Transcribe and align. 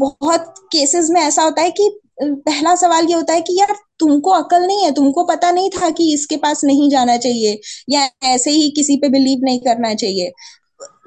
बहुत 0.00 0.54
केसेस 0.72 1.08
में 1.10 1.20
ऐसा 1.20 1.42
होता 1.42 1.62
है 1.62 1.70
कि 1.70 1.88
पहला 2.22 2.74
सवाल 2.76 3.06
ये 3.08 3.14
होता 3.14 3.32
है 3.32 3.40
कि 3.40 3.58
यार 3.60 3.74
तुमको 3.98 4.30
अकल 4.30 4.66
नहीं 4.66 4.84
है 4.84 4.90
तुमको 4.94 5.24
पता 5.24 5.50
नहीं 5.50 5.70
था 5.70 5.90
कि 5.90 6.12
इसके 6.14 6.36
पास 6.36 6.64
नहीं 6.64 6.88
जाना 6.90 7.16
चाहिए 7.16 7.58
या 7.90 8.08
ऐसे 8.24 8.50
ही 8.50 8.70
किसी 8.76 8.96
पे 8.96 9.08
बिलीव 9.08 9.44
नहीं 9.44 9.60
करना 9.60 9.94
चाहिए 9.94 10.32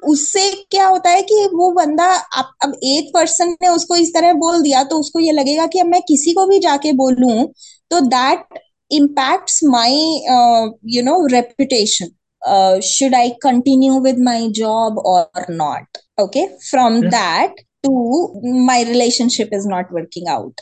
उससे 0.04 0.50
क्या 0.70 0.86
होता 0.86 1.10
है 1.10 1.22
कि 1.22 1.46
वो 1.54 1.70
बंदा 1.72 2.06
अब 2.38 2.52
अब 2.64 2.74
एक 2.84 3.10
पर्सन 3.14 3.54
ने 3.62 3.68
उसको 3.68 3.96
इस 3.96 4.12
तरह 4.14 4.32
बोल 4.42 4.60
दिया 4.62 4.82
तो 4.84 4.98
उसको 5.00 5.20
ये 5.20 5.32
लगेगा 5.32 5.66
कि 5.66 5.78
अब 5.78 5.86
मैं 5.86 6.00
किसी 6.08 6.32
को 6.32 6.46
भी 6.46 6.58
जाके 6.58 6.92
बोलूँ 6.92 7.46
तो 7.90 8.00
that 8.00 8.58
impacts 8.90 9.62
my 9.62 9.92
uh, 10.30 10.70
you 10.82 11.02
know 11.02 11.26
reputation 11.28 12.08
uh, 12.42 12.80
should 12.80 13.14
i 13.14 13.32
continue 13.40 13.94
with 13.94 14.18
my 14.18 14.48
job 14.52 14.98
or 15.04 15.26
not 15.48 15.86
okay 16.18 16.48
from 16.70 17.02
yeah. 17.02 17.10
that 17.10 17.52
to 17.84 18.40
my 18.42 18.82
relationship 18.82 19.48
is 19.52 19.66
not 19.66 19.92
working 19.92 20.26
out. 20.28 20.60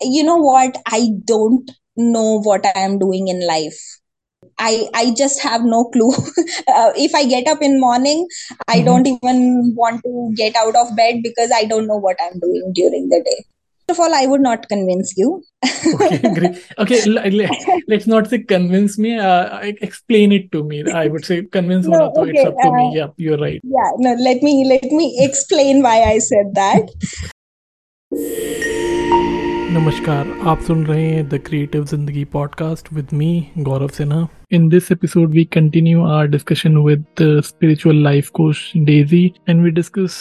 You 0.00 0.24
know 0.24 0.36
what? 0.36 0.76
I 0.86 1.08
don't 1.24 1.70
know 1.96 2.40
what 2.40 2.66
i 2.66 2.80
am 2.80 2.98
doing 2.98 3.28
in 3.28 3.46
life. 3.46 3.78
I 4.58 4.88
i 4.94 5.14
just 5.16 5.40
have 5.42 5.64
no 5.64 5.84
clue. 5.90 6.12
Uh, 6.68 6.92
if 6.96 7.14
i 7.14 7.24
get 7.24 7.46
up 7.46 7.60
in 7.62 7.80
morning 7.80 8.26
i 8.68 8.76
mm-hmm. 8.76 8.84
don't 8.86 9.06
even 9.06 9.74
want 9.76 10.02
to 10.02 10.32
get 10.36 10.56
out 10.56 10.74
of 10.76 10.94
bed 10.96 11.20
because 11.22 11.50
i 11.54 11.64
don't 11.64 11.86
know 11.86 11.96
what 11.96 12.16
i'm 12.22 12.38
doing 12.40 12.72
during 12.74 13.08
the 13.08 13.20
day 13.24 13.44
first 13.89 13.99
of 13.99 14.03
all 14.05 14.13
i 14.13 14.25
would 14.25 14.41
not 14.41 14.67
convince 14.69 15.13
you 15.17 15.29
okay 15.93 16.33
great 16.33 16.57
okay 16.77 16.99
let's 17.87 18.07
not 18.07 18.27
say 18.27 18.39
convince 18.39 18.97
me 18.97 19.17
uh, 19.17 19.59
explain 19.81 20.31
it 20.31 20.51
to 20.51 20.63
me 20.63 20.83
i 20.91 21.07
would 21.07 21.25
say 21.25 21.43
convince 21.43 21.87
no, 21.87 22.11
okay, 22.17 22.31
it's 22.31 22.45
up 22.45 22.55
to 22.61 22.69
uh, 22.69 22.73
me 22.73 22.91
yeah 22.95 23.07
you're 23.17 23.37
right 23.37 23.61
yeah 23.63 23.91
no 23.97 24.13
let 24.29 24.43
me 24.43 24.65
let 24.67 24.83
me 24.91 25.17
explain 25.27 25.81
why 25.81 25.97
i 26.03 26.17
said 26.19 26.55
that 26.55 26.95
नमस्कार 29.71 30.29
आप 30.47 30.61
सुन 30.67 30.85
रहे 30.85 31.03
हैं 31.05 31.27
the 31.29 31.39
creative 31.45 31.83
Zindagi 31.85 32.23
podcast 32.25 32.91
with 32.93 33.07
me 33.13 33.29
Gaurav 33.57 33.87
Sinha 33.87 34.27
in 34.51 34.67
this 34.69 34.91
episode 34.91 35.31
we 35.31 35.43
continue 35.53 36.03
our 36.03 36.27
discussion 36.27 36.77
with 36.77 37.05
spiritual 37.45 38.01
life 38.03 38.29
coach 38.29 38.71
Daisy 38.75 39.25
and 39.49 39.63
we 39.63 39.69
discuss 39.71 40.15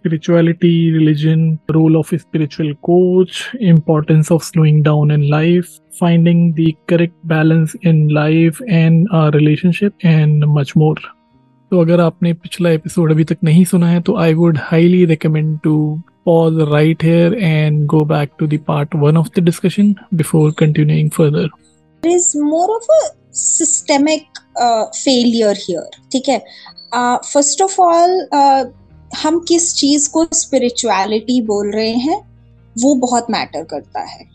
spirituality 0.00 0.92
religion 0.92 1.58
role 1.74 1.96
of 1.96 2.12
a 2.12 2.18
spiritual 2.18 2.74
coach 2.88 3.54
importance 3.60 4.30
of 4.30 4.44
slowing 4.44 4.82
down 4.82 5.10
in 5.10 5.28
life 5.28 5.68
finding 5.98 6.52
the 6.54 6.76
correct 6.88 7.14
balance 7.24 7.74
in 7.82 8.08
life 8.08 8.60
and 8.68 9.08
our 9.12 9.30
relationship 9.30 9.94
and 10.02 10.46
much 10.58 10.76
more 10.76 10.96
तो 11.70 11.80
अगर 11.80 12.00
आपने 12.00 12.32
पिछला 12.32 12.70
episode 12.70 13.10
अभी 13.12 13.24
तक 13.24 13.38
नहीं 13.44 13.64
सुना 13.64 13.88
है 13.90 14.00
तो 14.02 14.16
I 14.24 14.34
would 14.34 14.58
highly 14.62 15.04
recommend 15.04 15.58
to 15.64 16.02
pause 16.26 16.56
right 16.70 17.02
here 17.08 17.34
and 17.48 17.88
go 17.88 18.00
back 18.12 18.36
to 18.38 18.46
the 18.52 18.58
part 18.70 18.94
one 19.02 19.16
of 19.16 19.28
the 19.34 19.42
discussion 19.48 19.94
before 20.22 20.46
continuing 20.62 21.10
further. 21.18 21.44
There 22.02 22.16
is 22.16 22.34
more 22.36 22.76
of 22.76 22.88
a 22.96 23.02
systemic 23.42 24.26
uh, 24.56 24.86
failure 25.04 25.54
here. 25.66 25.86
ठीक 26.12 26.28
है 26.28 26.38
first 26.96 27.62
of 27.62 27.78
all 27.80 28.18
हम 29.17 29.39
किस 29.47 29.73
चीज़ 29.75 30.09
को 30.09 30.25
spirituality 30.33 31.41
बोल 31.45 31.71
रहे 31.71 31.95
हैं 32.07 32.19
वो 32.81 32.93
बहुत 32.95 33.31
मैटर 33.31 33.63
करता 33.71 34.01
है 34.01 34.25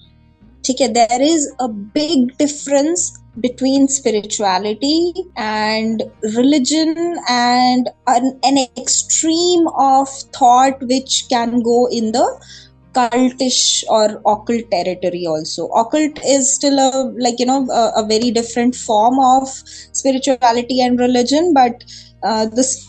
ठीक 0.65 0.81
है 0.81 0.89
there 0.93 1.23
is 1.23 1.49
a 1.61 1.67
big 1.97 2.27
difference 2.39 3.13
between 3.45 3.87
spirituality 3.87 5.13
and 5.37 6.03
religion 6.35 7.19
and 7.29 7.91
an, 8.07 8.39
an 8.43 8.59
extreme 8.79 9.67
of 9.79 10.09
thought 10.37 10.81
which 10.83 11.27
can 11.29 11.61
go 11.61 11.87
in 11.87 12.13
the 12.13 12.27
cultish 12.95 13.85
or 13.91 14.23
occult 14.33 14.71
territory 14.71 15.27
also 15.27 15.67
occult 15.81 16.19
is 16.25 16.53
still 16.53 16.79
a 16.79 16.91
like 17.19 17.39
you 17.39 17.45
know 17.45 17.67
a, 17.71 17.93
a 17.97 18.07
very 18.07 18.31
different 18.31 18.75
form 18.75 19.19
of 19.21 19.49
spirituality 19.93 20.81
and 20.81 20.99
religion 20.99 21.53
but 21.53 21.85
uh, 22.23 22.47
this 22.47 22.89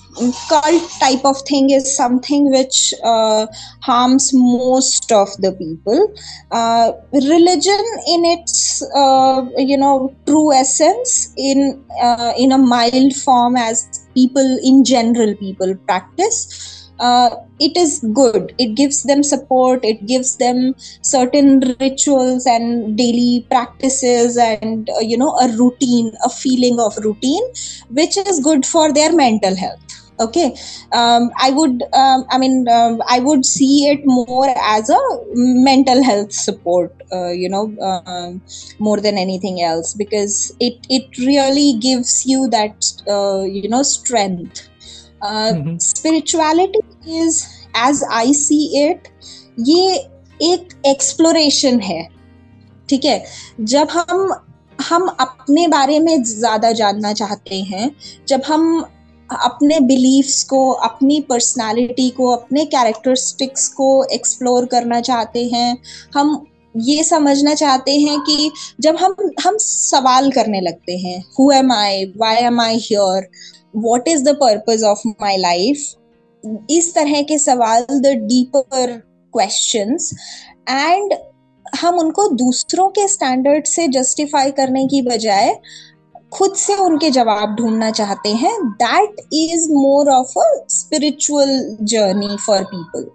cult 0.49 0.89
type 0.99 1.23
of 1.25 1.41
thing 1.47 1.69
is 1.69 1.95
something 1.95 2.49
which 2.51 2.93
uh, 3.03 3.47
harms 3.81 4.31
most 4.33 5.11
of 5.11 5.29
the 5.39 5.51
people. 5.53 6.13
Uh, 6.51 6.91
religion 7.13 7.83
in 8.07 8.25
its 8.25 8.83
uh, 8.95 9.43
you 9.57 9.77
know 9.77 10.15
true 10.25 10.53
essence 10.53 11.33
in 11.37 11.83
uh, 12.01 12.33
in 12.37 12.51
a 12.51 12.57
mild 12.57 13.13
form 13.13 13.55
as 13.55 14.07
people 14.13 14.59
in 14.63 14.83
general 14.83 15.35
people 15.35 15.75
practice 15.85 16.77
uh, 16.99 17.29
it 17.59 17.77
is 17.77 18.03
good. 18.13 18.53
It 18.57 18.75
gives 18.75 19.03
them 19.03 19.23
support. 19.23 19.83
It 19.83 20.05
gives 20.07 20.37
them 20.37 20.73
certain 21.01 21.75
rituals 21.79 22.45
and 22.45 22.97
daily 22.97 23.45
practices 23.49 24.37
and 24.37 24.89
uh, 24.89 24.99
you 24.99 25.17
know 25.17 25.37
a 25.37 25.55
routine 25.57 26.11
a 26.25 26.29
feeling 26.29 26.79
of 26.79 26.97
routine 26.97 27.43
which 27.89 28.17
is 28.17 28.39
good 28.43 28.65
for 28.65 28.91
their 28.93 29.13
mental 29.13 29.55
health 29.55 30.06
okay 30.19 30.55
um, 30.93 31.29
i 31.39 31.51
would 31.51 31.83
um, 31.93 32.25
i 32.31 32.37
mean 32.37 32.67
um, 32.69 33.01
i 33.07 33.19
would 33.19 33.45
see 33.45 33.87
it 33.87 34.05
more 34.05 34.53
as 34.57 34.89
a 34.89 34.99
mental 35.35 36.03
health 36.03 36.31
support 36.31 36.93
uh, 37.11 37.29
you 37.29 37.49
know 37.49 37.65
uh, 37.81 38.31
more 38.79 38.99
than 38.99 39.17
anything 39.17 39.61
else 39.61 39.93
because 39.93 40.55
it 40.59 40.85
it 40.89 41.17
really 41.19 41.73
gives 41.79 42.25
you 42.25 42.47
that 42.49 42.91
uh, 43.07 43.43
you 43.43 43.69
know 43.69 43.83
strength 43.83 44.69
uh, 45.21 45.53
mm-hmm. 45.53 45.77
spirituality 45.77 46.79
is 47.05 47.45
as 47.73 48.03
i 48.09 48.31
see 48.31 48.65
it 48.87 49.11
ये 49.59 49.93
एक 50.43 50.69
exploration 50.85 51.79
है 51.79 52.07
ठीक 52.89 53.05
है 53.05 53.23
जब 53.61 53.87
हम 53.91 54.33
हम 54.89 55.07
अपने 55.19 55.67
बारे 55.67 55.99
में 55.99 56.23
ज़्यादा 56.23 56.71
जानना 56.71 57.13
चाहते 57.13 57.61
हैं 57.69 57.89
जब 58.27 58.41
हम 58.47 58.85
अपने 59.31 59.79
बिलीफ्स 59.79 60.43
को, 60.43 60.69
अपनी 60.71 61.19
पर्सनालिटी 61.21 62.09
को, 62.09 62.29
अपने 62.29 62.65
कैरेक्टरिस्टिक्स 62.65 63.67
को 63.67 64.03
एक्सप्लोर 64.03 64.65
करना 64.65 65.01
चाहते 65.01 65.45
हैं। 65.45 65.77
हम 66.13 66.45
ये 66.75 67.03
समझना 67.03 67.53
चाहते 67.55 67.91
हैं 67.91 68.19
कि 68.19 68.51
जब 68.81 68.95
हम 68.95 69.15
हम 69.43 69.57
सवाल 69.57 70.31
करने 70.31 70.61
लगते 70.61 70.97
हैं 70.97 71.23
who 71.39 71.51
am 71.51 71.71
I 71.71 72.05
why 72.17 72.35
am 72.35 72.61
I 72.61 72.77
here 72.77 73.27
what 73.75 74.07
is 74.07 74.23
the 74.23 74.35
purpose 74.35 74.83
of 74.83 75.07
my 75.07 75.37
life 75.37 75.77
इस 76.71 76.93
तरह 76.95 77.21
के 77.21 77.37
सवाल 77.37 77.85
द 77.91 78.07
डीपर 78.07 78.91
क्वेश्चन 79.33 79.97
एंड 80.69 81.13
हम 81.81 81.95
उनको 81.95 82.27
दूसरों 82.29 82.87
के 82.89 83.07
स्टैंडर्ड 83.07 83.65
से 83.65 83.87
जस्टिफाई 83.87 84.51
करने 84.51 84.87
की 84.87 85.01
बजाय 85.01 85.55
खुद 86.33 86.53
से 86.55 86.75
उनके 86.75 87.09
जवाब 87.09 87.55
ढूंढना 87.55 87.91
चाहते 87.91 88.29
हैं। 88.29 88.53
That 88.63 89.15
is 89.33 89.71
more 89.71 90.09
of 90.09 90.39
a 90.39 90.65
spiritual 90.69 91.77
journey 91.81 92.37
for 92.47 92.63
people 92.63 93.05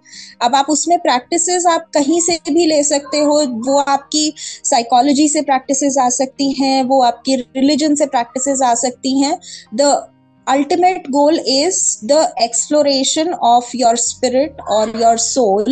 अब 0.41 0.55
आप 0.55 0.65
उसमें 0.69 0.99
प्रैक्टिसेस 0.99 1.65
आप 1.65 1.85
कहीं 1.93 2.21
से 2.21 2.39
भी 2.51 2.65
ले 2.65 2.83
सकते 2.83 3.19
हो। 3.19 3.41
वो 3.67 3.77
आपकी 3.77 4.33
साइकोलॉजी 4.63 5.27
से 5.29 5.41
प्रैक्टिसेस 5.41 5.97
आ 5.97 6.09
सकती 6.09 6.51
हैं, 6.51 6.83
वो 6.83 7.01
आपकी 7.03 7.35
रिलीजन 7.35 7.95
से 7.95 8.05
प्रैक्टिसेस 8.05 8.61
आ 8.61 8.73
सकती 8.73 9.19
हैं। 9.21 9.39
The 9.75 10.09
ultimate 10.47 11.05
goal 11.15 11.37
is 11.49 11.77
the 12.03 12.21
exploration 12.41 13.29
of 13.49 13.67
your 13.73 13.93
spirit 13.95 14.57
or 14.71 14.87
your 15.01 15.17
soul, 15.17 15.69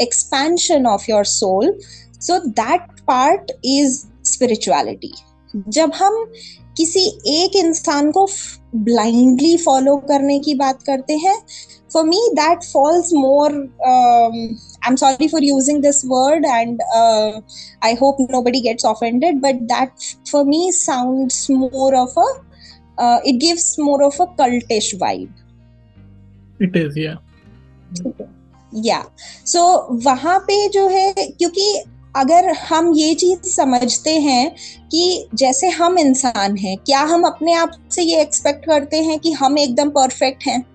expansion 0.00 0.86
of 0.86 1.04
your 1.08 1.22
soul. 1.24 1.70
So 2.18 2.40
that 2.56 2.88
part 3.06 3.52
is 3.76 4.06
spirituality. 4.24 5.12
जब 5.68 5.92
हम 5.94 6.24
किसी 6.76 7.00
एक 7.26 7.56
इंसान 7.56 8.10
को 8.12 8.26
ब्लाइंडली 8.74 9.56
फॉलो 9.56 9.96
करने 10.08 10.38
की 10.38 10.54
बात 10.54 10.82
करते 10.82 11.16
हैं 11.16 11.36
for 11.92 12.04
me 12.04 12.28
that 12.34 12.64
falls 12.64 13.12
more 13.12 13.52
I 13.86 14.88
am 14.88 14.96
sorry 14.96 15.28
for 15.28 15.44
using 15.44 15.82
this 15.82 16.04
word 16.06 16.44
and 16.44 16.82
I 17.84 17.94
hope 17.94 18.16
nobody 18.42 18.60
gets 18.60 18.84
offended 18.84 19.40
but 19.40 19.60
that 19.72 19.92
for 20.32 20.44
me 20.44 20.70
sound 20.72 21.32
more 21.50 21.94
of 21.94 22.18
a 22.18 23.20
it 23.26 23.36
gives 23.36 23.78
more 23.80 24.02
of 24.02 24.22
a 24.22 24.26
cultish 24.38 24.94
vibe 24.94 25.34
it 26.62 26.76
is 26.76 26.98
yeah 26.98 27.16
yeah 28.72 29.04
so 29.46 29.60
वहाँ 30.04 30.38
पे 30.38 30.68
जो 30.68 30.88
है 30.88 31.12
क्योंकि 31.18 31.82
अगर 32.16 32.48
हम 32.50 32.92
ये 32.94 33.14
चीज़ 33.14 33.38
समझते 33.38 34.18
हैं 34.18 34.50
कि 34.92 35.28
जैसे 35.34 35.68
हम 35.68 35.98
इंसान 35.98 36.56
हैं, 36.56 36.76
क्या 36.76 37.00
हम 37.00 37.22
अपने 37.22 37.52
आप 37.52 37.72
से 37.90 38.02
ये 38.02 38.20
एक्सपेक्ट 38.20 38.66
करते 38.66 38.96
हैं 38.96 39.18
कि 39.18 39.32
हम 39.32 39.58
एकदम 39.58 39.90
परफेक्ट 39.90 40.46
हैं? 40.46 40.66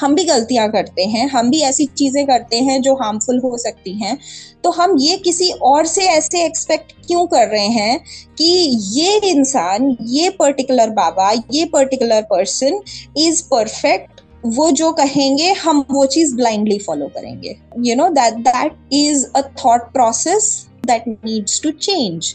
हम 0.00 0.14
भी 0.14 0.24
गलतियाँ 0.24 0.70
करते 0.70 1.04
हैं, 1.04 1.28
हम 1.28 1.50
भी 1.50 1.60
ऐसी 1.60 1.86
चीज़ें 1.86 2.26
करते 2.26 2.56
हैं 2.56 2.82
जो 2.82 2.94
हार्मफुल 2.94 3.38
हो 3.38 3.58
सकती 3.58 3.92
हैं। 3.92 4.18
तो 4.64 4.70
हम 4.70 4.96
ये 4.98 5.16
किसी 5.16 5.50
और 5.50 5.86
से 5.86 6.02
ऐसे 6.02 6.44
एक्सपेक्ट 6.44 6.92
क्यों 7.06 7.26
कर 7.26 7.48
रहे 7.48 7.66
हैं 7.66 8.00
कि 8.38 8.44
ये 8.92 9.16
इंसान, 9.16 9.96
ये 10.02 10.30
पर्टिकुलर 10.30 10.90
बाबा, 10.90 11.32
ये 11.52 11.64
पर्टिकुलर 11.64 12.22
पर्सन 12.22 12.80
इज़ 13.16 13.42
परफेक्ट 13.42 14.17
वो 14.46 14.70
जो 14.70 14.90
कहेंगे, 14.92 15.52
हम 15.52 15.84
वो 15.90 16.04
चीज़ 16.06 16.34
ब्लाइंडली 16.36 16.78
फॉलो 16.78 17.06
करेंगे. 17.14 17.56
You 17.86 17.96
know 17.96 18.08
that 18.10 18.34
that 18.44 18.76
is 18.94 19.26
a 19.36 19.42
thought 19.64 19.92
process 19.92 20.50
that 20.86 21.08
needs 21.08 21.60
to 21.62 21.70
change 21.70 22.34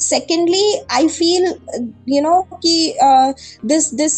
secondly 0.00 0.74
I 0.90 1.08
feel 1.08 1.46
you 2.08 2.20
know 2.22 2.40
कि 2.54 2.94
this 3.64 3.92
this 3.94 4.14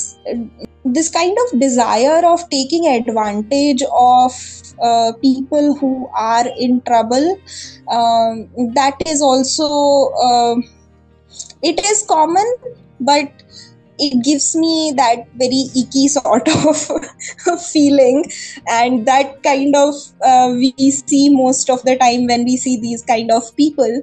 this 0.87 1.09
kind 1.11 1.39
of 1.39 1.57
desire 1.57 2.25
of 2.25 2.43
taking 2.51 2.87
advantage 2.87 3.83
of 3.85 4.37
people 4.83 5.69
who 5.83 5.95
are 6.19 6.49
in 6.59 6.79
trouble 6.87 7.31
that 7.91 9.09
is 9.09 9.23
also 9.23 9.69
it 11.65 11.81
is 11.91 12.05
common 12.07 12.55
but 13.03 13.43
it 14.05 14.23
gives 14.25 14.55
me 14.57 14.93
that 14.97 15.27
very 15.43 15.65
icky 15.81 16.09
sort 16.09 16.49
of 16.67 17.65
feeling 17.67 18.25
and 18.69 19.07
that 19.07 19.43
kind 19.43 19.77
of 19.77 19.95
uh, 20.23 20.53
we 20.53 20.73
see 20.91 21.29
most 21.31 21.71
of 21.71 21.83
the 21.85 21.97
time 21.97 22.27
when 22.27 22.45
we 22.45 22.57
see 22.57 22.81
these 22.81 23.03
kind 23.03 23.31
of 23.31 23.45
people 23.57 24.03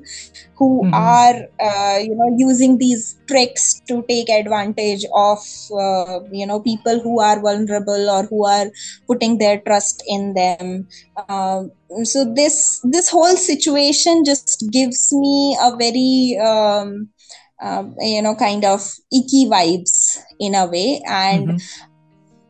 who 0.55 0.83
mm-hmm. 0.83 0.93
are 0.93 1.35
uh, 1.59 1.97
you 1.97 2.15
know 2.15 2.33
using 2.37 2.77
these 2.77 3.17
tricks 3.27 3.81
to 3.87 4.03
take 4.07 4.29
advantage 4.29 5.05
of 5.15 5.39
uh, 5.73 6.19
you 6.31 6.45
know 6.45 6.59
people 6.59 6.99
who 6.99 7.19
are 7.21 7.39
vulnerable 7.39 8.09
or 8.09 8.23
who 8.23 8.45
are 8.45 8.67
putting 9.07 9.37
their 9.37 9.59
trust 9.61 10.03
in 10.07 10.33
them 10.33 10.87
um, 11.27 11.71
so 12.03 12.25
this 12.33 12.81
this 12.83 13.09
whole 13.09 13.35
situation 13.35 14.23
just 14.25 14.65
gives 14.71 15.11
me 15.13 15.57
a 15.61 15.75
very 15.75 16.37
um, 16.45 17.09
uh, 17.61 17.83
you 17.99 18.21
know 18.21 18.35
kind 18.35 18.65
of 18.65 18.81
icky 19.11 19.45
vibes 19.45 20.17
in 20.39 20.55
a 20.55 20.65
way 20.65 21.01
and 21.07 21.47
mm-hmm. 21.47 21.57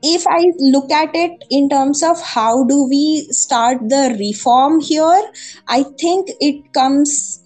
if 0.04 0.26
i 0.28 0.52
look 0.60 0.92
at 0.92 1.10
it 1.14 1.44
in 1.50 1.70
terms 1.70 2.04
of 2.04 2.22
how 2.22 2.64
do 2.64 2.84
we 2.88 3.28
start 3.32 3.78
the 3.90 4.16
reform 4.20 4.80
here 4.80 5.32
i 5.68 5.84
think 5.84 6.30
it 6.40 6.72
comes 6.74 7.44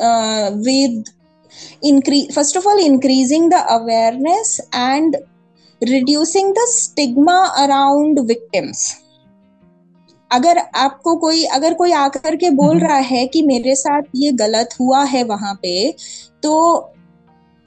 uh, 0.00 0.50
with 0.54 1.06
increase 1.82 2.34
first 2.34 2.56
of 2.56 2.66
all 2.66 2.84
increasing 2.84 3.48
the 3.48 3.62
awareness 3.70 4.60
and 4.72 5.16
reducing 5.82 6.52
the 6.54 6.66
stigma 6.70 7.52
around 7.58 8.26
victims 8.26 8.96
अगर 10.32 10.58
आपको 10.74 11.14
कोई 11.16 11.44
अगर 11.54 11.74
कोई 11.74 11.92
आकर 11.92 12.36
के 12.36 12.50
बोल 12.50 12.78
रहा 12.78 12.96
है 13.10 13.26
कि 13.26 13.42
मेरे 13.42 13.74
साथ 13.76 14.02
ये 14.16 14.32
गलत 14.32 14.74
हुआ 14.80 15.04
है 15.04 15.22
वहाँ 15.24 15.54
पे 15.62 15.94
तो 16.42 16.56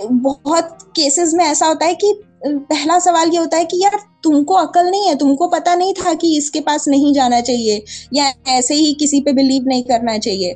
बहुत 0.06 0.78
केसेस 0.96 1.34
में 1.34 1.46
ऐसा 1.46 1.66
होता 1.66 1.86
है 1.86 1.96
कि 1.96 2.22
पहला 2.46 3.00
सवाल 3.00 3.30
ये 3.30 3.38
होता 3.38 3.57
है 3.57 3.66
कि 3.66 3.84
यार 3.84 4.00
तुमको 4.24 4.54
अकल 4.54 4.86
नहीं 4.86 5.07
है 5.07 5.16
तुमको 5.16 5.48
पता 5.48 5.75
नहीं 5.75 5.94
था 5.94 6.13
कि 6.13 6.38
इसके 6.38 6.60
पास 6.60 6.88
नहीं 6.88 7.13
जाना 7.13 7.42
चाहिए 7.42 7.84
या 8.13 8.34
ऐसे 8.48 8.75
ही 8.75 8.94
किसी 8.94 9.22
पे 9.22 9.34
बिलीव 9.34 9.63
नहीं 9.63 9.84
करना 9.84 10.18
चाहिए। 10.18 10.56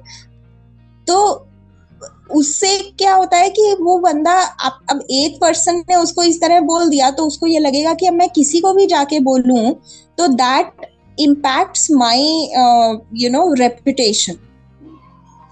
तो 1.08 1.48
उससे 2.32 2.78
क्या 2.78 3.14
होता 3.14 3.38
है 3.38 3.50
कि 3.50 3.76
वो 3.82 4.00
बंदा 4.00 4.42
अब 4.42 4.72
अब 4.90 5.04
एक 5.10 5.42
पर्सन 5.42 5.76
ने 5.76 5.96
उसको 5.96 6.24
इस 6.24 6.42
तरह 6.42 6.60
बोल 6.60 6.90
दिया 6.90 7.12
तो 7.12 7.26
उसको 7.26 7.48
ये 7.48 7.60
लगेगा 7.60 7.94
कि 7.94 8.06
अब 8.06 8.14
मैं 8.14 8.30
किसी 8.30 8.60
को 8.60 8.74
भी 8.74 8.86
जाके 8.86 9.20
बोलूँ 9.20 9.74
तो 10.18 10.28
that 10.28 10.72
my 11.92 12.48
uh, 12.58 12.98
you 13.12 13.30
know 13.30 13.56
reputation. 13.60 14.40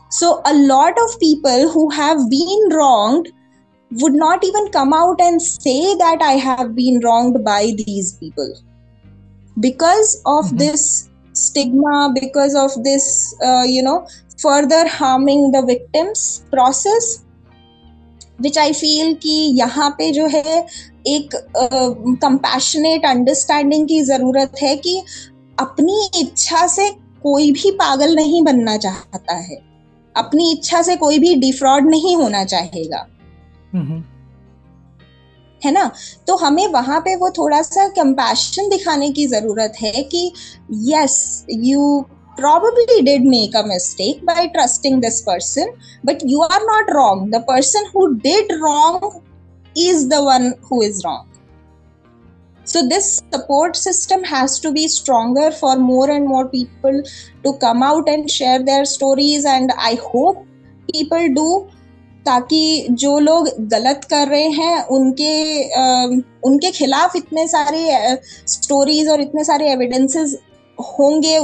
So 0.10 0.42
a 0.46 0.54
lot 0.54 0.94
of 1.00 1.20
people 1.20 1.70
who 1.70 1.90
have 1.90 2.30
been 2.30 2.70
wronged 2.72 3.28
would 3.92 4.14
not 4.14 4.44
even 4.44 4.70
come 4.72 4.94
out 4.94 5.20
and 5.20 5.42
say 5.42 5.96
that 5.96 6.22
I 6.22 6.34
have 6.34 6.76
been 6.76 7.00
wronged 7.02 7.44
by 7.44 7.74
these 7.86 8.14
people. 8.14 8.56
Because 9.60 10.22
of 10.26 10.46
mm-hmm. 10.46 10.58
this 10.58 11.10
stigma, 11.34 12.14
because 12.14 12.56
of 12.56 12.84
this, 12.84 13.36
uh, 13.44 13.64
you 13.66 13.82
know, 13.82 14.08
further 14.40 14.88
harming 14.88 15.52
the 15.52 15.62
victims 15.62 16.46
process, 16.52 17.24
which 18.40 18.58
I 18.58 18.72
feel 18.74 19.16
कि 19.16 19.58
यहाँ 19.58 19.90
पे 19.98 20.12
जो 20.12 20.28
है 20.28 20.66
एक 21.08 21.36
compassionate 22.24 23.02
uh, 23.02 23.10
understanding 23.10 23.88
की 23.88 24.02
ज़रूरत 24.04 24.52
है 24.62 24.76
कि 24.78 25.02
अपनी 25.60 26.10
इच्छा 26.22 26.66
से 26.68 26.90
कोई 27.24 27.52
भी 27.52 27.72
पागल 27.72 28.16
नहीं 28.16 28.44
बनना 28.44 28.78
चाहता 28.78 29.36
है 29.36 29.58
अपनी 30.16 30.52
इच्छा 30.52 30.82
से 30.82 30.96
कोई 30.96 31.20
भी 31.20 31.36
डिफ्रॉड 31.36 31.90
नहीं 31.90 32.16
होना 32.16 32.44
चाहेगा 32.44 33.08
है 35.66 35.72
ना 35.72 35.92
तो 36.28 36.36
हमें 36.38 36.68
वहाँ 36.68 37.00
पे 37.06 37.16
वो 37.16 37.30
थोड़ा 37.38 37.62
सा 37.62 37.88
कंपैशन 37.98 38.70
दिखाने 38.70 39.10
की 39.12 39.28
ज़रूरत 39.28 39.74
है 39.82 40.04
कि 40.04 40.32
yes 40.92 41.46
you 41.50 42.06
probably 42.38 43.02
did 43.04 43.24
make 43.24 43.56
a 43.56 43.62
mistake 43.70 44.26
by 44.26 44.48
trusting 44.54 45.02
this 45.02 45.22
person 45.22 45.74
but 46.04 46.22
you 46.26 46.42
are 46.42 46.62
not 46.68 46.94
wrong 46.96 47.30
the 47.30 47.42
person 47.42 47.90
who 47.94 48.06
did 48.20 48.54
wrong 48.62 49.22
is 49.76 50.08
the 50.14 50.24
one 50.24 50.54
who 50.70 50.82
is 50.82 51.02
wrong 51.06 51.28
so 52.64 52.88
this 52.88 53.22
support 53.34 53.76
system 53.76 54.24
has 54.24 54.60
to 54.60 54.72
be 54.72 54.88
stronger 54.88 55.52
for 55.52 55.76
more 55.76 56.10
and 56.10 56.26
more 56.26 56.48
people 56.48 57.04
to 57.44 57.54
come 57.58 57.84
out 57.84 58.08
and 58.08 58.32
share 58.32 58.64
their 58.64 58.86
stories 58.86 59.46
and 59.46 59.72
i 59.78 59.94
hope 59.96 60.46
people 60.94 61.28
do 61.34 61.50
ताकि 62.26 62.88
जो 62.92 63.18
लोग 63.20 63.50
गलत 63.70 64.04
कर 64.10 64.28
रहे 64.28 64.50
हैं 64.52 64.84
उनके 64.90 65.34
आ, 65.74 66.06
उनके 66.44 66.72
खिलाफ 66.72 67.16
इतने 67.16 67.48
सारे 67.48 68.18
स्टोरीज 68.48 69.10
और 69.10 69.22
इतने 69.22 69.44
सारे 69.44 69.72
एविडेंसेस 69.72 70.38
होंगे 70.78 71.40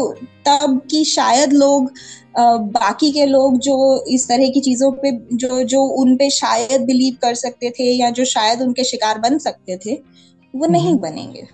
तब 0.46 0.82
कि 0.92 1.04
शायद 1.06 1.54
लोग 1.54 1.92
आ, 2.40 2.56
बाकी 2.58 3.12
के 3.12 3.26
लोग 3.26 3.58
जो 3.60 4.06
इस 4.08 4.28
तरह 4.28 4.50
की 4.50 4.62
चीज़ों 4.62 4.92
पे 4.94 5.12
जो 5.34 5.64
जो 5.66 5.82
उन 6.02 6.16
पे 6.16 6.30
शायद 6.30 6.82
बिलीव 6.82 7.18
कर 7.22 7.36
सकते 7.36 7.70
थे 7.70 7.92
या 7.94 8.10
जो 8.10 8.26
शायद 8.28 8.62
उनके 8.62 8.84
शिकार 8.84 9.20
बन 9.20 9.38
सकते 9.40 9.78
थे 9.78 10.00
वो 10.54 10.66
नहीं 10.66 10.90
हम्म। 10.90 11.02
बनेंगे 11.02 11.48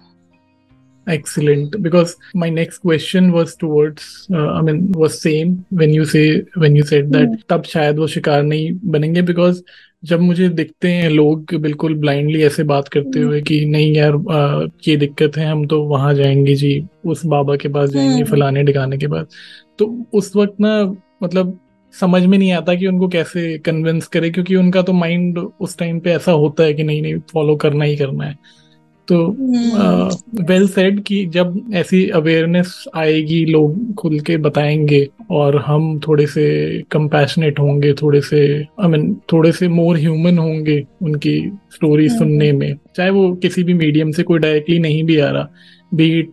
excellent. 1.08 1.82
Because 1.84 2.16
my 2.36 2.50
next 2.50 2.78
question 2.78 3.32
was 3.32 3.56
towards 3.56 4.04
uh, 4.32 4.52
i 4.52 4.62
mean 4.62 4.92
was 4.94 5.20
same 5.22 5.66
when 5.74 5.94
you 5.94 6.06
say 6.06 6.46
when 6.58 6.76
you 6.76 6.86
said 6.92 7.12
that 7.12 7.32
mm. 7.32 7.48
तब 7.50 7.64
शायद 7.64 7.98
वो 7.98 8.08
शिकार 8.08 8.44
नहीं 8.44 8.80
बनेंगे 8.86 9.22
because 9.22 9.56
जब 10.06 10.20
मुझे 10.20 10.50
दिखते 10.50 10.92
हैं 10.92 11.10
लोग 11.10 11.56
बिल्कुल 11.56 11.96
ब्लाइंडली 11.96 12.44
ऐसे 12.44 12.64
बात 12.64 12.88
करते 12.88 13.20
हुए 13.20 13.42
कि 13.42 13.66
नहीं 13.66 13.94
यार 13.94 14.14
आ, 14.32 14.68
ये 14.88 14.98
दिक्कत 14.98 15.38
है 15.38 15.46
हम 15.46 15.68
तो 15.68 15.84
वहाँ 15.84 16.14
जाएँगे 16.14 16.56
जी 16.56 16.86
उस 17.06 17.26
बाबा 17.26 17.56
के 17.56 17.70
पास 17.70 17.90
जाएँगे 17.90 18.24
फलाने 18.24 18.64
ठिकाने 18.64 18.98
के 18.98 19.08
पास। 19.08 19.26
तो 19.80 20.06
उस 20.14 20.36
वक्त 20.36 20.54
ना 20.62 20.96
मतलब 21.24 21.60
समझ 22.00 22.26
में 22.26 22.38
नहीं 22.38 22.52
आता 22.52 22.76
कि 22.76 22.88
उनको 22.88 23.08
कैसे 23.08 23.58
कन्विंस 23.58 24.08
करे 24.08 24.30
क्योंकि 24.30 24.56
उनका 24.56 24.82
तो 24.82 24.94
माइंड 24.94 25.38
उस 25.38 25.78
टाइम 25.78 26.00
पे 26.00 26.12
ऐसा 26.12 26.32
होता 26.32 26.64
है 26.64 26.74
कि 26.74 26.84
नहीं 26.84 27.02
नहीं 27.02 27.16
फॉलो 27.34 27.56
करना 27.56 27.86
ही 27.86 27.98
करना 27.98 28.26
है। 28.26 28.63
तो 29.08 29.36
वेल 30.44 30.68
सेड 30.68 30.94
well 30.94 31.08
कि 31.08 31.26
जब 31.26 31.72
ऐसी 31.74 32.10
अवेयरनेस 32.10 32.86
आएगी 32.96 33.46
लोग 33.46 33.94
खुल 33.94 34.20
के 34.20 34.38
बताएँगे 34.38 35.10
और 35.32 35.58
हम 35.58 36.00
थोड़े 36.00 36.28
से 36.28 36.82
कंपैशनेट 36.92 37.60
होंगे 37.60 37.94
थोड़े 37.94 38.22
से 38.22 38.58
आई 38.58 38.88
I 38.88 38.92
मीन 38.92 39.14
mean, 39.14 39.34
थोड़े 39.34 39.52
से 39.52 39.68
मोर 39.68 39.98
ह्यूमन 39.98 40.38
होंगे 40.38 40.86
उनकी 41.02 41.52
स्टोरी 41.74 42.08
हम्म। 42.08 42.18
सुनने 42.18 42.52
में। 42.52 42.76
चाहे 42.96 43.10
वो 43.10 43.36
किसी 43.36 43.64
भी 43.64 43.74
मीडियम 43.74 44.12
से 44.12 44.24
कोई 44.24 44.40
डायरेक्टली 44.40 44.80
नहीं 44.80 45.04
भी 45.04 45.18
आ 45.18 45.30
रहा 45.30 45.50
beat 45.94 46.30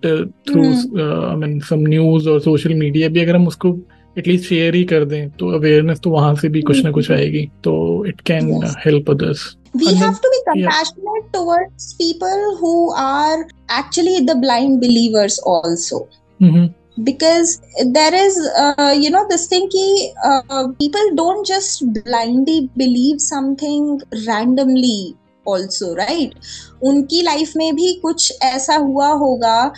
through 0.50 0.64
I 0.64 1.36
mean 1.36 1.60
some 1.60 1.80
news 1.80 2.28
और 2.28 2.40
सोशल 2.40 2.74
मीडिया 2.74 3.08
भी 3.08 3.20
अगर 3.20 3.36
हम 3.36 3.46
उसको 3.46 3.78
एटलीस्ट 4.18 4.48
शेयर 4.48 4.74
ही 4.74 4.84
कर 4.84 5.04
दें 5.04 5.30
तो 5.38 5.48
अवेयरनेस 5.58 6.00
तो 6.04 6.10
वहाँ 6.10 6.34
से 6.36 6.48
भी 6.48 6.62
कुछ 6.62 6.84
ना 6.84 6.90
कुछ 6.90 7.10
आएगी 7.10 7.46
तो 7.64 7.74
it 8.06 8.20
can 8.30 8.52
help 8.86 9.10
others 9.10 9.48
we 9.72 9.88
and 9.88 9.98
have 9.98 10.14
then, 10.14 10.22
to 10.22 10.30
be 10.30 10.38
compassionate 10.46 11.24
yeah. 11.24 11.32
towards 11.32 11.94
people 11.94 12.56
who 12.60 12.92
are 12.92 13.46
actually 13.68 14.20
the 14.20 14.34
blind 14.34 14.80
believers 14.80 15.38
also 15.38 16.08
mm-hmm. 16.40 16.66
because 17.04 17.60
there 17.92 18.14
is 18.14 18.38
uh, 18.58 18.94
you 18.96 19.10
know 19.10 19.26
this 19.28 19.46
thing 19.46 19.68
ki, 19.68 20.12
uh, 20.24 20.68
people 20.78 21.14
don't 21.14 21.46
just 21.46 21.84
blindly 22.04 22.68
believe 22.76 23.20
something 23.20 24.00
randomly 24.26 25.16
also 25.44 25.94
right 25.94 26.34
उनकी 26.82 27.22
life 27.22 27.52
में 27.56 27.74
भी 27.76 27.92
कुछ 28.02 28.32
ऐसा 28.42 28.76
हुआ 28.76 29.08
होगा 29.22 29.72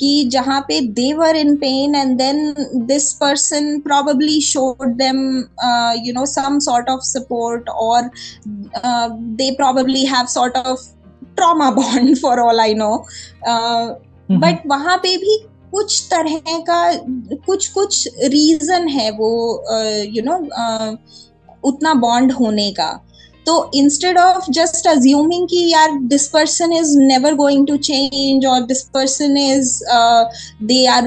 कि 0.00 0.24
जहाँ 0.32 0.60
पे 0.60 0.80
they were 0.80 1.36
in 1.36 1.56
pain 1.56 1.94
and 1.94 2.18
then 2.18 2.54
this 2.74 3.12
person 3.12 3.80
probably 3.80 4.40
showed 4.40 4.86
them 4.86 5.36
you 6.06 6.12
know 6.12 6.26
some 6.26 6.58
sort 6.58 6.88
of 6.88 7.00
support 7.00 7.68
और 7.68 8.10
they 9.36 9.50
probably 9.50 10.04
have 10.04 10.26
sort 10.26 10.56
of 10.56 10.88
trauma 11.36 11.70
bond 11.70 12.18
for 12.18 12.40
all 12.40 12.60
I 12.60 12.74
know 12.74 13.06
but 14.30 14.62
वहाँ 14.66 14.96
पे 14.96 15.16
भी 15.16 15.38
कुछ 15.72 16.08
तरह 16.10 16.40
का 16.46 16.92
कुछ 17.46 17.68
कुछ 17.68 18.08
रीजन 18.24 18.88
है 18.88 19.10
वो 19.10 19.64
you 20.06 20.22
uh, 20.22 20.28
know 20.28 20.38
you 20.38 20.48
know, 20.48 20.50
uh, 20.60 20.96
उतना 21.64 21.94
बॉन्ड 21.94 22.32
होने 22.32 22.72
का। 22.72 23.05
तो 23.45 23.71
इंस्टेड 23.75 24.17
ऑफ 24.17 24.45
जस्ट 24.49 24.87
अज्यूमिंग 24.87 25.47
कि 25.49 25.63
यार 25.71 25.97
this 26.09 26.27
person 26.27 26.73
is 26.73 26.95
never 26.97 27.35
going 27.35 27.65
to 27.67 27.77
change 27.77 28.45
और 28.45 28.61
this 28.65 28.83
person 28.93 29.37
is 29.37 29.79
they 30.71 30.85
are 30.95 31.05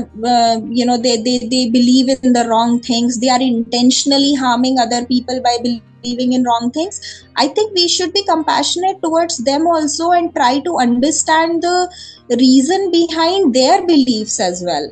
you 0.79 0.87
know 0.87 0.97
they 1.07 1.17
they 1.17 1.39
they 1.39 1.65
believe 1.71 2.11
in 2.11 2.33
the 2.33 2.45
wrong 2.49 2.81
things 2.89 3.19
they 3.19 3.29
are 3.29 3.43
intentionally 3.43 4.35
harming 4.35 4.79
other 4.79 5.05
people 5.05 5.41
bye 5.41 5.59
believing 6.05 6.33
in 6.37 6.43
wrong 6.45 6.71
things 6.73 6.97
i 7.43 7.45
think 7.49 7.77
we 7.77 7.85
should 7.93 8.13
be 8.13 8.23
compassionate 8.25 8.99
towards 9.05 9.39
them 9.47 9.63
also 9.75 10.11
and 10.17 10.35
try 10.35 10.51
to 10.67 10.75
understand 10.79 11.63
the 11.63 12.37
reason 12.41 12.91
behind 12.91 13.55
their 13.55 13.79
beliefs 13.87 14.39
as 14.49 14.63
well 14.67 14.91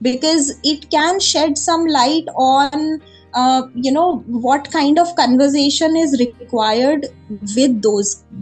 because 0.00 0.50
it 0.64 0.90
can 0.90 1.20
shed 1.20 1.56
some 1.58 1.86
light 1.86 2.28
on 2.34 3.00
uh, 3.35 3.67
you 3.75 3.91
know 3.91 4.23
what 4.27 4.71
kind 4.71 4.97
of 4.97 5.15
conversation 5.15 5.95
is 5.95 6.17
required 6.19 7.05
with 7.55 7.81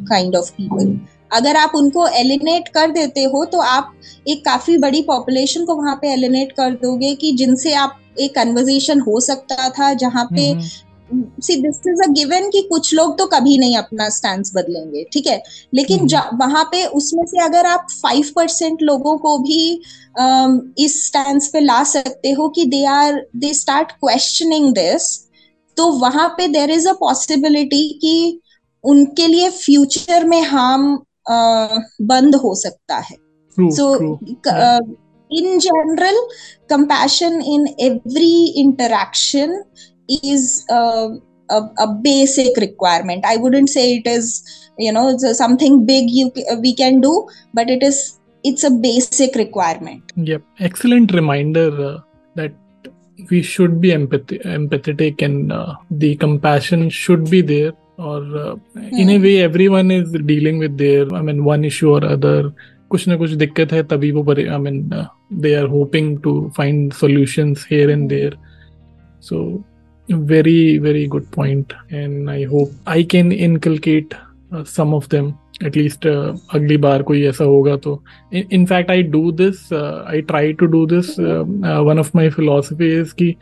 kind 0.09 0.35
of 0.35 0.55
people? 0.57 0.95
अगर 1.31 1.55
आप 1.55 1.71
उनको 1.75 2.07
एलिनेट 2.07 2.67
कर 2.67 2.91
देते 2.91 3.23
हो 3.23 3.43
तो 3.45 3.59
आप 3.59 3.93
एक 4.27 4.43
काफ़ी 4.45 4.77
बड़ी 4.77 5.01
पॉपुलेशन 5.03 5.65
को 5.65 5.75
वहाँ 5.75 5.95
पे 6.01 6.11
एलिनेट 6.13 6.51
कर 6.51 6.71
दोगे 6.71 7.13
कि 7.15 7.31
जिनसे 7.31 7.73
आप 7.73 7.99
एक 8.19 8.35
कन्वर्जेशन 8.35 8.99
हो 8.99 9.19
सकता 9.19 9.69
था 9.69 9.93
जहाँ 9.93 10.25
पे 10.35 10.51
see 11.41 11.55
this 11.55 11.81
is 11.87 12.01
a 12.03 12.07
given 12.11 12.49
कि 12.49 12.61
कुछ 12.61 12.93
लोग 12.93 13.17
तो 13.17 13.25
कभी 13.25 13.57
नहीं 13.57 13.77
अपना 13.77 14.09
स्टैंड 14.09 14.45
बदलेंगे 14.55 15.05
ठीक 15.13 15.27
है? 15.27 15.43
लेकिन 15.73 15.99
हम्म। 15.99 16.37
वहाँ 16.37 16.63
पे 16.63 16.85
उसमें 16.85 17.25
से 17.25 17.43
अगर 17.43 17.65
आप 17.65 17.87
फाइव 18.03 18.31
परसेंट 18.35 18.81
लोगों 18.81 19.17
को 19.17 19.37
भी 19.37 19.81
um, 20.21 20.59
इस 20.77 21.07
स्टैंड 21.07 21.41
पे 21.53 21.59
ला 21.59 21.83
सकते 21.83 22.31
हो 22.31 22.49
कि 22.49 22.65
they 22.65 22.85
are 22.85 23.27
they 23.35 23.53
start 23.53 23.91
questioning 23.91 24.73
this 24.73 25.29
तो 25.77 25.91
वहाँ 25.91 26.27
पे 26.37 26.47
देर 26.47 26.71
इज़ 26.71 26.89
अ 26.89 26.93
पॉसिबिलिटी 26.93 27.99
कि 28.01 28.39
उनके 28.83 29.27
लिए 29.27 29.49
फ्यूचर 29.49 30.23
में 30.23 30.41
हार्म 30.41 30.95
uh, 31.31 31.81
बंद 32.01 32.35
हो 32.35 32.55
सकता 32.55 32.95
है। 32.95 33.15
So 33.57 34.17
in 35.31 35.59
general 35.59 36.17
compassion 36.69 37.41
in 37.41 37.67
every 37.79 38.53
interaction 38.57 39.53
is 40.08 40.64
uh, 40.70 41.08
a, 41.50 41.60
a, 41.78 41.86
basic 42.02 42.56
requirement 42.56 43.24
i 43.26 43.36
wouldn't 43.36 43.68
say 43.68 43.96
it 43.96 44.06
is 44.06 44.42
you 44.78 44.92
know 44.92 45.16
something 45.18 45.84
big 45.84 46.10
you 46.10 46.30
we 46.60 46.74
can 46.74 47.00
do 47.00 47.26
but 47.54 47.70
it 47.70 47.82
is 47.82 48.18
it's 48.44 48.64
a 48.64 48.70
basic 48.70 49.34
requirement 49.34 50.12
yep 50.16 50.42
excellent 50.58 51.12
reminder 51.12 51.68
uh, 51.90 51.98
that 52.34 52.54
we 53.30 53.42
should 53.42 53.80
be 53.80 53.92
empathy, 53.92 54.38
empathetic 54.38 55.22
and 55.22 55.52
uh, 55.52 55.74
the 55.90 56.14
compassion 56.16 56.88
should 56.88 57.28
be 57.28 57.40
there 57.40 57.72
or 57.96 58.20
uh, 58.36 58.54
hmm. 58.74 58.94
in 58.94 59.10
a 59.10 59.16
hmm. 59.16 59.22
way 59.22 59.42
everyone 59.42 59.90
is 59.90 60.12
dealing 60.12 60.58
with 60.58 60.78
their 60.78 61.12
i 61.14 61.20
mean 61.20 61.44
one 61.44 61.64
issue 61.64 61.90
or 61.90 62.04
other 62.04 62.52
कुछ 62.90 63.06
ना 63.08 63.16
कुछ 63.16 63.30
दिक्कत 63.30 63.72
है 63.72 63.82
तभी 63.88 64.10
वो 64.12 64.22
I 64.32 64.58
mean 64.58 64.90
they 65.40 65.54
are 65.54 65.64
hoping 65.68 66.18
to 66.22 66.32
find 66.56 66.92
solutions 67.00 67.66
here 67.70 67.90
and 67.90 68.08
there 68.08 68.36
so 69.28 69.64
very 70.09 70.77
very 70.77 71.07
good 71.07 71.29
point 71.31 71.73
and 71.91 72.29
i 72.29 72.43
hope 72.43 72.71
i 72.85 73.03
can 73.03 73.31
inculcate 73.31 74.13
uh, 74.51 74.63
some 74.63 74.93
of 74.93 75.07
them 75.09 75.33
at 75.61 75.75
least 75.75 76.05
uh, 76.05 76.35
अगली 76.53 76.77
बार 76.77 77.03
कोई 77.03 77.23
ऐसा 77.25 77.43
होगा 77.43 77.75
तो 77.77 78.01
in 78.33 78.65
fact 78.65 78.89
i 78.89 79.01
do 79.01 79.31
this 79.31 79.71
uh, 79.71 80.03
i 80.07 80.21
try 80.21 80.51
to 80.51 80.67
do 80.67 80.85
this 80.85 81.17
uh, 81.19 81.43
uh, 81.63 81.81
one 81.83 81.97
of 81.97 82.13
my 82.13 82.29
philosophy 82.29 82.89
is 83.01 83.13
कि 83.13 83.35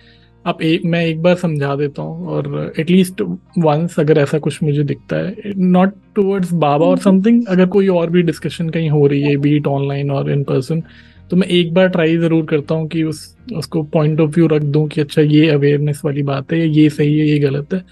आप 0.45 0.61
एक 0.61 0.85
मैं 0.85 1.05
एक 1.05 1.21
बार 1.21 1.35
समझा 1.35 1.75
देता 1.75 2.01
हूँ 2.01 2.27
और 2.27 2.73
एटलीस्ट 2.79 3.21
वंस 3.57 3.99
अगर 3.99 4.17
ऐसा 4.17 4.39
कुछ 4.39 4.63
मुझे 4.63 4.83
दिखता 4.83 5.15
है 5.15 5.53
नॉट 5.57 5.93
टुवर्ड्स 6.15 6.53
बाबा 6.53 6.85
और 6.85 6.97
समथिंग 6.97 7.45
अगर 7.47 7.65
कोई 7.65 7.87
और 7.87 8.09
भी 8.09 8.21
डिस्कशन 8.21 8.69
कहीं 8.69 8.89
हो 8.89 9.05
रही 9.07 9.21
है 9.21 9.35
बीट 9.37 9.67
ऑनलाइन 9.67 10.11
और 10.11 10.31
इन 10.31 10.43
पर्सन 10.43 10.83
तो 11.31 11.37
मैं 11.37 11.47
एक 11.47 11.73
बार 11.73 11.87
ट्राई 11.87 12.17
ज़रूर 12.17 12.45
करता 12.45 12.75
हूँ 12.75 12.87
कि 12.87 13.03
उस 13.03 13.19
उसको 13.57 13.83
पॉइंट 13.91 14.19
ऑफ़ 14.19 14.29
व्यू 14.29 14.47
रख 14.47 14.61
दूँ 14.71 14.87
कि 14.87 15.01
अच्छा 15.01 15.21
ये 15.21 15.47
अवेयरनेस 15.49 16.01
वाली 16.05 16.23
बात 16.23 16.51
है 16.53 16.59
ये 16.69 16.89
सही 16.89 17.17
है 17.19 17.27
ये 17.27 17.37
गलत 17.39 17.73
है। 17.73 17.83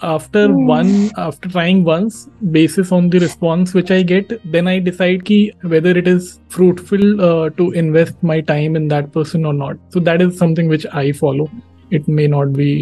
After 0.00 0.50
one 0.68 0.92
after 1.18 1.50
trying 1.50 1.84
once 1.86 2.26
basis 2.44 2.92
on 2.92 3.08
the 3.10 3.14
response 3.14 3.74
which 3.76 3.92
I 3.92 4.04
get 4.04 4.38
then 4.46 4.68
I 4.68 4.80
decide 4.80 5.22
कि 5.22 5.38
whether 5.64 5.98
it 5.98 6.08
is 6.08 6.28
fruitful 6.50 7.18
to 7.56 7.72
invest 7.72 8.24
my 8.24 8.42
time 8.42 8.76
in 8.76 8.88
that 8.88 9.10
person 9.14 9.46
और 9.46 9.54
not 9.54 9.78
so 9.94 10.00
that 10.00 10.22
is 10.22 10.30
something 10.38 10.70
which 10.70 10.86
I 10.86 11.12
follow 11.12 11.48
it 11.92 12.08
may 12.08 12.26
not 12.28 12.56
be 12.56 12.72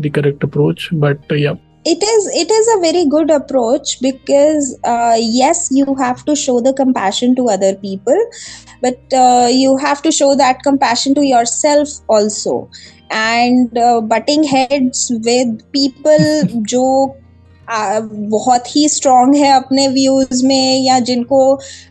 the 0.00 0.12
correct 0.14 0.44
approach 0.44 0.88
but 0.94 1.32
yeah 1.32 1.56
it 1.85 2.03
is 2.03 2.27
it 2.33 2.49
is 2.49 2.67
a 2.75 2.79
very 2.79 3.05
good 3.05 3.29
approach 3.29 3.99
because 4.01 4.77
uh, 4.83 5.15
yes 5.19 5.69
you 5.71 5.95
have 5.95 6.23
to 6.25 6.35
show 6.35 6.59
the 6.59 6.73
compassion 6.73 7.35
to 7.35 7.47
other 7.47 7.75
people 7.75 8.17
but 8.81 9.13
uh, 9.13 9.47
you 9.51 9.77
have 9.77 10.01
to 10.01 10.11
show 10.11 10.35
that 10.35 10.63
compassion 10.63 11.13
to 11.13 11.25
yourself 11.25 11.89
also 12.07 12.69
and 13.11 13.77
uh, 13.77 14.01
butting 14.01 14.43
heads 14.43 15.11
with 15.23 15.61
people 15.71 16.25
जो 16.73 16.85
बहुत 17.67 18.75
ही 18.75 18.87
strong 18.89 19.35
है 19.35 19.51
अपने 19.51 19.87
views 19.87 20.43
में 20.45 20.81
या 20.81 20.99
जिनको 20.99 21.39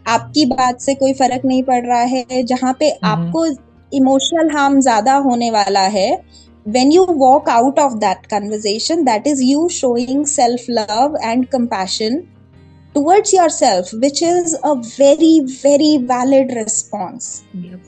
आपकी 0.09 0.45
बात 0.47 0.81
से 0.81 0.95
कोई 0.95 1.13
फर्क 1.13 1.45
नहीं 1.45 1.63
पड़ 1.63 1.81
रहा 1.87 2.03
है 2.13 2.43
जहाँ 2.43 2.77
पे 2.81 2.91
आपको 3.05 3.47
इमोशनल 3.97 4.51
हार्म 4.57 4.81
ज्यादा 4.81 5.15
होने 5.25 5.51
वाला 5.51 5.83
है 5.97 6.11
when 6.69 6.91
you 6.91 7.05
walk 7.05 7.49
out 7.49 7.79
of 7.79 8.01
that 8.01 8.29
conversation, 8.29 9.05
that 9.05 9.27
is 9.27 9.43
you 9.43 9.69
showing 9.69 10.27
self 10.27 10.61
love 10.69 11.15
and 11.23 11.51
compassion 11.51 12.29
towards 12.95 13.33
yourself, 13.33 13.93
which 13.93 14.23
is 14.23 14.57
a 14.65 14.75
very, 14.97 15.41
very 15.41 15.99
valid 15.99 16.55
response. 16.55 17.45
Yep. 17.53 17.81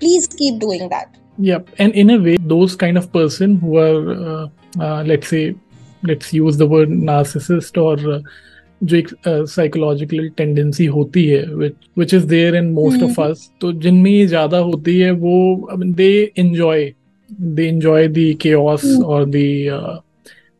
Please 0.00 0.26
keep 0.26 0.58
doing 0.60 0.88
that. 0.90 1.16
Yep. 1.38 1.70
And 1.78 1.92
in 1.94 2.10
a 2.10 2.18
way, 2.18 2.36
those 2.40 2.76
kind 2.76 2.98
of 2.98 3.10
person 3.12 3.56
who 3.56 3.78
are, 3.78 4.10
uh, 4.12 4.48
uh, 4.80 5.02
let's 5.04 5.28
say, 5.28 5.54
let's 6.02 6.32
use 6.32 6.56
the 6.56 6.66
word 6.66 6.88
narcissist 6.88 7.80
or 7.80 8.16
uh, 8.16 8.20
जो 8.82 8.96
एक 8.96 9.08
psychological 9.48 10.28
tendency 10.36 10.86
होती 10.94 11.24
है 11.26 11.42
which 11.98 12.14
is 12.14 12.24
there 12.32 12.54
in 12.56 12.72
most 12.72 13.02
of 13.02 13.20
us 13.20 13.48
तो 13.60 13.72
जिनमें 13.82 14.10
ये 14.10 14.26
ज्यादा 14.26 14.58
होती 14.58 14.98
है 14.98 15.10
वो 15.10 15.68
they 16.00 16.10
enjoy 16.38 16.84
they 17.39 17.67
enjoy 17.67 18.07
the 18.07 18.35
chaos 18.35 18.83
mm. 18.83 19.05
or 19.05 19.25
the 19.25 19.67
uh, 19.67 19.97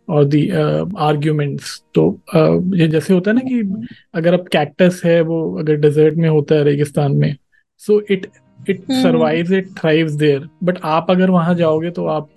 और 0.09 0.25
दी 0.25 0.49
आर्ग्यूमेंट्स 0.97 1.83
तो 1.95 2.19
uh, 2.35 2.75
ये 2.75 2.87
जैसे 2.87 3.13
होता 3.13 3.31
है 3.31 3.35
ना 3.35 3.41
कि 3.41 3.85
अगर 4.13 4.33
अब 4.33 4.47
कैक्टस 4.47 5.01
है 5.05 5.21
वो 5.21 5.59
अगर 5.59 5.75
डेजर्ट 5.75 6.15
में 6.15 6.29
होता 6.29 6.55
है 6.55 6.63
रेगिस्तान 6.63 7.11
में 7.11 7.35
so 7.77 8.01
it 8.11 8.27
it 8.69 8.81
survives 8.81 9.51
it 9.51 9.67
thrives 9.67 10.11
there 10.11 10.49
but 10.63 10.77
आप 10.83 11.07
अगर 11.09 11.29
वहाँ 11.29 11.55
जाओगे 11.55 11.89
तो 11.89 12.05
आप 12.05 12.29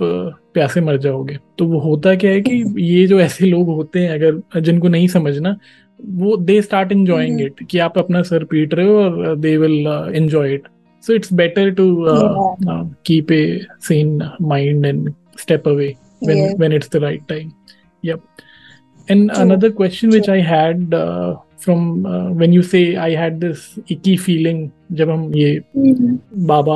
प्यासे 0.55 0.81
मर 0.81 0.97
जाओगे। 0.97 1.39
तो 1.59 1.67
वो 1.67 1.79
होता 1.79 2.15
क्या 2.15 2.31
है 2.31 2.41
कि 2.41 2.75
ये 2.79 3.07
जो 3.07 3.21
ऐसे 3.21 3.47
लोग 3.47 3.67
होते 3.67 4.01
हैं 4.01 4.11
अगर 4.11 4.61
जिनको 4.61 4.89
नहीं 4.89 5.09
समझना 5.09 5.59
वो 6.05 6.37
दे 6.37 6.63
स्टार्ट 6.63 6.93
एंजॉइंग 6.93 7.41
इट 7.41 7.55
कि 7.71 7.79
आप 7.79 7.99
अपना 7.99 8.23
सर 8.23 8.45
पीट 8.45 8.75
रहे 8.75 8.87
हो 8.87 8.97
और 8.97 9.37
they 9.37 9.57
will 9.57 10.11
enjoy 10.15 10.55
it 10.55 10.63
so 11.02 11.14
it's 11.14 11.30
better 11.30 11.72
to 11.72 12.08
uh, 12.08 12.56
yeah. 12.60 12.72
uh, 12.72 12.86
keep 13.04 13.32
a 13.32 13.66
sane 13.80 14.16
mind 14.40 14.86
and 14.86 15.14
step 15.38 15.66
away 15.68 15.98
when 16.20 16.38
yeah. 16.38 16.54
when 16.54 16.72
it's 16.72 16.88
the 16.88 17.00
right 17.00 17.28
time 17.28 17.54
yep 18.02 18.22
and 19.08 19.30
True. 19.30 19.44
another 19.44 19.72
question 19.72 20.10
True. 20.10 20.20
which 20.20 20.30
i 20.30 20.40
had 20.40 20.94
uh, 20.94 21.36
from 21.58 22.06
uh, 22.06 22.32
when 22.32 22.52
you 22.54 22.64
say 22.64 22.96
i 22.96 23.12
had 23.16 23.40
this 23.40 23.78
icky 23.90 24.18
feeling 24.18 24.72
जब 24.92 25.10
हम 25.10 25.32
ये 25.36 25.62
mm-hmm. 25.78 26.18
बाबा 26.48 26.76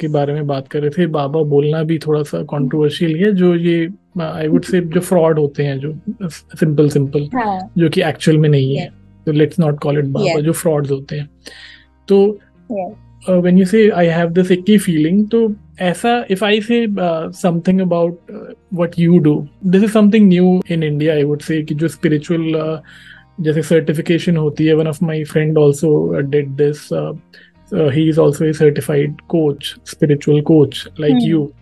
के 0.00 0.08
बारे 0.08 0.34
में 0.34 0.46
बात 0.46 0.68
कर 0.68 0.80
रहे 0.80 0.90
थे 0.90 1.06
बाबा 1.16 1.42
बोलना 1.48 1.82
भी 1.90 1.98
थोड़ा 2.06 2.22
सा 2.22 2.42
कंट्रोवर्शियल 2.52 3.16
है 3.16 3.32
जो 3.36 3.54
ये 3.54 3.88
आई 4.22 4.48
वुड 4.48 4.64
से 4.64 4.80
जो 4.94 5.00
फ्रॉड 5.00 5.38
होते 5.38 5.64
हैं 5.64 5.78
जो 5.80 5.92
सिंपल 6.30 6.88
सिंपल 6.90 7.28
हाँ. 7.34 7.58
जो 7.78 7.88
कि 7.88 8.02
एक्चुअल 8.02 8.38
में 8.38 8.48
नहीं 8.48 8.76
है 8.76 8.88
तो 9.26 9.32
लेट्स 9.32 9.60
नॉट 9.60 9.78
कॉल 9.80 9.98
इट 9.98 10.04
बाबा 10.16 10.40
जो 10.40 10.52
फ्रॉड्स 10.52 10.90
होते 10.90 11.16
हैं 11.16 11.28
तो 12.08 12.38
uh, 13.28 13.40
when 13.40 13.58
you 13.58 13.66
say 13.66 13.90
I 13.90 14.04
have 14.04 14.34
this 14.34 14.50
icky 14.50 14.78
feeling, 14.78 15.28
तो 15.28 15.54
ऐसा 15.80 16.30
if 16.30 16.42
I 16.42 16.60
say 16.60 16.88
uh, 16.98 17.30
something 17.32 17.80
about 17.80 18.18
uh, 18.32 18.54
what 18.70 18.98
you 18.98 19.20
do, 19.20 19.48
this 19.62 19.82
is 19.82 19.92
something 19.92 20.28
new 20.28 20.60
in 20.66 20.82
India. 20.82 21.18
I 21.18 21.24
would 21.24 21.42
say 21.42 21.62
कि 21.62 21.74
जो 21.74 21.88
spiritual 21.88 22.56
uh, 22.56 22.80
जैसे 23.40 23.62
certification 23.62 24.36
होती 24.36 24.66
है. 24.66 24.74
One 24.74 24.86
of 24.86 25.02
my 25.02 25.24
friend 25.24 25.58
also 25.58 26.14
uh, 26.14 26.22
did 26.22 26.56
this. 26.56 26.90
Uh, 26.92 27.12
uh, 27.72 27.88
he 27.88 28.08
is 28.08 28.18
also 28.18 28.46
a 28.46 28.54
certified 28.54 29.16
coach, 29.28 29.76
spiritual 29.84 30.42
coach 30.42 30.86
like 30.98 31.12
hmm. 31.12 31.28
you. 31.30 31.54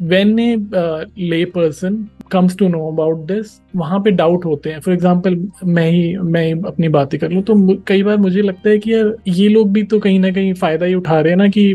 When 0.00 0.38
a 0.38 0.56
uh, 0.72 1.04
lay 1.30 1.44
person 1.46 1.96
comes 2.32 2.56
to 2.56 2.68
know 2.68 2.86
about 2.88 3.26
this 3.26 3.46
वहाँ 3.76 3.98
पे 4.00 4.10
doubt 4.10 4.44
होते 4.44 4.70
हैं। 4.70 4.80
For 4.80 4.94
example 4.94 5.34
मैं 5.64 5.90
ही 5.90 6.16
मैं 6.16 6.44
ही 6.44 6.52
अपनी 6.66 6.88
बातें 6.88 7.18
कर 7.20 7.30
लूँ 7.30 7.42
तो 7.42 7.54
कई 7.86 8.02
बार 8.02 8.16
मुझे 8.16 8.42
लगता 8.42 8.70
है 8.70 8.78
कि 8.78 8.92
यार 8.94 9.12
ये 9.28 9.48
लोग 9.48 9.72
भी 9.72 9.82
तो 9.82 9.98
कहीं 10.00 10.20
ना 10.20 10.30
कहीं 10.30 10.52
फ़ायदा 10.54 10.86
ही 10.86 10.94
उठा 10.94 11.20
रहे 11.20 11.32
हैं 11.32 11.38
ना 11.38 11.48
कि 11.48 11.72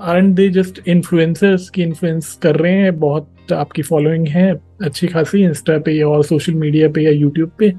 are 0.00 0.18
and 0.18 0.34
they 0.34 0.48
just 0.58 0.80
influencers 0.88 1.68
की 1.70 1.82
इन्फ्लुएंस 1.82 2.32
कर 2.42 2.56
रहे 2.56 2.72
हैं 2.72 2.98
बहुत 2.98 3.52
आपकी 3.52 3.82
फॉलोइंग 3.82 4.28
है 4.28 4.52
अच्छी 4.82 5.06
खासी 5.06 5.42
इंस्टा 5.44 5.78
पे 5.78 6.00
और 6.02 6.24
सोशल 6.24 6.54
मीडिया 6.54 6.88
पे 6.88 7.02
या 7.02 7.10
यूट्यूब 7.10 7.50
पे। 7.58 7.72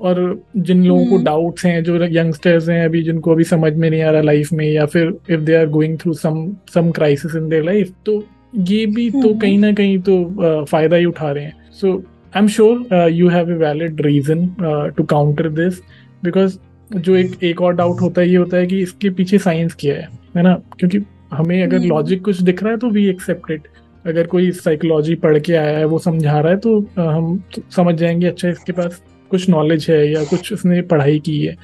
और 0.00 0.44
जिन 0.56 0.84
लोगों 0.84 1.06
को 1.06 1.24
डाउट्स 1.24 1.64
हैं 1.66 1.82
जो 1.84 2.04
यंगस्टर्स 2.04 2.68
हैं 2.68 2.84
अभी 2.84 3.02
जिनको 3.02 3.32
अभी 3.32 3.44
समझ 3.44 3.72
में 3.72 3.90
नहीं 3.90 4.02
आ 4.02 4.10
रहा 4.10 4.22
लाइफ 4.22 4.52
में 4.52 4.66
या 4.66 4.86
फिर 4.86 5.18
if 5.30 5.40
they 5.40 5.54
are 5.54 5.66
going 5.70 5.98
through 5.98 6.12
some 6.12 6.46
some 6.74 6.90
crisis 6.90 7.34
in 7.36 7.48
their 7.48 7.64
life 7.64 7.92
तो 8.06 8.22
ये 8.56 8.84
भी 8.86 9.10
तो 9.10 9.32
कहीं 9.34 9.58
ना 9.58 9.72
कहीं 9.72 9.98
तो 9.98 10.64
फ़ायदा 10.64 10.96
ही 10.96 11.04
उठा 11.04 11.30
रहे 11.30 11.44
हैं। 11.44 11.70
So 11.80 11.96
I 12.36 12.42
am 12.42 12.48
sure 12.48 13.08
you 13.12 13.28
have 13.28 13.50
a 13.50 13.54
valid 13.56 14.00
reason 14.00 14.46
to 14.96 15.04
counter 15.04 15.48
this 15.50 15.80
because 16.24 16.58
जो 16.90 17.14
एक 17.16 17.42
एक 17.44 17.60
और 17.62 17.74
डाउट 17.76 18.00
होता 18.00 18.20
है 18.20 18.28
ये 18.28 18.36
होता 18.36 18.56
है 18.56 18.66
कि 18.66 18.80
इसके 18.80 19.10
पीछे 19.10 19.38
साइंस 19.38 19.74
क्या 19.74 19.94
है 19.94 20.08
है 20.36 20.42
ना? 20.42 20.54
क्योंकि 20.78 20.98
हमें 21.32 21.62
अगर 21.62 21.78
लॉजिक 21.78 22.18
हम्म। 22.18 22.24
कुछ 22.24 22.40
दिख 22.42 22.62
रहा 22.62 22.72
है 22.72 22.78
तो 22.78 22.90
वी 22.90 23.06
एक्सेप्ट 23.08 23.50
इट 23.50 23.68
अगर 24.04 24.26
कोई 24.26 24.50
साइकोलॉजी 24.52 25.14
पढ़ 25.14 25.38
के 25.38 25.54
आया 25.54 25.78
है 25.78 25.84
वो 25.84 25.98
समझा 25.98 26.38
रहा 26.40 26.52
है 26.52 26.58
तो 26.58 26.78
हम 26.98 27.42
समझ 27.76 27.94
जाएँगे 27.94 28.26
अच्छा 28.26 28.48
इसके 28.48 28.72
पास 28.72 29.02
कुछ 29.30 29.48
नॉलेज 29.48 29.86
है 29.90 30.12
या 30.12 30.24
कुछ 30.24 30.52
उसने 30.52 30.80
पढ़ाई 30.82 31.18
की 31.18 31.38
है। 31.44 31.56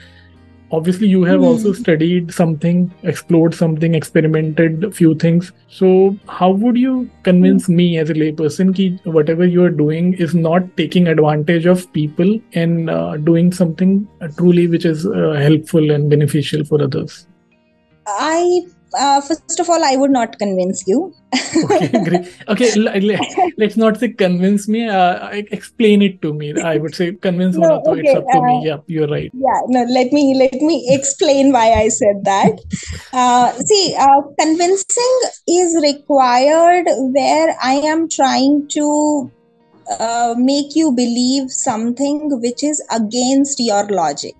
Obviously 0.72 1.08
you 1.08 1.24
have 1.24 1.40
mm. 1.40 1.44
also 1.44 1.72
studied 1.72 2.32
something 2.32 2.92
explored 3.02 3.54
something 3.54 3.94
experimented 3.94 4.84
a 4.84 4.90
few 4.90 5.14
things 5.14 5.52
so 5.68 6.16
how 6.28 6.50
would 6.50 6.76
you 6.76 7.10
convince 7.22 7.66
mm. 7.66 7.74
me 7.74 7.98
as 7.98 8.10
a 8.10 8.14
layperson 8.14 8.74
that 8.76 9.12
whatever 9.12 9.44
you 9.44 9.62
are 9.64 9.70
doing 9.70 10.14
is 10.14 10.34
not 10.34 10.76
taking 10.76 11.08
advantage 11.08 11.66
of 11.66 11.92
people 11.92 12.38
and 12.54 12.90
uh, 12.90 13.16
doing 13.16 13.52
something 13.52 14.06
truly 14.36 14.66
which 14.66 14.84
is 14.84 15.06
uh, 15.06 15.32
helpful 15.32 15.90
and 15.90 16.08
beneficial 16.10 16.64
for 16.64 16.82
others 16.82 17.26
i 18.06 18.60
uh, 18.96 19.20
first 19.20 19.60
of 19.60 19.68
all, 19.68 19.84
I 19.84 19.96
would 19.96 20.10
not 20.10 20.38
convince 20.38 20.84
you. 20.86 21.14
okay, 21.64 21.88
great. 22.04 22.34
Okay, 22.48 22.72
let's 23.56 23.76
not 23.76 23.98
say 23.98 24.08
convince 24.08 24.68
me. 24.68 24.88
Uh, 24.88 25.28
explain 25.50 26.02
it 26.02 26.20
to 26.22 26.32
me. 26.32 26.60
I 26.60 26.76
would 26.78 26.94
say 26.94 27.12
convince 27.12 27.56
no, 27.56 27.82
okay, 27.86 28.00
it's 28.00 28.14
up 28.14 28.26
to 28.32 28.38
uh, 28.38 28.42
me. 28.42 28.66
Yeah, 28.66 28.78
you're 28.86 29.06
right. 29.06 29.30
Yeah, 29.32 29.60
no. 29.68 29.84
Let 29.84 30.12
me 30.12 30.34
let 30.36 30.60
me 30.60 30.86
explain 30.90 31.52
why 31.52 31.72
I 31.72 31.88
said 31.88 32.24
that. 32.24 32.58
Uh, 33.12 33.52
see, 33.52 33.94
uh, 33.98 34.22
convincing 34.38 35.20
is 35.48 35.76
required 35.82 36.86
where 37.14 37.56
I 37.62 37.74
am 37.74 38.08
trying 38.08 38.66
to 38.70 39.30
uh, 39.98 40.34
make 40.36 40.74
you 40.74 40.92
believe 40.92 41.50
something 41.50 42.40
which 42.40 42.62
is 42.62 42.82
against 42.90 43.60
your 43.60 43.86
logic 43.88 44.34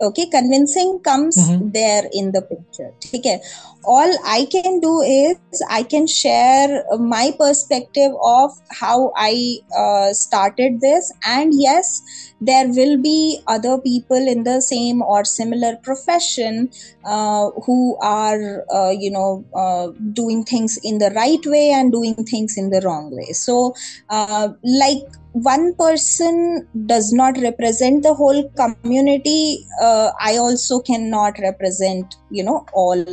okay 0.00 0.26
convincing 0.26 1.00
comes 1.00 1.36
mm-hmm. 1.36 1.70
there 1.70 2.04
in 2.12 2.32
the 2.32 2.42
picture. 2.42 2.92
Okay 3.14 3.40
all 3.86 4.12
i 4.26 4.44
can 4.50 4.80
do 4.80 5.00
is 5.00 5.62
i 5.70 5.82
can 5.82 6.06
share 6.06 6.82
my 6.98 7.32
perspective 7.38 8.12
of 8.22 8.50
how 8.80 9.12
i 9.16 9.58
uh, 9.78 10.12
started 10.12 10.80
this. 10.80 11.12
And 11.24 11.52
yes 11.54 12.02
there 12.40 12.68
will 12.68 13.00
be 13.00 13.40
other 13.46 13.78
people 13.78 14.28
in 14.28 14.44
the 14.44 14.60
same 14.60 15.02
or 15.02 15.24
similar 15.24 15.76
profession 15.76 16.70
uh, 17.04 17.50
who 17.64 17.96
are 18.02 18.64
uh, 18.72 18.90
you 18.90 19.10
know 19.10 19.44
uh, 19.54 19.88
doing 20.12 20.44
things 20.44 20.78
in 20.82 20.98
the 20.98 21.10
right 21.10 21.44
way 21.46 21.70
and 21.70 21.92
doing 21.92 22.14
things 22.14 22.58
in 22.58 22.70
the 22.70 22.80
wrong 22.84 23.10
way. 23.14 23.32
So 23.32 23.74
uh, 24.10 24.48
like 24.62 25.04
one 25.44 25.74
person 25.74 26.66
does 26.86 27.12
not 27.12 27.36
represent 27.38 28.02
the 28.02 28.14
whole 28.14 28.48
community 28.60 29.66
uh, 29.82 30.10
i 30.18 30.36
also 30.38 30.80
cannot 30.80 31.38
represent 31.38 32.16
you 32.30 32.42
know 32.42 32.64
all 32.72 33.04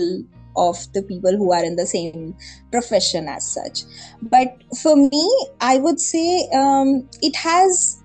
of 0.56 0.77
the 0.94 1.01
people 1.01 1.36
who 1.36 1.51
are 1.51 1.63
in 1.63 1.75
the 1.75 1.86
same 1.86 2.36
profession 2.72 3.27
as 3.27 3.48
such. 3.48 3.84
But 4.22 4.63
for 4.82 4.96
me 4.96 5.48
i 5.62 5.77
would 5.77 6.00
say 6.00 6.48
um, 6.53 7.10
it 7.22 7.36
has 7.36 8.03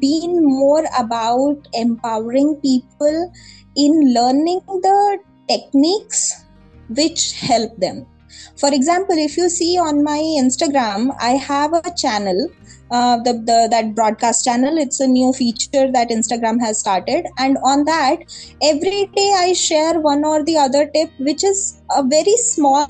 been 0.00 0.44
more 0.44 0.84
about 0.98 1.68
empowering 1.74 2.56
people 2.56 3.32
in 3.76 4.14
learning 4.14 4.60
the 4.66 5.18
techniques 5.48 6.44
which 6.88 7.32
help 7.32 7.76
them. 7.78 8.06
For 8.56 8.72
example 8.72 9.16
if 9.18 9.36
you 9.36 9.48
see 9.48 9.78
on 9.78 10.02
my 10.02 10.18
instagram 10.18 11.14
i 11.20 11.32
have 11.32 11.72
a 11.74 11.94
channel 11.96 12.48
uh, 12.92 13.16
the, 13.18 13.32
the 13.32 13.68
that 13.70 13.94
broadcast 13.94 14.44
channel. 14.44 14.76
It's 14.78 15.00
a 15.00 15.06
new 15.06 15.32
feature 15.32 15.90
that 15.90 16.10
instagram 16.10 16.60
has 16.60 16.78
started. 16.78 17.26
And 17.38 17.56
on 17.64 17.84
that 17.84 18.18
every 18.62 19.06
day 19.16 19.32
i 19.36 19.52
share 19.52 19.98
one 20.00 20.24
or 20.24 20.44
the 20.44 20.58
other 20.58 20.86
tip 20.94 21.10
which 21.18 21.42
is 21.42 21.80
a 21.96 22.02
very 22.02 22.36
small 22.36 22.86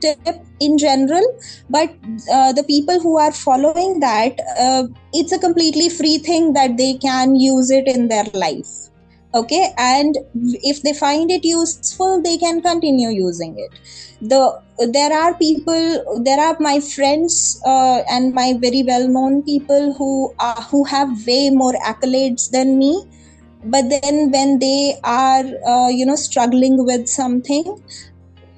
tip 0.00 0.18
in 0.60 0.78
general. 0.78 1.24
But 1.70 1.90
uh, 2.32 2.52
the 2.52 2.64
people 2.64 3.00
who 3.00 3.18
are 3.18 3.32
following 3.32 4.00
that 4.00 4.38
uh, 4.58 4.84
it's 5.12 5.32
a 5.32 5.38
completely 5.38 5.88
free 5.88 6.18
thing 6.18 6.52
that 6.52 6.76
they 6.76 6.94
can 6.94 7.36
use 7.36 7.70
it 7.70 7.88
in 7.88 8.08
their 8.08 8.24
life 8.34 8.90
okay 9.36 9.72
and 9.76 10.16
if 10.72 10.82
they 10.82 10.92
find 10.92 11.30
it 11.30 11.44
useful 11.44 12.22
they 12.22 12.36
can 12.38 12.60
continue 12.62 13.10
using 13.10 13.54
it. 13.58 13.78
The 14.20 14.40
there 14.92 15.12
are 15.12 15.34
people 15.38 16.22
there 16.24 16.40
are 16.40 16.56
my 16.60 16.80
friends 16.80 17.60
uh, 17.66 18.00
and 18.10 18.34
my 18.34 18.54
very 18.60 18.82
well 18.82 19.06
known 19.08 19.42
people 19.42 19.94
who 19.98 20.34
are 20.38 20.62
who 20.70 20.84
have 20.84 21.26
way 21.26 21.50
more 21.50 21.74
accolades 21.84 22.50
than 22.50 22.78
me. 22.78 23.04
But 23.64 23.88
then 23.90 24.30
when 24.30 24.58
they 24.58 24.96
are 25.04 25.44
uh, 25.66 25.88
you 25.88 26.06
know 26.06 26.16
struggling 26.16 26.84
with 26.84 27.08
something 27.08 27.64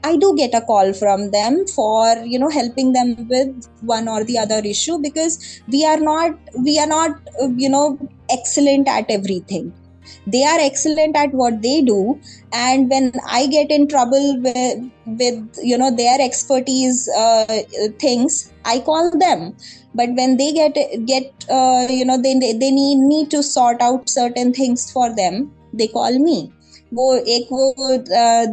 i 0.05 0.17
do 0.17 0.35
get 0.37 0.55
a 0.55 0.61
call 0.61 0.93
from 0.93 1.31
them 1.31 1.67
for 1.75 2.17
you 2.25 2.39
know 2.39 2.49
helping 2.49 2.93
them 2.93 3.15
with 3.29 3.69
one 3.81 4.09
or 4.09 4.23
the 4.25 4.39
other 4.39 4.61
issue 4.65 4.99
because 4.99 5.39
we 5.67 5.85
are 5.85 5.99
not 5.99 6.33
we 6.65 6.79
are 6.79 6.87
not 6.87 7.11
uh, 7.43 7.49
you 7.57 7.69
know 7.69 7.99
excellent 8.31 8.87
at 8.89 9.11
everything 9.11 9.73
they 10.28 10.44
are 10.44 10.60
excellent 10.60 11.16
at 11.16 11.34
what 11.34 11.62
they 11.62 11.82
do 11.82 12.20
and 12.52 12.90
when 12.90 13.12
i 13.28 13.48
get 13.48 13.72
in 13.72 13.88
trouble 13.88 14.40
with, 14.42 14.92
with 15.06 15.60
you 15.62 15.78
know 15.78 15.92
their 15.92 16.20
expertise 16.20 17.10
uh, 17.18 17.46
things 18.00 18.52
i 18.66 18.80
call 18.80 19.12
them 19.18 19.54
but 19.96 20.10
when 20.12 20.38
they 20.38 20.52
get 20.52 20.76
get 21.06 21.46
uh, 21.50 21.88
you 21.90 22.06
know 22.06 22.18
they 22.18 22.34
they 22.54 22.72
need 22.72 22.98
me 22.98 23.26
to 23.26 23.42
sort 23.44 23.82
out 23.82 24.10
certain 24.10 24.54
things 24.54 24.92
for 24.92 25.14
them 25.16 25.52
they 25.74 25.88
call 25.88 26.20
me 26.20 26.52
वो 26.96 27.14
एक 27.16 27.48
वो 27.52 27.74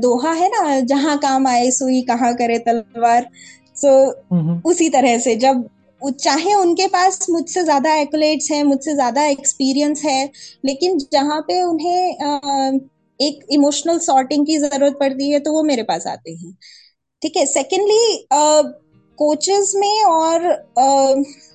दोहा 0.01 0.33
है 0.33 0.49
ना 0.49 0.81
जहां 0.91 1.17
काम 1.25 1.47
आए 1.47 1.71
सुई 1.71 2.01
कहाँ 2.11 2.33
करे 2.35 2.59
तलवार 2.69 3.27
सो 3.77 3.91
so, 4.07 4.63
उसी 4.67 4.89
तरह 4.91 5.19
से 5.19 5.35
जब 5.37 5.69
चाहे 6.12 6.54
उनके 6.54 6.88
पास 6.88 7.26
मुझसे 7.30 7.64
ज़्यादा 7.64 7.94
एक्लेट्स 7.98 8.52
हैं, 8.52 8.64
मुझसे 8.64 8.94
ज़्यादा 8.94 9.26
एक्सपीरियंस 9.28 10.02
है, 10.06 10.30
लेकिन 10.66 10.98
जहाँ 11.14 11.40
पे 11.48 11.62
उन्हें 11.64 12.80
एक 13.20 13.46
इमोशनल 13.54 14.00
सॉर्टिंग 14.02 14.46
की 14.46 14.58
ज़रूरत 14.60 14.98
पड़ती 15.00 15.30
है 15.32 15.40
तो 15.40 15.52
वो 15.54 15.64
मेरे 15.64 15.84
पास 15.84 16.08
आते 16.08 16.32
हैं। 16.34 16.52
ठीक 17.22 17.38
है 17.38 17.46
सेकेंडली 17.48 18.26
कोचेस 19.18 19.72
में 19.76 20.04
और 20.06 20.66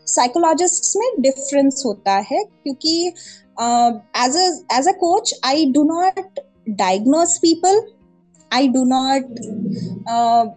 साइकोलॉजिस्ट 0.09 0.97
में 0.97 1.21
डिफरेंस 1.23 1.83
होता 1.87 2.17
है, 2.31 2.43
क्योंकि 2.45 3.07
as 4.19 4.37
as 4.73 4.89
a 4.89 4.93
coach 5.01 5.35
I 5.45 5.67
do 5.73 5.83
not 5.85 6.41
diagnose 6.71 7.39
people 7.39 7.83
I 8.51 8.69
do 8.69 8.85
not 8.87 9.41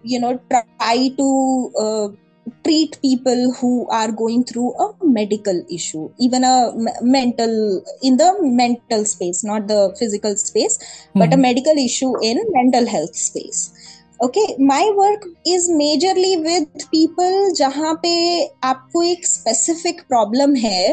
you 0.08 0.19
know 0.19 0.34
try 0.49 1.10
to 1.17 1.27
treat 2.65 2.97
people 3.02 3.54
who 3.60 3.88
are 3.89 4.12
going 4.12 4.43
through 4.43 4.73
a 4.86 4.88
medical 5.04 5.63
issue 5.69 6.10
even 6.19 6.43
a 6.43 6.71
mental 7.02 7.84
in 8.02 8.17
the 8.17 8.30
mental 8.41 9.06
space 9.06 9.43
not 9.43 9.67
the 9.67 9.95
physical 9.99 10.36
space 10.36 10.78
mm-hmm. 10.78 11.19
but 11.19 11.34
a 11.34 11.36
hmm. 11.36 11.41
medical 11.41 11.78
issue 11.78 12.13
in 12.21 12.39
mental 12.49 12.88
health 12.88 13.15
space 13.15 13.62
okay 14.21 14.56
my 14.58 14.91
work 14.95 15.26
is 15.45 15.69
majorly 15.69 16.34
with 16.47 16.89
people 16.91 17.38
jahan 17.60 17.97
pe 18.04 18.15
aapko 18.71 19.04
ek 19.12 19.26
specific 19.32 20.08
problem 20.13 20.56
hai 20.65 20.84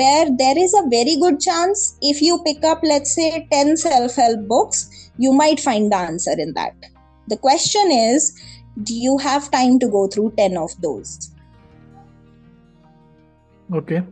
where 0.00 0.26
there 0.42 0.58
is 0.64 0.74
a 0.80 0.84
very 0.96 1.16
good 1.24 1.38
chance 1.48 1.84
if 2.12 2.22
you 2.28 2.38
pick 2.48 2.64
up 2.72 2.80
let's 2.92 3.14
say 3.20 3.30
10 3.50 3.76
self 3.84 4.16
help 4.22 4.46
books 4.54 4.82
you 5.26 5.32
might 5.42 5.60
find 5.68 5.92
the 5.92 6.00
answer 6.10 6.36
in 6.46 6.52
that 6.60 6.90
the 7.28 7.36
question 7.48 7.92
is 7.92 8.32
do 8.82 8.94
you 8.94 9.18
have 9.18 9.50
time 9.50 9.78
to 9.78 9.88
go 9.88 10.06
through 10.06 10.32
10 10.36 10.56
of 10.56 10.70
those? 10.80 11.30
Okay. 13.72 14.02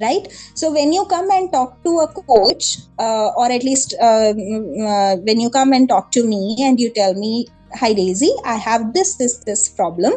Right? 0.00 0.28
So 0.54 0.72
when 0.72 0.92
you 0.92 1.04
come 1.06 1.28
and 1.30 1.52
talk 1.52 1.82
to 1.82 1.98
a 1.98 2.08
coach 2.08 2.78
uh, 2.98 3.30
or 3.36 3.50
at 3.50 3.64
least 3.64 3.94
uh, 4.00 4.32
mm, 4.32 4.86
uh, 4.86 5.16
when 5.22 5.40
you 5.40 5.50
come 5.50 5.72
and 5.72 5.88
talk 5.88 6.12
to 6.12 6.24
me 6.24 6.56
and 6.60 6.78
you 6.78 6.90
tell 6.90 7.14
me 7.14 7.48
hi 7.74 7.92
daisy 7.92 8.30
i 8.46 8.54
have 8.54 8.94
this 8.94 9.16
this 9.16 9.38
this 9.44 9.68
problem 9.68 10.14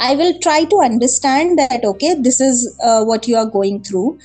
i 0.00 0.14
will 0.14 0.38
try 0.40 0.64
to 0.64 0.80
understand 0.80 1.58
that 1.58 1.82
okay 1.82 2.14
this 2.14 2.40
is 2.40 2.76
uh, 2.82 3.02
what 3.04 3.26
you 3.26 3.36
are 3.36 3.46
going 3.46 3.82
through. 3.82 4.18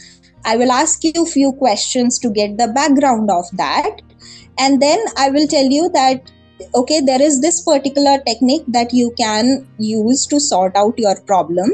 I 0.43 0.55
will 0.57 0.71
ask 0.71 1.03
you 1.03 1.11
a 1.17 1.25
few 1.25 1.51
questions 1.51 2.17
to 2.19 2.29
get 2.29 2.57
the 2.57 2.69
background 2.69 3.29
of 3.29 3.45
that. 3.57 4.01
And 4.57 4.81
then 4.81 4.99
i 5.17 5.29
will 5.29 5.47
tell 5.47 5.65
you 5.65 5.89
that 5.89 6.31
okay 6.75 6.99
there 6.99 7.21
is 7.21 7.41
this 7.41 7.61
particular 7.61 8.17
technique 8.25 8.63
that 8.67 8.93
you 8.93 9.13
can 9.17 9.67
use 9.77 10.25
to 10.27 10.39
sort 10.39 10.75
out 10.75 10.97
your 10.97 11.19
problem. 11.21 11.71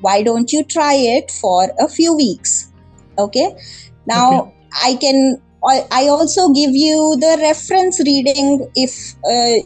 Why 0.00 0.22
don't 0.22 0.52
you 0.52 0.64
try 0.64 0.94
it 0.94 1.30
for 1.30 1.70
a 1.78 1.88
few 1.88 2.14
weeks? 2.14 2.72
Okay? 3.18 3.56
Now 4.06 4.40
okay. 4.40 4.50
i 4.84 4.94
can 4.96 5.40
I 5.66 6.08
also 6.08 6.50
give 6.50 6.70
you 6.72 7.16
the 7.18 7.38
reference 7.40 7.98
reading 8.00 8.70
if 8.74 9.14
uh, 9.24 9.56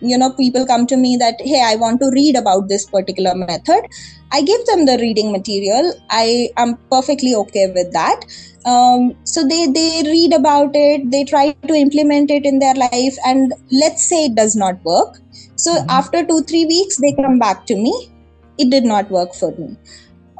you 0.00 0.16
know 0.16 0.32
people 0.32 0.66
come 0.66 0.86
to 0.86 0.96
me 0.96 1.16
that 1.18 1.40
hey 1.40 1.62
I 1.62 1.76
want 1.76 2.00
to 2.00 2.10
read 2.14 2.36
about 2.36 2.68
this 2.68 2.86
particular 2.86 3.34
method. 3.34 3.82
I 4.32 4.40
give 4.40 4.64
them 4.66 4.86
the 4.86 4.96
reading 4.98 5.30
material. 5.30 5.92
I 6.10 6.48
am 6.56 6.78
perfectly 6.90 7.34
okay 7.34 7.70
with 7.74 7.92
that. 7.92 8.24
Um, 8.64 9.14
so 9.24 9.46
they 9.46 9.66
they 9.66 10.02
read 10.04 10.32
about 10.32 10.70
it 10.74 11.10
they 11.10 11.24
try 11.24 11.52
to 11.52 11.74
implement 11.74 12.30
it 12.30 12.46
in 12.46 12.60
their 12.60 12.74
life 12.74 13.16
and 13.26 13.52
let's 13.72 14.08
say 14.08 14.26
it 14.26 14.34
does 14.34 14.56
not 14.56 14.82
work. 14.84 15.18
So 15.56 15.74
mm-hmm. 15.74 15.90
after 15.90 16.24
2 16.24 16.42
3 16.42 16.64
weeks 16.66 16.96
they 16.96 17.12
come 17.12 17.38
back 17.38 17.66
to 17.66 17.76
me. 17.76 17.94
It 18.58 18.70
did 18.70 18.84
not 18.84 19.10
work 19.10 19.34
for 19.34 19.52
me. 19.58 19.76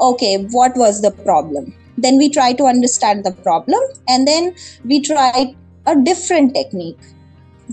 Okay 0.00 0.46
what 0.52 0.76
was 0.76 1.02
the 1.02 1.10
problem 1.10 1.74
then 1.96 2.16
we 2.16 2.28
try 2.28 2.52
to 2.52 2.64
understand 2.64 3.24
the 3.24 3.32
problem 3.32 3.80
and 4.08 4.26
then 4.26 4.54
we 4.84 5.00
try 5.00 5.54
a 5.86 5.96
different 5.96 6.54
technique 6.54 6.98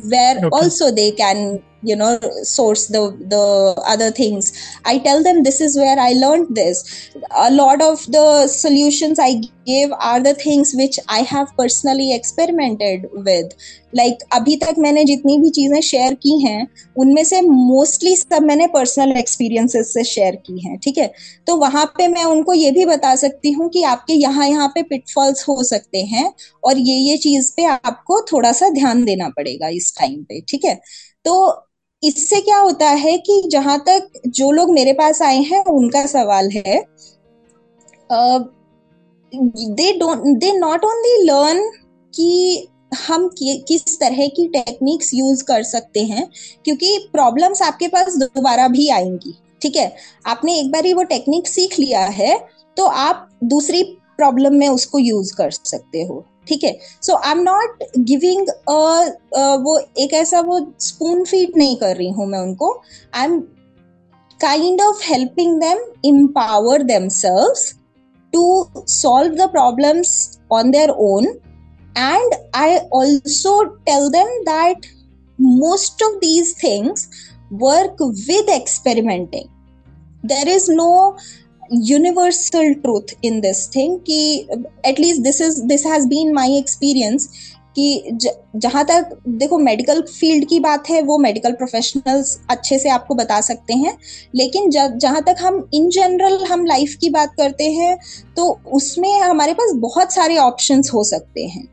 where 0.10 0.38
okay. 0.38 0.50
also 0.52 0.92
they 0.92 1.12
can 1.12 1.62
you 1.82 1.96
know 1.96 2.20
source 2.44 2.88
the 2.88 3.02
the 3.30 3.74
other 3.86 4.12
things 4.12 4.52
i 4.86 4.98
tell 5.00 5.24
them 5.24 5.44
this 5.44 5.62
is 5.62 5.78
where 5.78 5.98
i 6.00 6.12
learned 6.14 6.56
this 6.56 7.12
a 7.32 7.52
lot 7.52 7.82
of 7.82 8.06
the 8.08 8.48
solutions 8.48 9.20
i 9.20 9.34
give 9.66 9.92
are 9.94 10.20
the 10.20 10.34
things 10.36 10.74
which 10.76 11.00
i 11.08 11.20
have 11.22 11.48
personally 11.56 12.14
experimented 12.14 13.08
with 13.14 13.54
like, 13.94 14.18
अभी 14.34 14.56
तक 14.58 14.76
मैंने 14.80 15.04
जितनी 15.06 15.38
भी 15.40 15.50
चीज़ें 15.50 15.80
share 15.82 16.14
की 16.24 16.40
हैं 16.42 16.68
उनमें 16.98 17.24
से 17.24 17.42
मोस्टली 17.42 18.16
सब 18.16 18.44
मैंने 18.44 18.68
पर्सनल 18.68 19.12
एक्सपीरियंसेस 19.18 19.94
से 19.94 20.04
शेयर 20.04 20.36
की 20.46 20.60
हैं 20.66 20.78
ठीक 20.84 20.98
है 20.98 21.12
तो 21.48 21.56
वहाँ 21.58 21.86
पे 21.98 22.08
मैं 22.08 22.24
उनको 22.26 22.54
ये 22.54 22.72
भी 22.72 22.86
बता 22.86 23.16
सकती 23.16 23.52
हूँ 23.52 23.70
कि 23.70 23.84
आपके 23.84 24.14
यहाँ 24.14 24.48
यहाँ 24.48 24.68
पे 24.76 24.84
पिटफॉल्स 24.90 25.48
हो 25.48 25.64
सकते 25.64 26.04
हैं 26.06 26.32
और 26.64 26.78
ये 26.80 26.96
ये 26.96 27.18
चीज़ 27.18 27.52
पे 27.58 27.66
आपको 27.66 28.22
थोड़ा 28.32 28.52
सा 28.52 28.70
ध्यान 28.70 29.04
देना 29.06 29.30
पड़ेगा 29.38 29.68
इस 29.78 29.94
टाइम 30.00 30.24
पे 30.24 30.42
ठीक 30.50 30.66
है 30.66 30.80
तो 31.26 31.36
इससे 32.04 32.40
क्या 32.42 32.58
होता 32.58 32.90
है 32.90 33.18
कि 33.18 33.42
जहाँ 33.52 33.78
तक 33.88 34.22
जो 34.28 34.52
लोग 34.52 34.72
मेरे 34.74 34.94
पास 34.94 35.22
आए 35.22 35.38
हैं 35.44 35.64
उनका 35.66 36.06
सवाल 36.06 36.50
है 36.56 36.78
they 39.34 39.92
don't 39.98 40.38
they 40.38 40.52
not 40.54 40.86
only 40.86 41.24
learn 41.26 41.70
कि 42.14 42.68
हम 43.08 43.28
कि, 43.28 43.66
किस 43.68 44.00
तरह 44.00 44.28
की 44.28 44.48
टेक्निक्स 44.48 45.14
यूज़ 45.14 45.44
कर 45.44 45.64
सकते 45.64 46.04
हैं 46.04 46.28
क्योंकि 46.66 46.98
प्रॉब्लम्स 47.12 47.62
आपके 47.62 47.88
पास 47.88 48.16
दोबारा 48.18 48.68
भी 48.68 48.88
आएँगी 48.90 49.36
ठीक 49.62 49.76
है? 49.76 49.96
आपने 50.26 50.60
एक 50.60 50.72
बार 50.72 50.86
ही 50.86 50.94
वो 50.94 51.04
टेक्निक 51.04 51.48
सीख 51.48 51.80
लिया 51.80 52.06
है 52.14 52.38
तो 52.78 52.86
आप 52.86 53.30
दूसरी 53.44 53.84
प्रॉब्लम 54.18 54.56
में 54.56 54.68
उसको 54.68 55.00
यूज़ 55.00 55.36
कर 55.36 55.52
सकते 55.52 56.02
हो। 56.04 56.26
ठीक 56.50 56.64
है? 56.64 56.78
So 57.02 57.16
I 57.16 57.32
am 57.32 57.42
not 57.44 57.84
giving 58.10 58.48
वो 59.64 59.78
एक 60.00 60.14
ऐसा 60.14 60.40
वो 60.42 60.60
स्पून 60.82 61.24
फीट 61.24 61.58
नहीं 61.58 61.76
कर 61.78 61.96
रही 61.96 62.10
हूँ 62.10 62.28
मैं 62.28 62.40
उनको। 62.40 62.72
I 63.16 63.26
am 63.26 63.40
kind 64.40 64.82
of 64.82 65.04
helping 65.04 65.60
them 65.62 65.80
empower 66.06 66.84
themselves 67.16 67.54
to 68.34 68.68
solve 68.90 69.36
the 69.36 69.50
problems 69.52 70.16
on 70.52 70.72
their 70.72 70.90
own 71.02 71.26
and 71.98 72.34
I 72.56 72.78
also 72.94 73.64
tell 73.64 74.10
them 74.10 74.38
that 74.44 74.86
most 75.40 76.04
of 76.04 76.16
these 76.20 76.56
things 76.64 77.08
work 77.62 78.02
with 78.02 78.50
experimenting 78.50 79.48
there 80.26 80.50
is 80.50 80.72
no 80.72 81.18
universal 81.88 82.74
truth 82.82 83.16
in 83.24 83.40
this 83.42 83.68
thing 83.76 83.98
कि 84.00 84.48
at least 84.86 85.22
this 85.22 85.42
is 85.42 85.62
this 85.64 85.86
has 85.86 86.08
been 86.08 86.36
been 86.36 86.58
experience 86.58 87.30
कि 87.76 88.18
जहाँ 88.56 88.84
तक, 88.86 89.10
देखो 89.30 89.58
medical 89.58 90.02
field 90.02 90.48
की 90.50 90.60
बात 90.60 90.90
है, 90.90 91.02
वो 91.02 91.18
medical 91.18 91.52
professionals 91.52 92.40
अच्छे 92.50 92.80
से 92.80 92.90
आपको 92.90 93.16
बता 93.16 93.40
सकते 93.42 93.74
हैं। 93.74 93.98
लेकिन 94.36 94.70
जहाँ 94.72 95.22
तक 95.22 95.36
हम 95.40 95.70
इन 95.74 95.90
जनरल 95.90 96.44
हम 96.46 96.66
लाइफ 96.66 96.96
की 97.02 97.10
बात 97.10 97.34
करते 97.38 97.72
हैं 97.72 97.98
तो 98.36 98.50
उसमें 98.74 99.20
हमारे 99.20 99.54
पास 99.54 99.74
बहुत 99.78 100.14
सारे 100.14 100.38
ऑप्शंस 100.38 100.92
हो 100.94 101.04
सकते 101.04 101.46
हैं। 101.46 101.68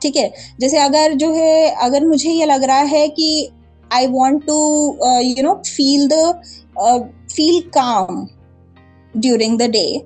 ठीक 0.00 0.16
है? 0.16 0.32
जैसे 0.60 0.78
अगर 0.78 1.14
जो 1.14 1.32
है, 1.34 1.70
अगर 1.82 2.06
मुझे 2.06 2.30
ये 2.30 2.44
लग 2.46 2.64
रहा 2.64 2.82
है 2.88 3.06
कि 3.08 3.48
I 3.90 4.06
want 4.06 4.46
to 4.46 4.58
you 5.20 5.42
know 5.42 5.54
feel 5.66 6.08
the 6.08 6.40
feel 7.32 7.60
calm 7.68 8.26
during 9.18 9.56
the 9.56 9.68
day. 9.68 10.04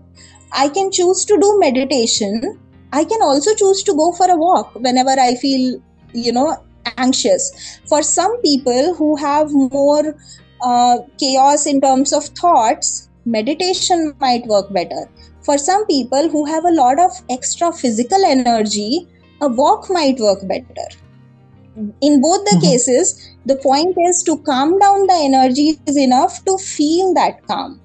I 0.52 0.68
can 0.68 0.90
choose 0.90 1.24
to 1.24 1.38
do 1.38 1.58
meditation. 1.58 2.58
I 2.92 3.04
can 3.04 3.20
also 3.22 3.54
choose 3.54 3.82
to 3.84 3.94
go 3.94 4.12
for 4.12 4.30
a 4.30 4.36
walk 4.36 4.74
whenever 4.76 5.10
I 5.10 5.34
feel, 5.34 5.82
you 6.12 6.32
know, 6.32 6.56
anxious. 6.96 7.80
For 7.86 8.02
some 8.02 8.40
people 8.40 8.94
who 8.94 9.16
have 9.16 9.50
more 9.52 10.16
uh, 10.62 10.98
chaos 11.18 11.66
in 11.66 11.80
terms 11.80 12.12
of 12.12 12.24
thoughts, 12.26 13.08
meditation 13.24 14.14
might 14.20 14.46
work 14.46 14.72
better. 14.72 15.08
For 15.42 15.58
some 15.58 15.84
people 15.86 16.28
who 16.28 16.46
have 16.46 16.64
a 16.64 16.72
lot 16.72 16.98
of 16.98 17.10
extra 17.28 17.72
physical 17.72 18.24
energy, 18.24 19.08
a 19.40 19.48
walk 19.48 19.90
might 19.90 20.18
work 20.18 20.46
better. 20.46 20.88
In 22.00 22.20
both 22.20 22.44
the 22.44 22.52
mm-hmm. 22.52 22.60
cases, 22.60 23.30
the 23.44 23.56
point 23.56 23.96
is 24.06 24.22
to 24.22 24.38
calm 24.38 24.78
down 24.78 25.06
the 25.08 25.20
energy 25.20 25.80
is 25.86 25.96
enough 25.96 26.44
to 26.44 26.56
feel 26.58 27.12
that 27.14 27.44
calm 27.48 27.80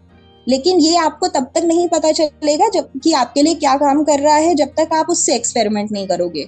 लेकिन 0.49 0.79
ये 0.79 0.95
आपको 0.97 1.27
तब 1.27 1.51
तक 1.55 1.63
नहीं 1.65 1.88
पता 1.89 2.12
चलेगा 2.12 2.69
जब 2.73 2.89
कि 3.03 3.12
आपके 3.13 3.41
लिए 3.41 3.55
क्या 3.55 3.75
काम 3.77 4.03
कर 4.03 4.19
रहा 4.19 4.35
है 4.38 4.55
जब 4.55 4.73
तक 4.77 4.93
आप 4.93 5.09
उससे 5.09 5.35
एक्सपेरिमेंट 5.35 5.91
नहीं 5.91 6.07
करोगे। 6.07 6.47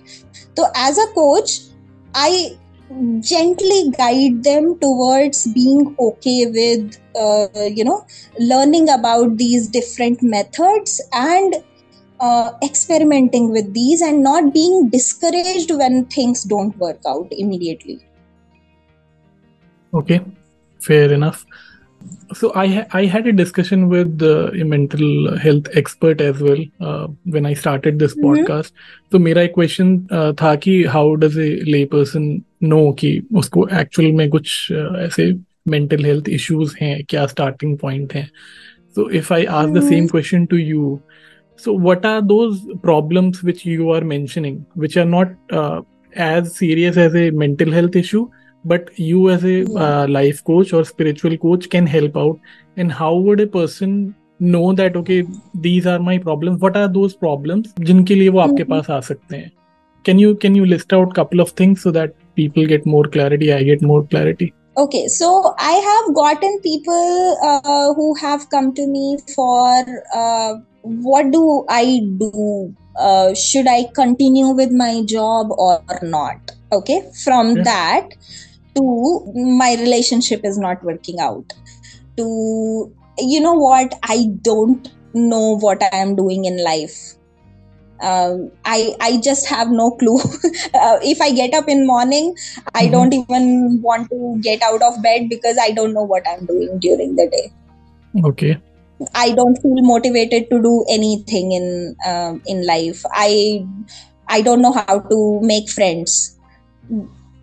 तो 0.57 0.65
as 0.87 0.99
a 0.99 1.05
coach 1.15 1.59
I 2.17 2.43
gently 2.89 3.81
guide 3.89 4.41
them 4.43 4.73
towards 4.81 5.47
being 5.47 5.87
okay 6.01 6.43
with 6.51 6.91
you 7.77 7.83
know 7.85 8.03
learning 8.41 8.89
about 8.89 9.35
these 9.37 9.69
different 9.71 10.23
methods 10.23 10.99
and 11.15 11.55
experimenting 12.63 13.51
with 13.51 13.65
these 13.71 14.03
and 14.03 14.21
not 14.23 14.53
being 14.53 14.89
discourage 14.91 15.71
when 15.71 16.03
things 16.17 16.47
don't 16.47 16.73
work 16.77 17.07
out 17.07 17.33
immediately 17.33 17.99
okay 19.93 20.17
fair 20.81 21.13
enough 21.13 21.43
so 22.34 22.52
I 22.54 22.66
ha- 22.66 22.86
I 22.92 23.04
had 23.06 23.26
a 23.26 23.32
discussion 23.32 23.88
with 23.88 24.22
uh, 24.22 24.50
a 24.52 24.64
mental 24.64 25.38
health 25.38 25.68
expert 25.74 26.20
as 26.20 26.40
well 26.40 26.62
uh, 26.80 27.06
when 27.24 27.46
I 27.46 27.54
started 27.54 27.98
this 27.98 28.14
mm-hmm. 28.14 28.26
podcast. 28.26 28.72
So 29.12 29.18
मेरा 29.18 29.42
एक 29.42 29.54
question 29.54 29.96
uh, 30.12 30.32
था 30.42 30.54
कि 30.64 30.82
how 30.94 31.14
does 31.24 31.38
a 31.38 31.48
lay 31.66 31.84
person 31.94 32.30
no 32.62 32.92
कि 33.00 33.20
उसको 33.42 33.66
actual 33.80 34.12
में 34.12 34.28
कुछ 34.30 34.72
uh, 34.72 34.94
ऐसे 35.06 35.32
mental 35.68 36.04
health 36.04 36.28
issues 36.28 36.74
हैं 36.80 37.04
क्या 37.08 37.26
स्टार्टिंग 37.26 37.76
पॉइंट 37.78 38.14
हैं 38.14 38.30
so 38.96 39.08
if 39.20 39.30
i 39.30 39.44
ask 39.44 39.50
mm-hmm. 39.50 39.74
the 39.74 39.82
same 39.88 40.08
question 40.08 40.46
to 40.52 40.58
you 40.66 40.84
so 41.58 41.72
what 41.86 42.06
are 42.10 42.22
those 42.22 42.62
problems 42.82 43.42
which 43.42 43.64
you 43.70 43.90
are 43.96 44.04
mentioning 44.12 44.56
which 44.84 44.96
are 44.96 45.08
not 45.16 45.34
uh, 45.60 45.80
as 46.26 46.56
serious 46.56 46.96
as 46.96 47.18
a 47.22 47.30
mental 47.42 47.74
health 47.78 47.96
issue 48.02 48.24
but 48.64 48.88
you 48.98 49.30
as 49.30 49.44
a 49.44 49.64
uh, 49.78 50.06
life 50.08 50.42
coach 50.44 50.72
or 50.72 50.84
spiritual 50.84 51.36
coach 51.38 51.68
can 51.70 51.86
help 51.86 52.16
out 52.16 52.38
and 52.76 52.92
how 52.92 53.14
would 53.14 53.40
a 53.40 53.46
person 53.46 54.14
know 54.38 54.72
that 54.72 54.96
okay 54.96 55.24
these 55.54 55.86
are 55.86 55.98
my 55.98 56.18
problems 56.18 56.60
what 56.60 56.76
are 56.76 56.88
those 56.88 57.14
problems 57.14 57.68
जिनके 57.80 58.14
लिए 58.14 58.28
वो 58.28 58.40
आपके 58.40 58.64
पास 58.72 58.90
आ 58.90 59.00
सकते 59.10 59.36
हैं 59.36 59.50
can 60.08 60.20
you 60.22 60.34
can 60.42 60.56
you 60.58 60.66
list 60.72 60.92
out 60.96 61.14
couple 61.14 61.40
of 61.44 61.52
things 61.60 61.82
so 61.86 61.92
that 61.94 62.12
people 62.40 62.66
get 62.72 62.86
more 62.94 63.04
clarity 63.16 63.52
i 63.52 63.62
get 63.68 63.82
more 63.90 64.02
clarity 64.12 64.52
okay 64.82 65.08
so 65.08 65.30
i 65.58 65.72
have 65.88 66.14
gotten 66.14 66.58
people 66.66 67.38
uh, 67.50 67.94
who 67.94 68.14
have 68.22 68.48
come 68.50 68.72
to 68.80 68.86
me 68.86 69.06
for 69.34 70.02
uh, 70.14 70.54
what 71.08 71.30
do 71.32 71.42
i 71.68 71.84
do 72.24 72.74
uh, 72.98 73.34
should 73.34 73.66
i 73.66 73.80
continue 74.00 74.52
with 74.60 74.76
my 74.84 74.92
job 75.14 75.54
or 75.68 75.80
not 76.02 76.56
okay 76.80 77.00
from 77.24 77.56
yeah. 77.56 77.62
that 77.70 78.14
to 78.75 79.33
my 79.35 79.75
relationship 79.79 80.41
is 80.43 80.57
not 80.57 80.83
working 80.83 81.19
out 81.19 81.53
to 82.17 82.91
you 83.17 83.39
know 83.39 83.53
what 83.53 83.93
i 84.03 84.25
don't 84.41 84.93
know 85.13 85.57
what 85.57 85.83
i 85.83 85.95
am 85.95 86.15
doing 86.15 86.45
in 86.45 86.63
life 86.63 87.15
um, 88.01 88.51
I 88.65 88.95
I 88.99 89.21
just 89.21 89.47
have 89.47 89.69
no 89.69 89.91
clue. 89.91 90.17
uh, 90.73 90.97
if 91.03 91.21
I 91.21 91.31
get 91.31 91.53
up 91.53 91.69
in 91.69 91.85
morning, 91.85 92.35
I 92.73 92.83
mm-hmm. 92.83 92.91
don't 92.91 93.13
even 93.13 93.81
want 93.81 94.09
to 94.09 94.39
get 94.41 94.61
out 94.63 94.81
of 94.81 95.01
bed 95.03 95.29
because 95.29 95.57
I 95.61 95.71
don't 95.71 95.93
know 95.93 96.03
what 96.03 96.27
I'm 96.27 96.45
doing 96.45 96.79
during 96.79 97.15
the 97.15 97.29
day. 97.29 97.53
Okay. 98.25 98.57
I 99.15 99.31
don't 99.31 99.55
feel 99.61 99.81
motivated 99.81 100.49
to 100.49 100.61
do 100.61 100.85
anything 100.89 101.51
in 101.51 101.95
um, 102.05 102.41
in 102.45 102.65
life. 102.65 103.03
I 103.11 103.65
I 104.27 104.41
don't 104.41 104.61
know 104.61 104.73
how 104.73 104.99
to 104.99 105.39
make 105.41 105.69
friends 105.69 106.37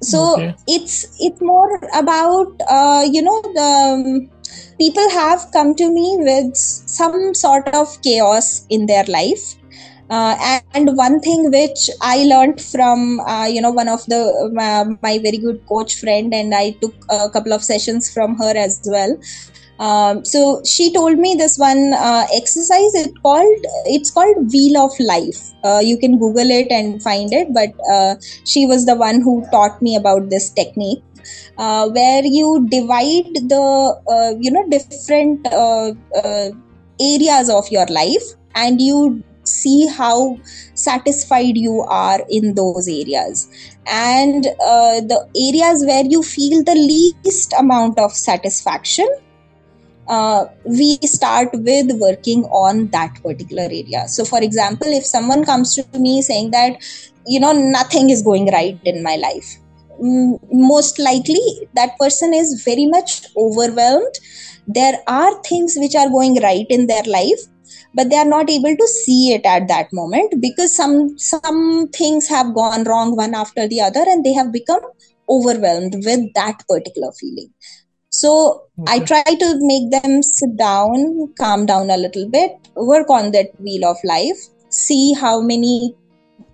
so 0.03 0.35
okay. 0.35 0.55
it's 0.67 1.17
it's 1.21 1.41
more 1.41 1.81
about 1.95 2.53
uh, 2.69 3.05
you 3.11 3.23
know 3.23 3.41
the 3.43 3.61
um, 3.61 4.31
people 4.79 5.09
have 5.11 5.47
come 5.53 5.75
to 5.75 5.91
me 5.93 6.17
with 6.21 6.57
some 6.57 7.35
sort 7.35 7.67
of 7.75 8.01
chaos 8.03 8.67
in 8.69 8.87
their 8.87 9.05
life 9.05 9.59
uh, 10.11 10.61
and 10.75 10.97
one 10.97 11.21
thing 11.21 11.51
which 11.51 11.91
I 12.01 12.25
learned 12.25 12.61
from, 12.61 13.21
uh, 13.21 13.45
you 13.45 13.61
know, 13.61 13.71
one 13.71 13.89
of 13.89 14.05
the 14.07 14.51
uh, 14.59 14.85
my 15.03 15.19
very 15.19 15.37
good 15.37 15.61
coach 15.69 15.97
friend, 15.97 16.33
and 16.33 16.55
I 16.55 16.71
took 16.81 16.95
a 17.11 17.29
couple 17.29 17.53
of 17.53 17.63
sessions 17.63 18.13
from 18.13 18.37
her 18.39 18.57
as 18.57 18.81
well. 18.87 19.19
Um, 19.79 20.25
so 20.25 20.63
she 20.65 20.93
told 20.93 21.19
me 21.19 21.35
this 21.37 21.57
one 21.57 21.93
uh, 21.95 22.27
exercise. 22.35 22.95
It 22.95 23.13
called 23.23 23.67
it's 23.87 24.11
called 24.11 24.53
Wheel 24.53 24.79
of 24.79 24.93
Life. 24.99 25.53
Uh, 25.65 25.81
you 25.83 25.99
can 25.99 26.19
Google 26.19 26.51
it 26.51 26.69
and 26.71 27.03
find 27.03 27.33
it. 27.33 27.53
But 27.55 27.75
uh, 27.91 28.17
she 28.45 28.67
was 28.67 28.87
the 28.87 28.97
one 28.97 29.21
who 29.21 29.45
taught 29.53 29.81
me 29.81 29.97
about 29.97 30.31
this 30.31 30.51
technique, 30.51 31.03
where 31.57 32.25
you 32.25 32.67
divide 32.69 33.35
the 33.49 34.37
you 34.41 34.51
know 34.51 34.67
different 34.69 35.47
areas 37.01 37.49
of 37.49 37.71
your 37.71 37.87
life 37.87 38.23
and 38.55 38.81
you 38.81 39.23
see 39.45 39.87
how 39.87 40.39
satisfied 40.75 41.57
you 41.57 41.81
are 41.89 42.21
in 42.29 42.55
those 42.55 42.87
areas 42.87 43.49
and 43.87 44.47
uh, 44.47 45.01
the 45.01 45.27
areas 45.37 45.85
where 45.87 46.05
you 46.05 46.23
feel 46.23 46.63
the 46.65 46.75
least 46.75 47.55
amount 47.59 47.99
of 47.99 48.13
satisfaction 48.13 49.09
uh, 50.09 50.47
we 50.65 50.97
start 51.03 51.49
with 51.53 51.93
working 52.01 52.45
on 52.45 52.89
that 52.89 53.15
particular 53.23 53.65
area. 53.65 54.09
So 54.09 54.25
for 54.25 54.43
example 54.43 54.89
if 54.89 55.05
someone 55.05 55.45
comes 55.45 55.75
to 55.77 55.99
me 55.99 56.23
saying 56.23 56.51
that 56.53 56.83
you 57.27 57.41
know 57.41 57.53
nothing 57.53 58.11
is 58.11 58.23
going 58.23 58.51
right 58.53 58.79
in 58.85 59.03
my 59.03 59.17
life 59.17 59.59
most 60.01 60.99
likely 60.99 61.69
that 61.75 61.99
person 61.99 62.33
is 62.35 62.63
very 62.65 62.87
much 62.87 63.23
overwhelmed. 63.37 64.15
There 64.67 64.99
are 65.07 65.43
things 65.43 65.75
which 65.77 65.95
are 65.95 66.09
going 66.09 66.41
right 66.43 66.67
in 66.69 66.87
their 66.87 67.03
life 67.05 67.41
but 67.95 68.11
they 68.11 68.17
are 68.17 68.25
not 68.25 68.51
able 68.51 68.77
to 68.77 68.87
see 68.87 69.33
it 69.33 69.45
at 69.45 69.67
that 69.69 69.93
moment 69.93 70.35
because 70.41 70.75
some 70.77 71.19
some 71.19 71.89
things 71.89 72.29
have 72.29 72.55
gone 72.55 72.85
wrong 72.85 73.17
one 73.17 73.35
after 73.35 73.67
the 73.67 73.81
other 73.81 74.05
and 74.07 74.25
they 74.25 74.33
have 74.33 74.53
become 74.53 74.81
overwhelmed 75.29 75.95
with 76.05 76.21
that 76.35 76.63
particular 76.69 77.11
feeling 77.19 77.53
so 78.21 78.33
okay. 78.81 78.93
i 78.95 78.99
try 79.11 79.23
to 79.45 79.49
make 79.71 79.91
them 79.95 80.23
sit 80.23 80.57
down 80.57 81.33
calm 81.39 81.67
down 81.67 81.91
a 81.91 82.03
little 82.05 82.29
bit 82.37 82.69
work 82.93 83.11
on 83.11 83.33
that 83.33 83.49
wheel 83.61 83.85
of 83.93 83.97
life 84.05 84.45
see 84.71 85.15
how 85.15 85.41
many 85.41 85.95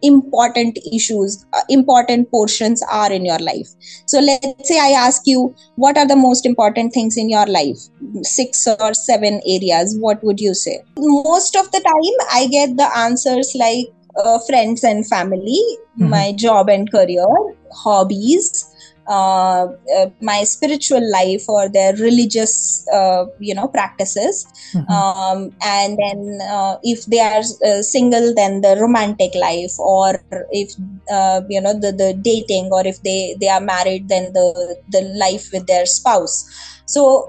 important 0.03 0.79
issues 0.92 1.46
uh, 1.53 1.62
important 1.68 2.31
portions 2.31 2.83
are 2.90 3.11
in 3.12 3.24
your 3.24 3.38
life 3.38 3.68
so 4.07 4.20
let's 4.20 4.68
say 4.68 4.79
i 4.79 4.90
ask 5.05 5.22
you 5.27 5.55
what 5.77 5.96
are 5.96 6.07
the 6.07 6.20
most 6.24 6.46
important 6.50 6.92
things 6.92 7.16
in 7.16 7.31
your 7.31 7.46
life 7.46 7.87
six 8.22 8.66
or 8.66 8.92
seven 8.92 9.40
areas 9.46 9.96
what 10.07 10.22
would 10.22 10.40
you 10.40 10.55
say 10.55 10.77
most 10.98 11.57
of 11.57 11.70
the 11.72 11.81
time 11.88 12.29
i 12.40 12.46
get 12.48 12.77
the 12.77 12.90
answers 12.98 13.55
like 13.55 13.87
uh, 14.22 14.38
friends 14.48 14.85
and 14.85 15.07
family 15.07 15.61
mm-hmm. 15.70 16.11
my 16.11 16.33
job 16.33 16.68
and 16.68 16.90
career 16.90 17.27
hobbies 17.72 18.74
uh, 19.07 19.67
uh, 19.97 20.07
my 20.21 20.45
spiritual 20.45 21.03
life 21.12 21.45
or 21.49 21.69
their 21.69 21.95
religious 21.97 22.87
uh, 22.93 23.27
you 23.38 23.55
know 23.55 23.69
practices. 23.69 24.47
Mm-hmm. 24.75 24.93
um, 24.93 25.51
and 25.62 25.99
then 25.99 26.38
uh, 26.51 26.77
if 26.83 27.05
they 27.07 27.21
are 27.21 27.43
uh, 27.67 27.83
single 27.83 28.35
then 28.35 28.61
the 28.61 28.77
romantic 28.81 29.35
life 29.35 29.79
or 29.79 30.21
if 30.51 30.73
uh, 31.11 31.43
you 31.49 31.61
know 31.61 31.79
the, 31.79 31.93
the 31.93 32.14
dating 32.21 32.71
or 32.73 32.87
if 32.87 33.03
they 33.03 33.37
they 33.40 33.49
are 33.49 33.61
married 33.61 34.09
then 34.09 34.33
the 34.33 34.77
the 34.88 35.03
life 35.19 35.51
with 35.53 35.67
their 35.67 35.87
spouse. 35.87 36.49
So 36.87 37.27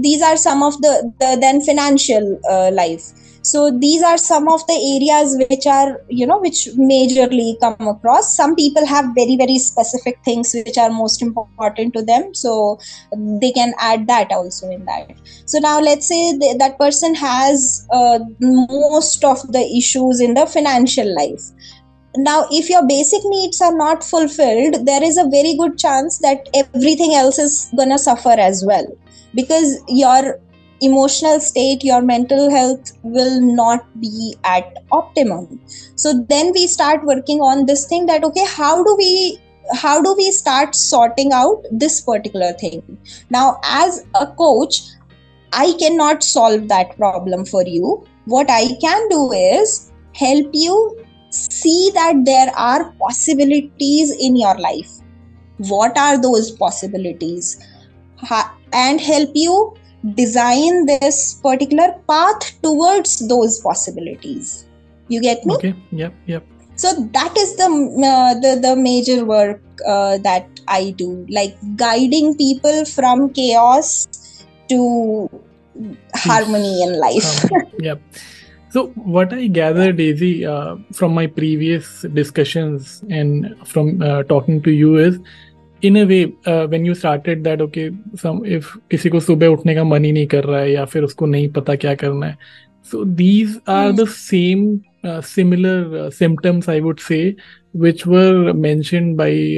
these 0.00 0.22
are 0.22 0.36
some 0.36 0.62
of 0.62 0.80
the, 0.82 1.12
the 1.20 1.38
then 1.40 1.62
financial 1.62 2.40
life 2.72 3.12
so 3.42 3.70
these 3.70 4.02
are 4.02 4.18
some 4.18 4.48
of 4.48 4.66
the 4.66 4.74
areas 4.74 5.36
which 5.48 5.66
are 5.66 6.00
you 6.08 6.26
know 6.26 6.38
which 6.38 6.68
majorly 6.76 7.58
come 7.60 7.88
across. 7.88 8.34
Some 8.34 8.54
people 8.54 8.86
have 8.86 9.14
very 9.14 9.36
very 9.36 9.58
specific 9.58 10.18
things 10.24 10.54
which 10.54 10.76
are 10.76 10.90
most 10.90 11.22
important 11.22 11.94
to 11.94 12.02
them. 12.02 12.34
So 12.34 12.78
they 13.40 13.52
can 13.52 13.74
add 13.78 14.06
that 14.08 14.32
also 14.32 14.70
in 14.70 14.84
that. 14.86 15.12
So 15.46 15.58
now 15.58 15.80
let's 15.80 16.06
say 16.06 16.38
th- 16.38 16.58
that 16.58 16.78
person 16.78 17.14
has 17.14 17.86
uh, 17.92 18.20
most 18.40 19.24
of 19.24 19.40
the 19.52 19.64
issues 19.76 20.20
in 20.20 20.34
the 20.34 20.46
financial 20.46 21.14
life. 21.14 21.42
Now 22.16 22.46
if 22.50 22.68
your 22.68 22.86
basic 22.86 23.20
needs 23.24 23.60
are 23.60 23.76
not 23.76 24.02
fulfilled 24.02 24.86
there 24.86 25.02
is 25.02 25.16
a 25.16 25.28
very 25.28 25.54
good 25.56 25.78
chance 25.78 26.18
that 26.18 26.48
everything 26.54 27.14
else 27.14 27.38
is 27.38 27.70
going 27.76 27.90
to 27.90 27.98
suffer 27.98 28.30
as 28.30 28.64
well. 28.66 28.86
Because 29.34 29.80
your 29.88 30.40
emotional 30.80 31.40
state 31.40 31.82
your 31.84 32.02
mental 32.02 32.50
health 32.50 32.92
will 33.02 33.40
not 33.40 33.84
be 34.00 34.36
at 34.44 34.76
optimum. 34.92 35.60
So 35.96 36.24
then 36.28 36.52
we 36.54 36.66
start 36.66 37.04
working 37.04 37.40
on 37.40 37.66
this 37.66 37.86
thing 37.86 38.06
that 38.06 38.24
okay 38.24 38.44
how 38.46 38.82
do 38.82 38.94
we 38.96 39.38
how 39.74 40.00
do 40.00 40.14
we 40.16 40.30
start 40.32 40.74
sorting 40.74 41.32
out 41.32 41.62
this 41.70 42.00
particular 42.00 42.52
thing? 42.52 42.98
Now 43.30 43.60
as 43.64 44.04
a 44.14 44.26
coach 44.26 44.82
i 45.52 45.72
cannot 45.78 46.22
solve 46.22 46.68
that 46.68 46.96
problem 46.96 47.44
for 47.44 47.66
you. 47.66 48.04
What 48.26 48.50
i 48.50 48.74
can 48.80 49.08
do 49.08 49.32
is 49.32 49.92
help 50.14 50.48
you 50.52 51.04
see 51.30 51.90
that 51.94 52.24
there 52.24 52.50
are 52.56 52.92
possibilities 52.92 54.10
in 54.18 54.36
your 54.36 54.58
life. 54.58 54.90
What 55.58 55.98
are 55.98 56.20
those 56.20 56.50
possibilities? 56.50 57.64
And 58.72 59.00
help 59.00 59.30
you 59.34 59.74
design 60.14 60.86
this 60.86 61.34
particular 61.42 61.94
path 62.08 62.60
towards 62.62 63.26
those 63.28 63.60
possibilities. 63.60 64.66
You 65.08 65.20
get 65.20 65.44
me? 65.44 65.54
Okay 65.54 65.74
yep 65.90 66.14
yep. 66.26 66.44
So 66.76 66.94
that 67.12 67.36
is 67.36 67.56
the 67.56 67.64
uh, 67.66 68.34
the, 68.40 68.60
the 68.60 68.76
major 68.76 69.24
work 69.24 69.60
uh, 69.86 70.18
that 70.18 70.46
i 70.68 70.90
do 70.90 71.26
like 71.28 71.56
guiding 71.76 72.36
people 72.36 72.84
from 72.84 73.32
chaos 73.32 74.06
to 74.68 75.30
harmony 76.14 76.82
in 76.82 76.98
life. 76.98 77.44
Um, 77.52 77.62
yep. 77.78 78.02
So 78.70 78.88
what 79.16 79.32
i 79.32 79.46
gather 79.46 79.92
daisy 79.92 80.44
uh, 80.44 80.76
from 80.92 81.14
my 81.14 81.26
previous 81.26 82.02
discussions 82.14 83.02
and 83.10 83.56
from 83.66 84.02
uh, 84.02 84.22
talking 84.24 84.62
to 84.62 84.70
you 84.70 84.96
is 84.96 85.18
in 85.82 85.98
a 85.98 86.04
way 86.04 86.24
when 86.46 86.86
you 86.86 86.94
started 86.94 87.42
that 87.42 87.60
okay 87.60 87.88
some 88.16 88.44
if 88.46 88.76
किसी 88.90 89.08
को 89.08 89.20
सुबह 89.20 89.46
उठने 89.46 89.74
का 89.74 89.84
मन 89.84 90.04
ही 90.04 90.12
नहीं 90.12 90.26
कर 90.26 90.44
रहा 90.44 90.60
है 90.60 90.72
या 90.72 90.84
फिर 90.84 91.04
उसको 91.04 91.26
नहीं 91.26 91.48
पता 91.52 91.74
क्या 91.76 91.94
करना 91.94 92.26
है 92.26 92.36
so 92.90 93.04
these 93.04 93.58
are 93.68 93.92
the 93.92 94.06
same 94.08 94.78
similar 95.06 96.08
symptoms 96.10 96.68
I 96.68 96.80
would 96.80 96.98
say 96.98 97.22
which 97.76 98.06
were 98.06 98.52
mention 98.52 99.14
by 99.16 99.56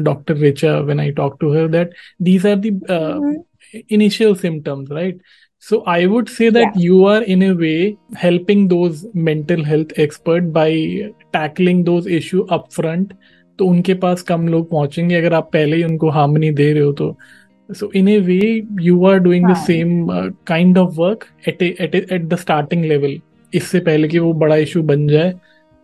doctor 0.00 0.36
Richa 0.36 0.78
when 0.80 1.00
I 1.00 1.10
talk 1.12 1.36
to 1.40 1.52
her 1.54 1.68
that 1.68 1.94
these 2.22 2.46
are 2.46 2.56
the 2.56 3.44
initial 3.90 4.34
symptoms 4.34 4.90
right 4.92 5.20
so 5.64 5.84
I 5.88 6.06
would 6.06 6.28
say 6.28 6.50
that 6.50 6.72
you 6.76 7.04
are 7.04 7.22
in 7.22 7.48
a 7.48 7.52
way 7.56 7.74
helping 8.22 8.68
those 8.68 9.06
mental 9.16 9.64
health 9.64 9.98
expert 10.00 10.44
by 10.52 11.10
tackling 11.32 11.84
those 11.84 12.08
issue 12.12 12.40
up 12.50 12.68
front 12.72 13.12
तो 13.58 13.66
उनके 13.66 13.94
पास 13.94 14.22
कम 14.22 14.48
लोग 14.48 14.70
पहुँचेंगे 14.70 15.14
अगर 15.14 15.34
आप 15.34 15.50
पहले 15.52 15.76
ही 15.76 15.84
उनको 15.84 16.10
harmony 16.10 16.50
दे 16.50 16.72
रहे 16.72 16.82
हो 16.82 16.92
तो। 16.92 17.16
So 17.70 17.90
in 17.94 18.08
a 18.08 18.18
way 18.18 18.40
you 18.80 19.04
are 19.06 19.18
doing 19.18 19.50
the 19.50 19.54
same 19.56 20.06
kind 20.46 20.78
of 20.78 20.94
work 20.96 21.24
at 21.48 21.62
at 21.62 21.94
at 21.94 22.24
the 22.24 22.36
starting 22.36 22.84
level 22.84 23.18
इससे 23.54 23.80
पहले 23.80 24.08
कि 24.08 24.18
वो 24.18 24.32
बड़ा 24.32 24.56
इशू 24.56 24.82
बन 24.82 25.08
जाए। 25.08 25.32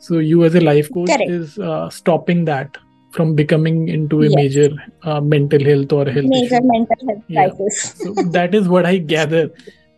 So 0.01 0.21
you 0.21 0.45
as 0.45 0.57
a 0.57 0.61
life 0.61 0.89
coach 0.93 1.11
is 1.11 1.55
stopping 1.97 2.47
that 2.47 2.79
from 3.13 3.35
becoming 3.35 3.89
into 3.89 4.23
a 4.23 4.27
yes. 4.27 4.35
major 4.35 4.69
uh, 5.05 5.21
mental 5.21 5.65
health 5.65 5.93
or 5.93 6.05
health 6.11 6.27
major 6.27 6.57
issue. 6.57 6.69
mental 6.73 7.07
health 7.09 7.23
crisis. 7.27 7.95
So 7.97 8.13
that 8.31 8.55
is 8.55 8.69
what 8.69 8.87
i 8.87 8.97
gather 9.15 9.49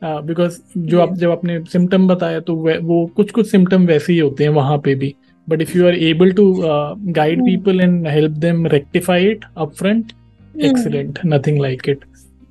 because 0.02 0.56
uh, 0.56 0.62
जो 0.76 0.98
yeah. 0.98 1.09
आप 1.11 1.16
जब 1.16 1.30
आपने 1.30 1.59
symptom 1.64 2.06
बताया 2.09 2.40
तो 2.40 2.54
वो 2.83 3.06
कुछ 3.16 3.30
कुछ 3.30 3.50
symptom 3.50 3.87
वैसे 3.87 4.12
ही 4.12 4.18
होते 4.18 4.44
हैं 4.44 4.50
वहाँ 4.50 4.78
पे 4.78 4.94
भी। 4.94 5.14
But 5.50 5.62
if 5.66 5.74
you 5.74 5.86
are 5.90 5.98
able 6.10 6.32
to 6.40 6.46
uh, 6.72 6.94
guide 7.18 7.40
mm. 7.42 7.48
people 7.50 7.80
and 7.86 8.06
help 8.18 8.34
them 8.46 8.66
rectify 8.76 9.18
it 9.32 9.46
upfront 9.64 10.14
mm. 10.14 10.68
excellent 10.70 11.22
nothing 11.34 11.60
like 11.66 11.88
it 11.94 12.06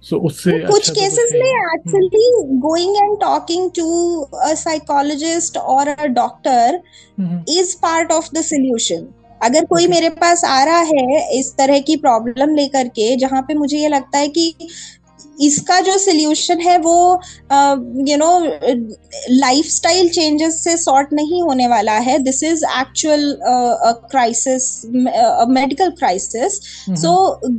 so 0.08 0.18
उससे 0.28 0.52
कुछ 0.68 0.90
में 1.34 1.54
actually 1.76 2.28
hmm. 2.36 2.60
going 2.66 2.94
and 3.00 3.20
talking 3.20 3.70
to 3.80 3.88
a 4.50 4.56
psychologist 4.56 5.58
or 5.58 5.84
a 5.90 6.08
doctor 6.08 6.80
hmm. 7.18 7.40
is 7.48 7.76
part 7.76 8.14
of 8.18 8.30
the 8.38 8.44
solution 8.52 9.08
अगर 9.44 9.66
कोई 9.66 9.88
मेरे 9.88 10.10
पास 10.22 10.44
आ 10.46 10.64
रहा 10.64 10.80
है 10.88 11.40
इस 11.40 11.54
तरह 11.58 11.80
की 11.90 11.96
प्रॉब्लम 11.98 12.56
लेकर 12.56 12.88
के 12.96 13.16
जहाँ 13.18 13.42
पे 13.48 13.54
मुझे 13.54 13.78
ये 13.78 13.90
लगता 13.90 14.18
है 14.18 14.28
कि 14.28 14.54
इसका 15.48 15.80
जो 15.80 15.98
सोल्यूशन 15.98 16.62
है 16.62 16.78
वो 16.78 16.96
you 18.08 18.18
know 18.18 18.30
life 19.30 19.66
style 19.66 20.10
changes 20.10 20.60
से 20.64 20.76
सॉर्ट 20.78 21.14
नहीं 21.14 21.42
होने 21.44 21.68
वाला 21.68 21.98
है। 22.08 22.18
This 22.24 22.44
is 22.44 22.64
actual 22.80 23.38
crisis 24.12 24.70
medical 25.50 25.90
crisis 26.00 26.60
so 27.02 27.14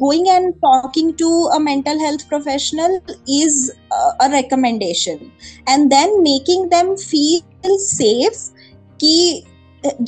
going 0.05 0.29
and 0.29 0.53
talking 0.65 1.13
to 1.19 1.43
a 1.43 1.59
mental 1.59 2.01
health 2.01 2.29
professional 2.29 3.01
is 3.43 3.71
a 3.93 4.27
recommendation 4.33 5.19
and 5.69 5.89
then 5.91 6.21
making 6.23 6.67
them 6.71 6.95
feel 6.97 7.77
safe 7.79 8.49
कि 9.01 9.45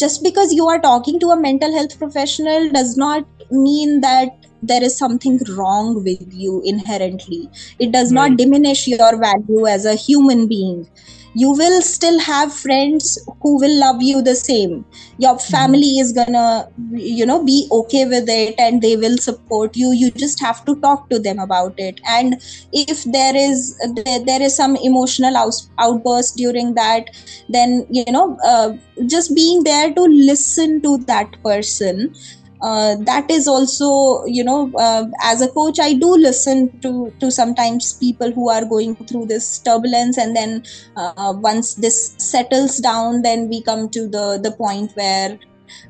just 0.01 0.23
because 0.25 0.51
you 0.53 0.65
are 0.71 0.81
talking 0.81 1.19
to 1.21 1.29
a 1.31 1.37
mental 1.43 1.75
health 1.75 1.93
professional 1.99 2.65
does 2.71 2.91
not 2.97 3.45
mean 3.51 4.01
that 4.01 4.49
there 4.63 4.83
is 4.83 4.97
something 4.97 5.41
wrong 5.51 6.03
with 6.05 6.33
you 6.33 6.63
inherently. 6.65 7.51
It 7.79 7.93
does 7.93 8.13
right. 8.13 8.29
not 8.29 8.39
diminish 8.39 8.87
your 8.87 9.19
value 9.19 9.67
as 9.67 9.85
a 9.85 9.95
human 9.95 10.47
being. 10.47 10.89
You 11.35 11.53
will 11.53 11.81
still 11.81 12.19
have 12.21 12.53
friends 12.53 13.19
who 13.41 13.59
will 13.59 13.75
love 13.81 14.03
you 14.03 14.21
the 14.21 14.35
same. 14.35 14.85
Your 15.19 15.35
mm-hmm. 15.35 15.51
family 15.51 15.99
is 15.99 16.13
gonna 16.13 16.69
you 16.93 17.25
know 17.25 17.43
be 17.43 17.67
okay 17.73 18.05
with 18.05 18.29
it 18.29 18.55
and 18.59 18.83
they 18.83 18.97
will 18.97 19.17
support 19.17 19.75
you. 19.75 19.93
You 19.93 20.11
just 20.11 20.41
have 20.41 20.63
to 20.67 20.77
talk 20.81 21.09
to 21.09 21.19
them 21.19 21.39
about 21.39 21.75
it. 21.79 22.01
And 22.07 22.35
if 22.73 23.05
there 23.05 23.35
is 23.35 23.75
there 24.05 24.43
is 24.43 24.55
some 24.55 24.77
emotional 24.77 25.35
out- 25.35 25.67
outburst 25.79 26.37
during 26.37 26.75
that 26.75 27.09
then 27.49 27.87
you 27.91 28.05
know 28.11 28.37
uh, 28.45 28.73
just 29.07 29.35
being 29.35 29.65
there 29.65 29.93
to 29.95 30.03
listen 30.03 30.81
to 30.83 30.99
that 31.07 31.43
person 31.43 32.15
uh, 32.63 32.97
that 33.01 33.31
is 33.31 33.49
also 33.49 34.25
you 34.25 34.45
know 34.45 34.73
uh, 34.79 35.05
as 35.23 35.41
a 35.43 35.49
coach 35.49 35.81
i 35.81 35.93
do 35.93 36.17
listen 36.17 36.69
to 36.81 37.13
to 37.21 37.31
sometimes 37.31 37.95
people 37.95 38.31
who 38.31 38.49
are 38.49 38.65
going 38.65 38.95
through 39.07 39.27
this 39.27 39.59
turbulence 39.59 40.17
and 40.17 40.37
then 40.37 40.63
uh, 40.97 41.35
once 41.37 41.75
this 41.75 42.15
settles 42.19 42.79
down 42.79 43.23
then 43.23 43.49
we 43.49 43.61
come 43.63 43.89
to 43.89 44.07
the 44.09 44.39
the 44.43 44.53
point 44.53 44.93
where 44.95 45.39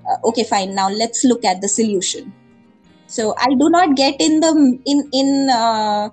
uh, 0.09 0.17
okay 0.25 0.45
fine 0.45 0.75
now 0.75 0.89
let's 0.89 1.25
look 1.25 1.45
at 1.45 1.61
the 1.61 1.69
solution 1.69 2.33
so 3.07 3.35
i 3.39 3.49
do 3.55 3.69
not 3.69 3.95
get 3.95 4.15
in 4.21 4.41
the 4.41 4.53
in 4.87 5.09
in 5.13 5.51
uh, 5.51 6.09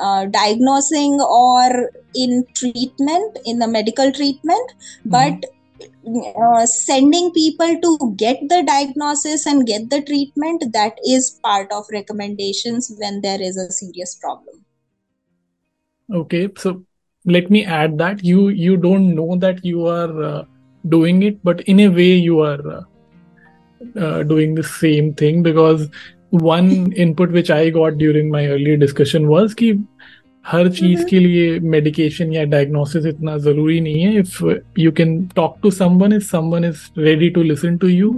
uh, 0.00 0.24
diagnosing 0.26 1.20
or 1.20 1.90
in 2.14 2.44
treatment 2.54 3.38
in 3.44 3.58
the 3.58 3.68
medical 3.68 4.10
treatment 4.12 4.72
mm-hmm. 4.72 5.10
but 5.10 5.50
uh, 6.36 6.66
sending 6.66 7.30
people 7.32 7.80
to 7.80 8.14
get 8.16 8.40
the 8.48 8.62
diagnosis 8.62 9.46
and 9.46 9.66
get 9.66 9.90
the 9.90 10.02
treatment 10.02 10.72
that 10.72 10.98
is 11.06 11.38
part 11.42 11.70
of 11.72 11.84
recommendations 11.92 12.92
when 12.98 13.20
there 13.20 13.40
is 13.40 13.56
a 13.56 13.70
serious 13.70 14.14
problem. 14.16 14.64
Okay 16.12 16.48
so 16.56 16.84
let 17.24 17.50
me 17.50 17.64
add 17.64 17.98
that. 17.98 18.24
You 18.24 18.48
you 18.48 18.76
don't 18.76 19.14
know 19.14 19.36
that 19.36 19.64
you 19.64 19.86
are 19.86 20.22
uh, 20.22 20.44
doing 20.88 21.22
it 21.22 21.42
but 21.44 21.60
in 21.62 21.80
a 21.80 21.88
way 21.88 22.12
you 22.14 22.40
are 22.40 22.60
uh, 22.68 22.82
uh 23.98 24.22
doing 24.22 24.54
the 24.54 24.62
same 24.62 25.14
thing 25.14 25.42
because 25.42 25.88
one 26.30 26.92
input 26.92 27.30
which 27.30 27.50
i 27.50 27.70
got 27.70 27.98
during 27.98 28.30
my 28.30 28.46
earlier 28.46 28.76
discussion 28.76 29.28
was 29.28 29.54
कि 29.54 29.84
हर 30.44 30.68
चीज़. 30.68 31.04
के 31.04 31.18
लिए 31.18 31.58
medication 31.60 32.32
या 32.32 32.44
diagnosis 32.44 33.06
इतना 33.06 33.36
ज़रूरी 33.38 33.80
नहीं 33.80 34.02
है. 34.02 34.18
If 34.18 34.44
you 34.78 34.92
can 34.92 35.24
talk 35.36 35.56
to 35.62 35.70
someone 35.70 36.12
if 36.12 36.22
someone 36.22 36.64
is 36.64 36.86
ready 36.98 37.28
to 37.30 37.42
listen 37.42 37.76
to 37.76 37.88
you 37.88 38.10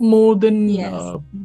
more 0.00 0.36
than 0.38 0.66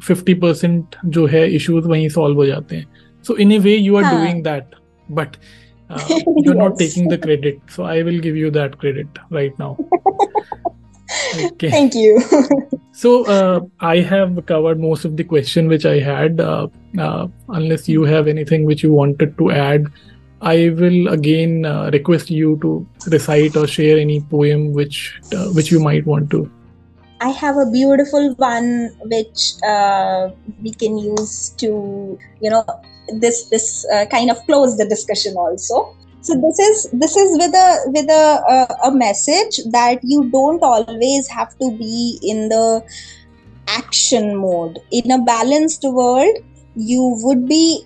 fifty 0.03 0.33
percent 0.33 0.95
जो 1.05 1.25
है 1.25 1.47
इश्यूज़ 1.55 1.88
वहीं 1.88 2.09
सॉल्व 2.09 2.38
हो 2.38 2.45
जाते 2.45 2.75
हैं. 2.75 2.85
So 3.25 3.35
in 3.38 3.51
a 3.51 3.57
way 3.59 3.75
you 3.75 3.95
are 3.95 4.03
doing 4.15 4.43
that 4.43 4.75
but 5.12 5.35
you 5.89 6.51
are 6.51 6.57
not 6.57 6.77
taking 6.79 7.12
the 7.12 7.21
credit 7.21 7.59
so 7.75 7.83
I 7.83 8.03
will 8.03 8.19
give 8.19 8.35
you 8.35 8.51
that 8.51 8.75
credit 8.75 9.19
right 9.33 9.53
now 9.59 9.75
thank 11.59 11.95
you. 11.95 12.21
so 12.99 13.09
uh, 13.33 13.59
i 13.79 13.97
have 14.12 14.38
covered 14.51 14.79
most 14.85 15.05
of 15.05 15.15
the 15.15 15.23
question 15.23 15.67
which 15.67 15.85
i 15.85 15.99
had. 15.99 16.39
Uh, 16.41 16.67
uh, 16.97 17.27
unless 17.49 17.88
you 17.88 18.03
have 18.03 18.27
anything 18.27 18.65
which 18.65 18.83
you 18.83 18.91
wanted 18.91 19.38
to 19.38 19.51
add 19.51 19.85
i 20.41 20.69
will 20.79 21.07
again 21.15 21.65
uh, 21.65 21.89
request 21.93 22.31
you 22.31 22.57
to 22.63 22.71
recite 23.15 23.55
or 23.55 23.67
share 23.67 23.97
any 23.97 24.19
poem 24.31 24.73
which 24.73 25.19
uh, 25.35 25.47
which 25.57 25.71
you 25.71 25.79
might 25.79 26.05
want 26.05 26.29
to. 26.31 26.49
I 27.21 27.29
have 27.29 27.57
a 27.57 27.69
beautiful 27.69 28.33
one 28.35 28.91
which 29.13 29.53
uh, 29.67 30.29
we 30.63 30.71
can 30.71 30.97
use 30.97 31.49
to 31.63 32.17
you 32.41 32.49
know 32.49 32.63
this 33.25 33.49
this 33.49 33.85
kind 34.09 34.31
of 34.31 34.43
close 34.45 34.77
the 34.77 34.88
discussion 34.95 35.35
also 35.35 35.95
so 36.21 36.36
this 36.36 36.60
is 36.60 36.89
this 36.91 37.15
is 37.15 37.38
with 37.38 37.53
a 37.53 37.77
with 37.88 38.10
a, 38.10 38.43
a, 38.55 38.88
a 38.89 38.91
message 38.91 39.60
that 39.71 39.99
you 40.03 40.29
don't 40.29 40.62
always 40.62 41.27
have 41.29 41.58
to 41.60 41.71
be 41.77 42.19
in 42.21 42.49
the 42.49 42.84
action 43.67 44.36
mode. 44.36 44.79
In 44.91 45.12
a 45.12 45.23
balanced 45.23 45.84
world 45.84 46.38
you 46.75 47.17
would 47.23 47.47
be 47.47 47.86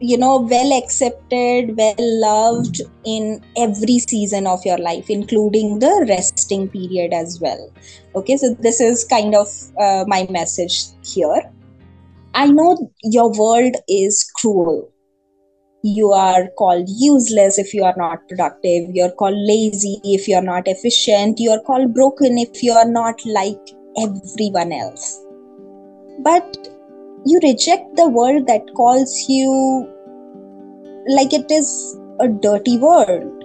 you 0.00 0.18
know 0.18 0.40
well 0.40 0.76
accepted 0.76 1.74
well 1.76 1.94
loved 1.98 2.82
in 3.04 3.42
every 3.56 3.98
season 4.00 4.46
of 4.46 4.64
your 4.66 4.78
life 4.78 5.08
including 5.08 5.78
the 5.78 6.06
resting 6.10 6.68
period 6.68 7.14
as 7.14 7.40
well. 7.40 7.72
Okay 8.14 8.36
so 8.36 8.54
this 8.60 8.82
is 8.82 9.04
kind 9.04 9.34
of 9.34 9.48
uh, 9.80 10.04
my 10.06 10.26
message 10.28 10.88
here. 11.02 11.50
I 12.34 12.48
know 12.48 12.92
your 13.02 13.32
world 13.32 13.76
is 13.88 14.30
cruel 14.36 14.91
you 15.82 16.12
are 16.12 16.48
called 16.56 16.88
useless 16.88 17.58
if 17.58 17.74
you 17.74 17.82
are 17.82 17.94
not 17.96 18.28
productive. 18.28 18.90
You're 18.94 19.10
called 19.10 19.36
lazy 19.36 20.00
if 20.04 20.28
you're 20.28 20.42
not 20.42 20.68
efficient. 20.68 21.40
You're 21.40 21.60
called 21.60 21.92
broken 21.92 22.38
if 22.38 22.62
you 22.62 22.72
are 22.72 22.88
not 22.88 23.20
like 23.26 23.58
everyone 23.98 24.72
else. 24.72 25.20
But 26.20 26.56
you 27.26 27.40
reject 27.42 27.96
the 27.96 28.08
world 28.08 28.46
that 28.46 28.62
calls 28.74 29.28
you 29.28 29.88
like 31.08 31.32
it 31.32 31.50
is 31.50 31.98
a 32.20 32.28
dirty 32.28 32.78
world. 32.78 33.44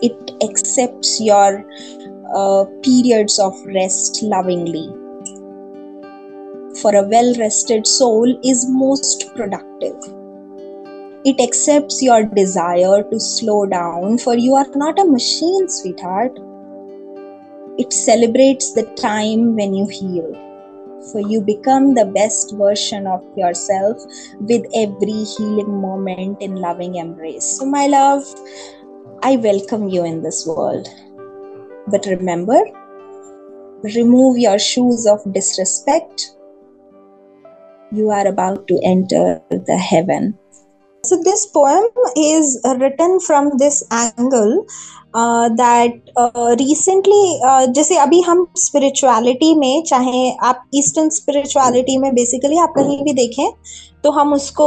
It 0.00 0.30
accepts 0.40 1.20
your 1.20 1.64
uh, 2.32 2.64
periods 2.84 3.40
of 3.40 3.54
rest 3.66 4.22
lovingly. 4.22 4.88
For 6.80 6.94
a 6.94 7.02
well 7.02 7.34
rested 7.34 7.88
soul 7.88 8.38
is 8.44 8.68
most 8.68 9.34
productive 9.34 9.96
it 11.28 11.40
accepts 11.42 12.02
your 12.02 12.22
desire 12.24 13.02
to 13.10 13.20
slow 13.20 13.66
down, 13.66 14.16
for 14.16 14.34
you 14.34 14.54
are 14.54 14.68
not 14.74 14.98
a 14.98 15.04
machine, 15.04 15.68
sweetheart. 15.68 16.38
It 17.76 17.92
celebrates 17.92 18.72
the 18.72 18.84
time 19.00 19.54
when 19.54 19.74
you 19.74 19.86
heal, 19.88 20.30
for 21.12 21.20
you 21.20 21.42
become 21.42 21.94
the 21.94 22.06
best 22.06 22.54
version 22.56 23.06
of 23.06 23.22
yourself 23.36 23.98
with 24.40 24.64
every 24.74 25.20
healing 25.34 25.80
moment 25.82 26.40
in 26.40 26.56
loving 26.56 26.96
embrace. 26.96 27.44
So, 27.58 27.66
my 27.66 27.86
love, 27.86 28.24
I 29.22 29.36
welcome 29.36 29.88
you 29.90 30.06
in 30.06 30.22
this 30.22 30.46
world. 30.46 30.88
But 31.88 32.06
remember, 32.06 32.58
remove 33.82 34.38
your 34.38 34.58
shoes 34.58 35.06
of 35.06 35.20
disrespect. 35.34 36.34
You 37.92 38.10
are 38.10 38.26
about 38.26 38.66
to 38.68 38.80
enter 38.82 39.40
the 39.50 39.76
heaven 39.76 40.38
so 41.04 41.16
this 41.22 41.46
poem 41.46 41.86
is 42.16 42.60
written 42.80 43.20
from 43.20 43.50
this 43.56 43.82
angle 43.90 44.66
uh, 45.14 45.48
that 45.50 45.92
uh, 46.16 46.54
uh, 46.54 47.66
जैसे 47.72 47.96
अभी 47.98 48.20
हम 48.20 48.46
spirituality 48.56 49.54
में 49.54 49.82
चाहे 49.82 50.30
आप 50.42 50.64
eastern 50.74 51.08
spirituality 51.10 51.96
में 51.98 52.14
basically 52.14 52.58
आप 52.58 52.72
कहीं 52.76 53.02
भी 53.04 53.12
देखें 53.12 53.46
तो 54.04 54.10
हम 54.10 54.32
उसको 54.32 54.66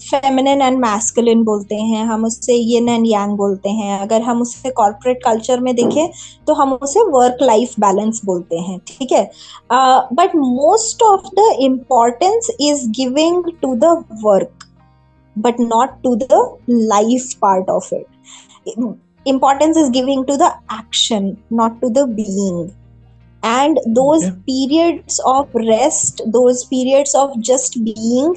फेमिनिन 0.00 0.62
एंड 0.62 0.78
मैस्कुलिन 0.78 1.42
बोलते 1.44 1.74
हैं 1.74 2.04
हम 2.06 2.24
उससे 2.24 2.54
यिन 2.54 2.88
एंड 2.88 3.06
यांग 3.06 3.36
बोलते 3.36 3.70
हैं। 3.70 3.98
अगर 4.00 4.22
हम 4.22 4.42
उससे 4.42 4.70
कॉर्पोरेट 4.70 5.22
कल्चर 5.24 5.60
में 5.60 5.74
देखें 5.76 6.08
तो 6.46 6.54
हम 6.54 6.72
उसे 6.82 7.00
वर्क 7.10 7.38
लाइफ 7.42 7.74
बैलेंस 7.80 8.20
बोलते 8.24 8.58
हैं 8.58 8.78
ठीक 8.88 9.12
है? 9.12 9.24
But 10.12 10.36
most 10.36 11.02
of 11.02 11.26
the 11.34 11.48
importance 11.60 12.50
is 12.60 12.88
giving 13.00 13.44
to 13.62 13.74
the 13.74 14.04
work 14.24 14.57
but 15.42 15.58
not 15.58 16.02
to 16.02 16.16
the 16.16 16.58
life 16.66 17.38
part 17.40 17.68
of 17.68 17.84
it. 17.92 18.08
Importance 19.24 19.76
is 19.76 19.90
giving 19.90 20.26
to 20.26 20.36
the 20.36 20.52
action 20.70 21.42
not 21.50 21.80
to 21.82 21.90
the 21.90 22.06
being. 22.06 22.74
And 23.42 23.78
those 23.86 24.24
okay. 24.24 24.36
periods 24.46 25.20
of 25.24 25.48
rest 25.54 26.22
those 26.26 26.64
periods 26.64 27.14
of 27.14 27.40
just 27.40 27.78
being 27.84 28.34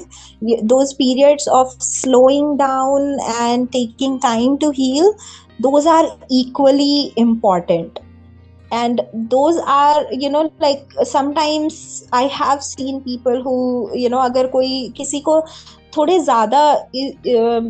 those 0.62 0.94
periods 0.94 1.48
of 1.48 1.72
slowing 1.82 2.56
down 2.56 3.16
and 3.40 3.70
taking 3.72 4.20
time 4.20 4.58
to 4.58 4.70
heal 4.70 5.12
those 5.58 5.86
are 5.86 6.16
equally 6.30 7.12
important 7.16 7.98
and 8.71 9.01
those 9.13 9.57
are 9.65 10.05
you 10.11 10.29
know 10.29 10.51
like 10.59 10.85
sometimes 11.03 12.05
i 12.11 12.23
have 12.23 12.61
seen 12.61 13.01
people 13.01 13.41
who 13.41 13.89
you 13.95 14.09
know 14.09 14.21
agar 14.21 14.47
koi 14.49 14.91
kisi 15.01 15.23
ko 15.23 15.43
थोड़े 15.95 16.17
ज्यादा 16.25 16.61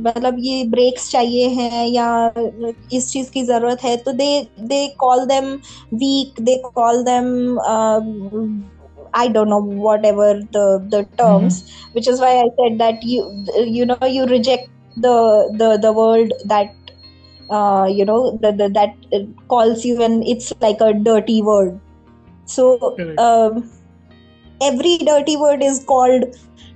मतलब 0.06 0.36
ये 0.40 0.64
breaks 0.70 1.10
चाहिए 1.12 1.48
हैं 1.58 1.86
या 1.88 2.08
इस 2.94 3.12
चीज 3.12 3.30
की 3.30 3.44
जरूरत 3.46 3.84
है 3.84 3.96
तो 4.06 4.12
they 4.22 4.30
they 4.72 4.88
call 5.00 5.26
them 5.26 5.54
weak 6.02 6.42
they 6.50 6.62
call 6.76 7.04
them 7.10 7.30
I 9.18 9.28
don't 9.36 9.50
know 9.50 9.60
whatever 9.84 10.26
the 10.56 10.64
the 10.94 10.98
terms, 11.20 11.56
mm-hmm. 11.62 11.94
which 11.94 12.08
is 12.10 12.20
why 12.24 12.32
I 12.40 12.50
said 12.58 12.76
that 12.82 13.06
you 13.12 13.22
you 13.78 13.86
know 13.92 14.10
you 14.16 14.26
reject 14.32 14.68
the 15.06 15.14
the 15.62 15.70
the 15.86 15.94
world 16.00 16.34
that 16.52 16.81
uh, 17.53 17.87
you 17.87 18.05
know 18.05 18.39
the, 18.43 18.53
the, 18.53 18.69
that 18.71 18.95
calls 19.49 19.85
you 19.85 20.03
and 20.03 20.25
it's 20.27 20.53
like 20.61 20.81
a 20.81 20.93
dirty 20.93 21.43
word. 21.43 21.79
So 22.47 22.97
um, 23.19 23.71
every 24.61 24.99
dirty 24.99 25.37
word 25.37 25.63
is 25.63 25.85
called 25.85 26.25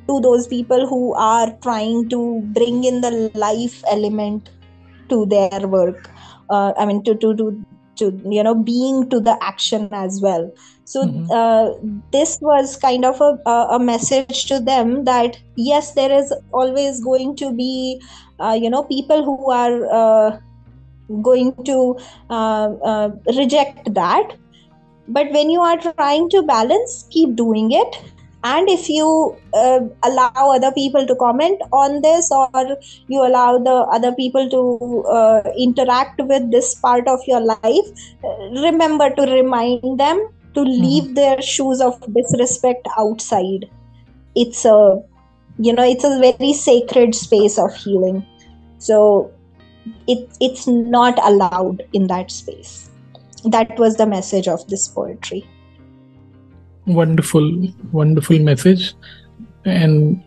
to 0.08 0.20
those 0.20 0.46
people 0.46 0.86
who 0.86 1.14
are 1.14 1.50
trying 1.62 2.08
to 2.08 2.40
bring 2.58 2.84
in 2.84 3.00
the 3.00 3.30
life 3.34 3.82
element 3.90 4.50
to 5.08 5.26
their 5.26 5.66
work 5.66 6.10
uh, 6.50 6.72
i 6.78 6.86
mean 6.86 7.02
to 7.02 7.14
to 7.14 7.34
to 7.34 7.64
to 7.96 8.06
you 8.28 8.42
know 8.42 8.54
being 8.54 9.08
to 9.08 9.20
the 9.20 9.36
action 9.42 9.88
as 9.92 10.20
well 10.22 10.50
so 10.84 11.04
mm-hmm. 11.04 11.30
uh, 11.30 11.70
this 12.12 12.38
was 12.40 12.76
kind 12.76 13.04
of 13.04 13.20
a, 13.20 13.50
a 13.76 13.78
message 13.78 14.44
to 14.46 14.60
them 14.60 15.04
that 15.04 15.38
yes 15.56 15.92
there 15.94 16.12
is 16.12 16.32
always 16.52 17.00
going 17.02 17.34
to 17.34 17.52
be 17.52 18.00
uh, 18.40 18.56
you 18.60 18.70
know 18.70 18.84
people 18.84 19.24
who 19.24 19.50
are 19.50 19.86
uh, 20.00 20.38
going 21.22 21.54
to 21.64 21.98
uh, 22.30 22.68
uh, 22.84 23.10
reject 23.36 23.94
that. 23.94 24.36
But 25.08 25.30
when 25.32 25.50
you 25.50 25.60
are 25.60 25.78
trying 25.78 26.28
to 26.30 26.42
balance 26.42 27.06
keep 27.10 27.36
doing 27.36 27.72
it. 27.72 27.96
And 28.44 28.68
if 28.68 28.88
you 28.88 29.36
uh, 29.54 29.80
allow 30.04 30.52
other 30.54 30.70
people 30.70 31.04
to 31.04 31.16
comment 31.16 31.60
on 31.72 32.00
this 32.02 32.30
or 32.30 32.78
you 33.08 33.26
allow 33.26 33.58
the 33.58 33.74
other 33.92 34.12
people 34.12 34.48
to 34.48 35.08
uh, 35.08 35.50
interact 35.58 36.20
with 36.22 36.52
this 36.52 36.76
part 36.76 37.08
of 37.08 37.18
your 37.26 37.40
life 37.40 37.88
remember 38.52 39.10
to 39.10 39.22
remind 39.22 39.98
them 39.98 40.28
to 40.56 40.60
mm-hmm. 40.60 40.82
leave 40.82 41.14
their 41.14 41.40
shoes 41.40 41.80
of 41.80 42.00
disrespect 42.14 42.88
outside. 42.98 43.70
It's 44.34 44.64
a 44.64 45.02
you 45.58 45.72
know 45.72 45.84
it's 45.84 46.04
a 46.04 46.18
very 46.18 46.52
sacred 46.52 47.14
space 47.14 47.58
of 47.58 47.74
healing. 47.74 48.24
So 48.78 49.30
it 50.07 50.29
it's 50.39 50.67
not 50.67 51.19
allowed 51.23 51.83
in 51.93 52.07
that 52.07 52.31
space 52.31 52.89
that 53.45 53.77
was 53.79 53.95
the 53.97 54.05
message 54.05 54.47
of 54.47 54.65
this 54.67 54.87
poetry 54.87 55.43
wonderful 56.85 57.47
wonderful 57.91 58.39
message 58.39 58.93
and 59.65 60.21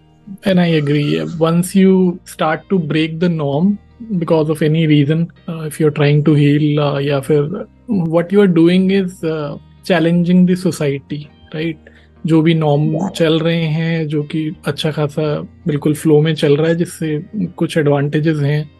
and 0.44 0.60
i 0.60 0.66
agree 0.66 1.22
once 1.38 1.74
you 1.74 2.18
start 2.24 2.68
to 2.68 2.78
break 2.78 3.18
the 3.20 3.28
norm 3.28 3.78
because 4.18 4.48
of 4.48 4.62
any 4.62 4.86
reason 4.86 5.30
uh, 5.48 5.62
if 5.62 5.78
you're 5.78 5.90
trying 5.90 6.24
to 6.24 6.34
heal 6.34 6.80
uh, 6.80 6.98
yeah 6.98 7.20
फिर 7.20 7.68
what 7.86 8.32
you 8.32 8.40
are 8.40 8.52
doing 8.60 8.90
is 8.90 9.22
uh, 9.24 9.56
challenging 9.84 10.46
the 10.46 10.56
society 10.56 11.30
right 11.54 11.78
जो 12.26 12.40
भी 12.42 12.54
norm 12.54 13.08
चल 13.08 13.38
रहे 13.40 13.64
हैं 13.68 14.06
जो 14.08 14.22
कि 14.22 14.56
अच्छा 14.66 14.90
खासा 14.90 15.24
बिल्कुल 15.66 15.94
फ्लो 15.94 16.20
में 16.22 16.34
चल 16.34 16.56
रहा 16.56 16.68
है 16.68 16.74
जिससे 16.74 17.18
कुछ 17.56 17.76
एडवांटेजेस 17.78 18.38
हैं 18.38 18.70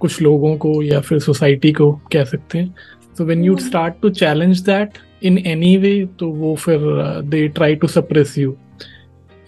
कुछ 0.00 0.22
लोगों 0.22 0.56
को 0.56 0.82
या 0.82 1.00
फिर 1.00 1.18
सोसाइटी 1.18 1.72
को 1.72 1.92
कह 1.92 2.24
सकते 2.24 2.58
हैं। 2.58 2.74
So 3.18 3.24
when 3.24 3.44
you 3.44 3.56
start 3.56 3.94
to 4.02 4.10
challenge 4.10 4.60
that 4.60 4.90
in 5.22 5.38
any 5.38 5.76
way 5.76 6.08
तो 6.18 6.28
वो 6.28 6.54
फिर 6.54 6.78
they 7.24 7.48
try 7.48 7.74
to 7.74 7.86
suppress 7.86 8.38
you 8.38 8.56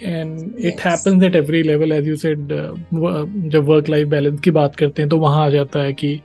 and 0.03 0.55
it 0.61 0.80
happens 0.80 1.22
at 1.22 1.36
every 1.36 1.62
level 1.62 1.92
as 1.92 2.09
you 2.09 2.16
said 2.16 2.38
जब 3.48 3.64
वर्क 3.64 3.88
लाइफ 3.88 4.09
बैलेंस 4.09 4.40
की 4.40 4.50
बात 4.50 4.76
करते 4.76 5.03
हैं 5.03 5.09
तो 5.09 5.18
वहाँ 5.18 5.46
आ 5.46 5.50
जाता 5.50 5.80
है 5.80 5.92
कि 5.92 6.20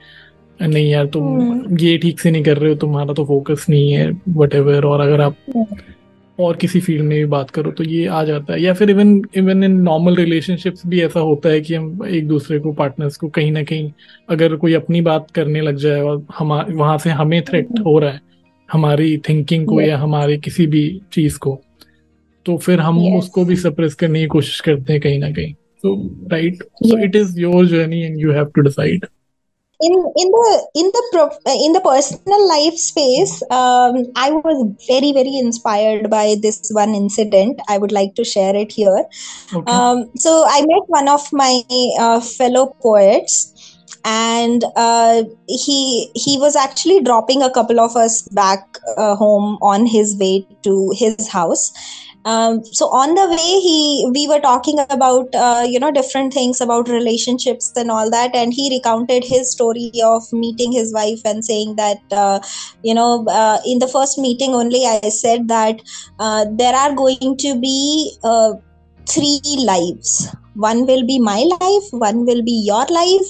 नहीं 0.61 0.89
यार 0.91 1.05
तुम 1.05 1.59
hmm. 1.61 1.81
ये 1.81 1.97
ठीक 1.97 2.19
से 2.19 2.31
नहीं 2.31 2.43
कर 2.43 2.57
रहे 2.57 2.69
हो 2.69 2.75
तुम्हारा 2.75 3.13
तो 3.13 3.25
फोकस 3.25 3.65
नहीं 3.69 3.93
है 3.93 4.21
वट 4.29 4.55
और 4.85 5.01
अगर 5.01 5.21
आप 5.21 5.35
hmm. 5.57 5.81
और 6.39 6.55
किसी 6.55 6.79
फ़ील्ड 6.79 7.01
में 7.01 7.17
भी 7.17 7.25
बात 7.25 7.49
करो 7.49 7.71
तो 7.71 7.83
ये 7.83 8.07
आ 8.07 8.23
जाता 8.23 8.53
है। 8.53 8.61
या 8.61 8.73
फिर 8.73 8.89
even 8.89 9.21
even 9.35 9.63
in 9.63 9.71
normal 9.71 10.15
relationships 10.15 10.81
भी 10.87 11.01
ऐसा 11.01 11.19
होता 11.19 11.49
है 11.49 11.61
कि 11.61 11.73
हम 11.73 12.05
एक 12.07 12.27
दूसरे 12.27 12.59
को 12.59 12.73
पार्टनर्स 12.73 13.17
को 13.17 13.27
कहीं 13.27 13.51
ना 13.51 13.63
कहीं 13.63 13.91
अगर 14.29 14.55
कोई 14.55 14.73
अपनी 14.73 15.01
बात 15.01 15.31
करने 15.31 15.61
लग 15.61 15.75
जाए 15.75 16.01
और 16.01 16.25
हम 16.37 16.53
वहाँ 16.53 16.97
से 16.97 17.09
हमें 17.09 17.41
थ्रेट 17.41 17.67
hmm. 17.67 17.79
हो 17.79 17.99
रहा 17.99 18.11
है 18.11 18.21
हमारी 18.71 19.17
थिंकिंग 19.17 19.65
को 19.65 19.81
या 19.81 19.97
हमारे 19.97 20.37
किसी 20.37 20.67
भी 20.67 21.01
चीज़ 21.13 21.37
को 21.37 21.61
तो 22.45 22.57
फिर 22.57 22.79
हम. 22.79 23.15
उसको 23.15 23.45
भी 23.45 23.55
सप्रेस 23.55 23.93
करने 23.93 24.19
की 24.19 24.27
कोशिश 24.27 24.59
करते 24.59 24.93
हैं 24.93 25.01
कहीं 25.01 25.19
ना 25.19 25.31
कहीं। 25.31 25.53
So 25.85 25.95
right 26.27 26.55
so 26.85 27.05
it 27.05 27.15
is 27.15 27.45
your 27.45 27.73
journey 27.73 28.09
and 28.09 28.25
you 28.25 28.37
have 28.37 28.51
to 28.57 28.67
decide 28.69 29.16
in 29.79 29.93
in 29.93 30.31
the 30.31 30.67
in 30.73 30.85
the 30.85 31.03
pro, 31.11 31.29
in 31.65 31.73
the 31.73 31.81
personal 31.81 32.47
life 32.47 32.75
space 32.75 33.43
um, 33.51 34.05
i 34.15 34.31
was 34.31 34.75
very 34.87 35.11
very 35.11 35.37
inspired 35.37 36.09
by 36.09 36.35
this 36.41 36.69
one 36.71 36.95
incident. 36.95 37.59
I 37.69 37.77
would 37.77 37.91
like 37.91 38.15
to 38.15 38.23
share 38.23 38.55
it 38.55 38.71
here. 38.71 39.05
Okay. 39.53 39.71
um, 39.71 40.09
so 40.15 40.45
i 40.47 40.61
met 40.61 40.87
one 40.87 41.07
of 41.07 41.31
my 41.31 41.61
uh, 41.99 42.19
fellow 42.19 42.75
poets 42.81 43.53
and 44.05 44.63
uh, 44.75 45.23
he 45.47 46.09
he 46.15 46.37
was 46.37 46.55
actually 46.55 47.01
dropping 47.01 47.43
a 47.43 47.51
couple 47.51 47.79
of 47.79 47.95
us 47.95 48.21
back 48.29 48.79
uh, 48.97 49.15
home 49.15 49.57
on 49.61 49.85
his 49.85 50.17
way 50.17 50.47
to 50.63 50.91
his 50.95 51.27
house 51.27 51.71
um, 52.25 52.63
so 52.65 52.87
on 52.87 53.15
the 53.15 53.27
way 53.29 53.59
he 53.61 54.09
we 54.13 54.27
were 54.27 54.39
talking 54.39 54.79
about 54.89 55.33
uh, 55.33 55.65
you 55.67 55.79
know 55.79 55.91
different 55.91 56.33
things 56.33 56.59
about 56.59 56.89
relationships 56.89 57.71
and 57.75 57.89
all 57.89 58.09
that. 58.11 58.35
And 58.35 58.53
he 58.53 58.69
recounted 58.69 59.23
his 59.23 59.51
story 59.51 59.91
of 60.03 60.23
meeting 60.33 60.71
his 60.71 60.93
wife 60.93 61.21
and 61.25 61.43
saying 61.43 61.75
that 61.77 61.99
uh, 62.11 62.39
you 62.83 62.93
know 62.93 63.25
uh, 63.29 63.59
in 63.65 63.79
the 63.79 63.87
first 63.87 64.17
meeting 64.17 64.53
only 64.53 64.85
i 64.85 65.09
said 65.09 65.47
that 65.47 65.81
uh, 66.19 66.45
there 66.57 66.75
are 66.75 66.93
going 66.93 67.37
to 67.37 67.59
be 67.59 68.17
uh, 68.23 68.53
three 69.07 69.41
lives. 69.65 70.27
One 70.55 70.87
will 70.87 71.05
be 71.05 71.19
my 71.19 71.43
life 71.61 71.83
one 71.91 72.25
will 72.25 72.41
be 72.41 72.63
your 72.65 72.85
life 72.87 73.27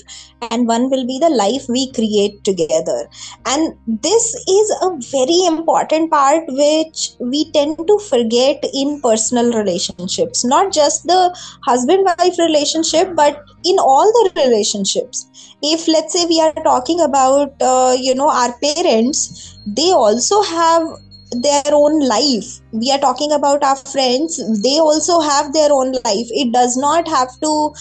and 0.49 0.65
one 0.65 0.89
will 0.89 1.05
be 1.05 1.19
the 1.19 1.29
life 1.29 1.67
we 1.67 1.91
create 1.91 2.43
together. 2.43 3.09
And 3.45 3.75
this 3.85 4.33
is 4.47 4.71
a 4.81 4.91
very 5.11 5.45
important 5.45 6.09
part 6.09 6.43
which 6.47 7.11
we 7.19 7.51
tend 7.51 7.77
to 7.85 7.99
forget 8.09 8.63
in 8.73 9.01
personal 9.01 9.51
relationships. 9.51 10.45
Not 10.45 10.71
just 10.71 11.05
the 11.05 11.35
husband 11.63 12.05
wife 12.05 12.37
relationship 12.39 13.13
but 13.15 13.43
in 13.65 13.77
all 13.77 14.05
the 14.05 14.31
relationships. 14.45 15.27
If 15.61 15.87
let's 15.87 16.13
say 16.13 16.25
we 16.27 16.39
are 16.39 16.53
talking 16.63 17.01
about 17.01 17.53
uh, 17.61 17.95
you 17.99 18.15
know 18.15 18.29
our 18.29 18.53
parents 18.63 19.57
they 19.65 19.91
also 19.91 20.41
have 20.43 20.87
their 21.31 21.63
own 21.73 21.99
life. 22.07 22.59
We 22.71 22.91
are 22.91 22.99
talking 22.99 23.31
about 23.31 23.63
our 23.63 23.75
friends. 23.75 24.37
They 24.63 24.79
also 24.79 25.19
have 25.19 25.53
their 25.53 25.71
own 25.71 25.91
life. 25.91 26.27
It 26.31 26.53
does 26.53 26.77
not 26.77 27.07
have 27.07 27.29
to 27.41 27.73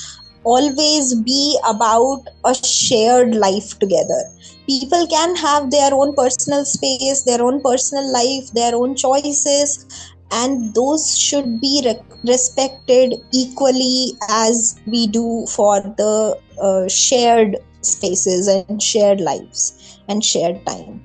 always 0.44 1.14
be 1.22 1.58
about 1.68 2.22
a 2.44 2.54
shared 2.54 3.34
life 3.34 3.78
together. 3.78 4.22
People 4.66 5.06
can 5.06 5.36
have 5.36 5.70
their 5.70 5.92
own 5.92 6.14
personal 6.14 6.64
space 6.64 7.22
their 7.24 7.42
own 7.42 7.60
personal 7.62 8.12
life 8.12 8.50
their 8.52 8.74
own 8.74 8.96
choices 8.96 9.86
and 10.30 10.74
those 10.74 11.16
should 11.16 11.60
be 11.60 11.82
re- 11.84 12.00
respected 12.24 13.14
equally 13.32 14.12
as 14.28 14.80
we 14.86 15.06
do 15.06 15.46
for 15.48 15.80
the 15.80 16.38
uh, 16.60 16.88
shared 16.88 17.56
spaces 17.82 18.48
and 18.48 18.82
shared 18.82 19.20
lives 19.20 20.00
and 20.08 20.24
shared 20.24 20.64
time. 20.66 21.00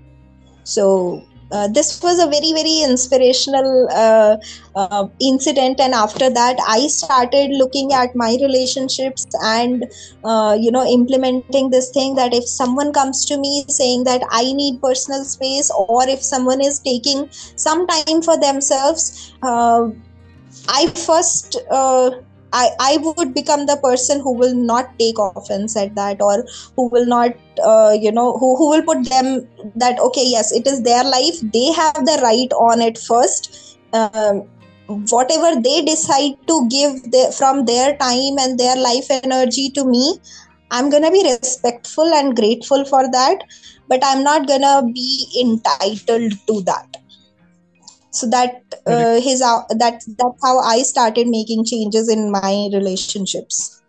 So 0.63 1.23
uh, 1.51 1.67
this 1.67 2.01
was 2.01 2.19
a 2.19 2.27
very 2.27 2.53
very 2.53 2.81
inspirational 2.83 3.87
uh, 3.91 4.37
uh, 4.75 5.07
incident. 5.19 5.79
And 5.79 5.93
after 5.93 6.29
that 6.29 6.57
i 6.67 6.87
started 6.87 7.51
looking 7.51 7.93
at 7.93 8.09
my 8.15 8.37
relationships 8.41 9.25
and 9.43 9.83
uh, 10.23 10.57
you 10.59 10.71
know 10.71 10.85
implementing 10.85 11.69
this 11.69 11.91
thing 11.91 12.15
that 12.15 12.33
if 12.33 12.45
someone 12.47 12.93
comes 12.93 13.25
to 13.25 13.37
me 13.37 13.65
saying 13.69 14.03
that 14.05 14.21
i 14.31 14.43
need 14.53 14.81
personal 14.81 15.23
space 15.25 15.71
or 15.77 16.07
if 16.07 16.21
someone 16.23 16.61
is 16.61 16.79
taking 16.79 17.27
some 17.57 17.85
time 17.87 18.21
for 18.21 18.39
themselves 18.39 19.33
uh, 19.43 19.83
i 20.69 20.87
first 21.05 21.57
uh, 21.71 22.11
I, 22.53 22.69
I 22.79 22.97
would 23.01 23.33
become 23.33 23.65
the 23.65 23.77
person 23.77 24.19
who 24.19 24.33
will 24.33 24.55
not 24.55 24.97
take 24.99 25.15
offense 25.17 25.75
at 25.77 25.95
that 25.95 26.21
or 26.21 26.45
who 26.75 26.89
will 26.89 27.05
not 27.05 27.31
uh, 27.63 27.95
you 27.99 28.11
know 28.11 28.33
who, 28.33 28.57
who 28.57 28.69
will 28.69 28.83
put 28.83 29.09
them 29.09 29.47
that 29.75 29.99
okay 29.99 30.25
yes 30.25 30.51
it 30.51 30.67
is 30.67 30.83
their 30.83 31.03
life. 31.03 31.39
They 31.41 31.71
have 31.71 32.05
the 32.05 32.19
right 32.21 32.51
on 32.53 32.81
it 32.81 32.97
first. 32.97 33.79
Um, 33.93 34.47
whatever 34.87 35.59
they 35.61 35.83
decide 35.83 36.35
to 36.47 36.67
give 36.69 37.11
the, 37.11 37.33
from 37.37 37.65
their 37.65 37.95
time 37.97 38.37
and 38.39 38.59
their 38.59 38.75
life 38.75 39.05
energy 39.09 39.69
to 39.69 39.85
me 39.85 40.19
i'm 40.71 40.89
gonna 40.89 41.11
be 41.11 41.23
respectful 41.23 42.13
and 42.13 42.35
grateful 42.35 42.83
for 42.85 43.09
that 43.11 43.39
but 43.87 44.01
i'm 44.03 44.23
not 44.23 44.47
gonna 44.47 44.81
be 44.91 45.27
entitled 45.39 46.33
to 46.47 46.61
that 46.63 47.00
so 48.10 48.28
that 48.28 48.62
uh, 48.86 49.20
his 49.20 49.42
uh, 49.42 49.62
that 49.70 50.04
that's 50.18 50.42
how 50.42 50.58
i 50.60 50.82
started 50.82 51.28
making 51.28 51.64
changes 51.64 52.08
in 52.08 52.30
my 52.30 52.68
relationships 52.72 53.82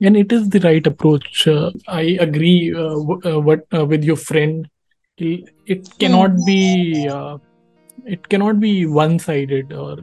and 0.00 0.16
it 0.16 0.32
is 0.32 0.48
the 0.48 0.60
right 0.60 0.86
approach 0.86 1.46
uh, 1.48 1.70
i 1.88 2.02
agree 2.26 2.72
uh, 2.74 2.96
w- 3.04 3.20
uh, 3.24 3.38
what 3.38 3.66
uh, 3.74 3.84
with 3.84 4.04
your 4.04 4.16
friend 4.16 4.68
it 5.18 5.98
cannot 5.98 6.30
mm. 6.30 6.46
be 6.46 7.08
uh, 7.08 7.36
it 8.06 8.26
cannot 8.28 8.58
be 8.58 8.86
one 8.86 9.18
sided 9.18 9.72
or 9.72 9.98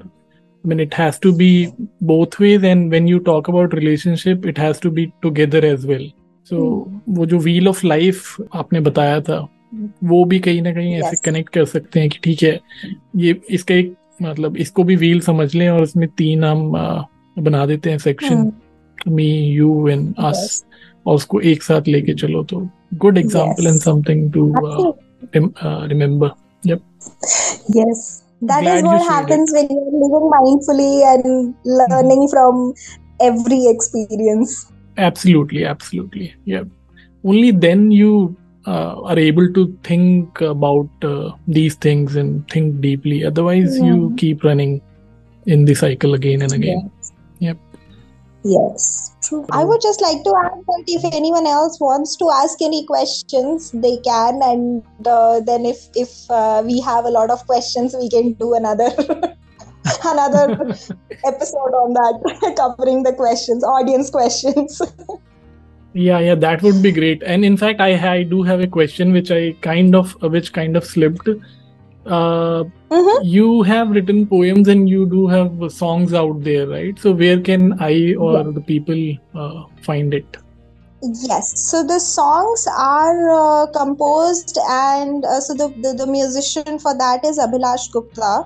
I 0.67 0.67
mean, 0.67 0.79
it 0.81 0.93
has 0.95 1.17
to 1.19 1.31
be 1.31 1.71
both 2.01 2.39
ways. 2.39 2.63
And 2.63 2.91
when 2.91 3.07
you 3.07 3.21
talk 3.21 3.47
about 3.47 3.73
relationship, 3.73 4.45
it 4.45 4.57
has 4.57 4.81
to 4.81 4.91
be 4.91 5.13
together 5.21 5.65
as 5.65 5.85
well. 5.85 6.05
So 6.43 6.57
hmm. 6.57 6.99
वो 7.17 7.25
जो 7.25 7.37
wheel 7.39 7.67
of 7.67 7.83
life 7.85 8.35
आपने 8.55 8.79
बताया 8.79 9.21
था 9.21 9.37
वो 10.04 10.24
भी 10.24 10.38
कहीं 10.38 10.62
ना 10.62 10.72
कहीं 10.72 10.94
ऐसे 10.94 11.16
कनेक्ट 11.24 11.52
कर 11.54 11.64
सकते 11.64 12.00
हैं 12.00 12.08
कि 12.08 12.18
ठीक 12.24 12.42
है 12.42 12.60
ये 13.16 13.40
इसका 13.50 13.74
एक 13.74 13.94
मतलब 14.22 14.56
इसको 14.56 14.84
भी 14.84 14.96
व्हील 14.96 15.20
समझ 15.20 15.54
लें 15.54 15.68
और 15.68 15.82
इसमें 15.82 16.08
तीन 16.08 16.44
हम 16.44 16.72
बना 17.38 17.64
देते 17.66 17.90
हैं 17.90 17.98
section 17.98 18.52
me 19.08 19.28
you 19.48 19.88
and 19.88 20.14
us 20.18 20.64
और 21.06 21.14
उसको 21.14 21.40
एक 21.40 21.62
साथ 21.62 21.88
लेके 21.88 22.14
चलो 22.14 22.42
तो 22.44 22.68
good 22.94 23.18
example 23.18 23.66
and 23.66 23.80
something 23.80 24.32
to 24.32 24.52
remember 25.88 26.30
yup 26.64 26.82
yes 27.76 28.22
that 28.44 28.66
is 28.68 28.84
what 28.84 29.00
happens 29.10 29.52
when 29.52 29.72
you 37.36 37.52
then 37.52 37.90
you 37.92 38.34
uh, 38.66 39.00
are 39.02 39.18
able 39.18 39.52
to 39.52 39.76
think 39.82 40.40
about 40.40 40.88
uh, 41.02 41.32
these 41.48 41.74
things 41.74 42.16
and 42.16 42.48
think 42.48 42.80
deeply 42.80 43.24
otherwise 43.24 43.78
yeah. 43.78 43.84
you 43.84 44.14
keep 44.16 44.44
running 44.44 44.80
in 45.46 45.64
the 45.64 45.74
cycle 45.74 46.14
again 46.14 46.42
and 46.42 46.52
again 46.52 46.90
yes. 46.98 47.12
yep 47.40 47.58
yes 48.44 49.12
True. 49.22 49.46
I 49.52 49.62
would 49.64 49.80
just 49.80 50.00
like 50.00 50.24
to 50.24 50.34
add 50.44 50.58
that 50.66 50.84
if 50.88 51.04
anyone 51.14 51.46
else 51.46 51.78
wants 51.78 52.16
to 52.16 52.28
ask 52.28 52.60
any 52.60 52.84
questions, 52.84 53.70
they 53.70 53.98
can, 53.98 54.40
and 54.42 54.82
uh, 55.06 55.38
then 55.40 55.64
if 55.64 55.88
if 55.94 56.28
uh, 56.28 56.62
we 56.66 56.80
have 56.80 57.04
a 57.04 57.10
lot 57.10 57.30
of 57.30 57.46
questions, 57.46 57.94
we 57.94 58.10
can 58.10 58.32
do 58.32 58.54
another 58.54 58.90
another 60.04 60.52
episode 61.24 61.74
on 61.82 61.94
that, 61.94 62.54
covering 62.56 63.04
the 63.04 63.12
questions, 63.12 63.62
audience 63.62 64.10
questions. 64.10 64.82
Yeah, 65.94 66.18
yeah, 66.18 66.34
that 66.34 66.62
would 66.62 66.82
be 66.82 66.92
great. 66.92 67.22
And 67.22 67.44
in 67.44 67.56
fact, 67.56 67.80
I 67.80 67.90
I 68.12 68.22
do 68.22 68.42
have 68.42 68.60
a 68.60 68.66
question 68.66 69.12
which 69.12 69.30
I 69.30 69.52
kind 69.60 69.94
of 69.94 70.16
which 70.22 70.52
kind 70.52 70.76
of 70.76 70.84
slipped 70.84 71.28
uh, 72.06 72.64
mm-hmm. 72.90 73.24
you 73.24 73.62
have 73.62 73.90
written 73.90 74.26
poems 74.26 74.68
and 74.68 74.88
you 74.88 75.06
do 75.06 75.26
have 75.26 75.72
songs 75.72 76.12
out 76.12 76.42
there 76.42 76.66
right 76.66 76.98
so 76.98 77.12
where 77.12 77.40
can 77.40 77.80
i 77.80 78.14
or 78.14 78.38
yeah. 78.38 78.50
the 78.52 78.60
people 78.60 79.16
uh, 79.34 79.64
find 79.82 80.14
it 80.14 80.36
yes 81.02 81.70
so 81.70 81.84
the 81.84 81.98
songs 81.98 82.66
are 82.76 83.30
uh, 83.30 83.66
composed 83.68 84.58
and 84.68 85.24
uh, 85.24 85.40
so 85.40 85.54
the, 85.54 85.68
the, 85.82 85.94
the 85.94 86.06
musician 86.06 86.78
for 86.78 86.96
that 86.96 87.24
is 87.24 87.38
abhilash 87.38 87.90
gupta 87.92 88.44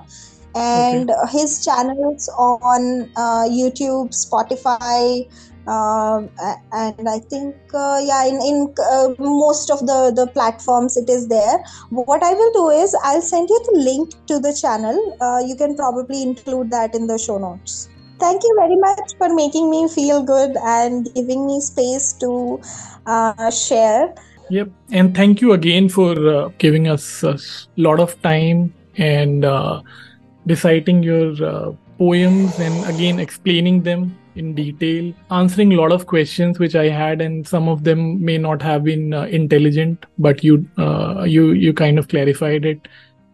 and 0.55 1.11
okay. 1.11 1.31
his 1.31 1.63
channels 1.63 2.29
on 2.37 3.09
uh, 3.15 3.45
youtube 3.49 4.09
spotify 4.09 5.27
um, 5.67 6.29
and 6.71 7.09
I 7.09 7.19
think 7.19 7.55
uh, 7.73 7.99
yeah 8.01 8.25
in 8.25 8.41
in 8.41 8.73
uh, 8.79 9.09
most 9.19 9.69
of 9.69 9.79
the 9.79 10.13
the 10.15 10.27
platforms 10.27 10.95
it 10.95 11.09
is 11.09 11.27
there. 11.27 11.63
What 11.89 12.23
I 12.23 12.33
will 12.33 12.51
do 12.53 12.69
is 12.69 12.95
I'll 13.03 13.21
send 13.21 13.49
you 13.49 13.59
the 13.65 13.79
link 13.79 14.11
to 14.27 14.39
the 14.39 14.57
channel. 14.59 15.17
Uh, 15.19 15.41
you 15.45 15.55
can 15.55 15.75
probably 15.75 16.21
include 16.23 16.71
that 16.71 16.95
in 16.95 17.07
the 17.07 17.17
show 17.17 17.37
notes. 17.37 17.89
Thank 18.19 18.43
you 18.43 18.55
very 18.57 18.77
much 18.77 19.15
for 19.17 19.33
making 19.33 19.69
me 19.69 19.87
feel 19.87 20.23
good 20.23 20.55
and 20.65 21.07
giving 21.13 21.45
me 21.45 21.59
space 21.61 22.13
to 22.13 22.59
uh, 23.05 23.51
share. 23.51 24.15
Yep, 24.49 24.69
and 24.91 25.15
thank 25.15 25.41
you 25.41 25.51
again 25.51 25.89
for 25.89 26.13
uh, 26.27 26.49
giving 26.57 26.87
us 26.87 27.23
a 27.23 27.37
lot 27.75 27.99
of 27.99 28.19
time 28.21 28.73
and 28.95 29.43
uh, 29.43 29.81
reciting 30.45 31.03
your 31.03 31.75
poems 31.97 32.57
and 32.59 32.85
again 32.85 33.19
explaining 33.19 33.83
them 33.83 34.17
in 34.37 34.53
detail, 34.53 35.13
answering 35.31 35.73
a 35.73 35.75
lot 35.75 35.91
of 35.91 36.05
questions 36.05 36.59
which 36.59 36.75
I 36.75 36.89
had, 36.89 37.21
and 37.21 37.47
some 37.47 37.67
of 37.67 37.83
them 37.83 38.23
may 38.23 38.37
not 38.37 38.61
have 38.61 38.83
been 38.83 39.13
uh, 39.13 39.23
intelligent, 39.23 40.05
but 40.17 40.43
you 40.43 40.67
uh, 40.77 41.23
you 41.23 41.51
you 41.51 41.73
kind 41.73 41.99
of 41.99 42.07
clarified 42.07 42.65
it, 42.65 42.87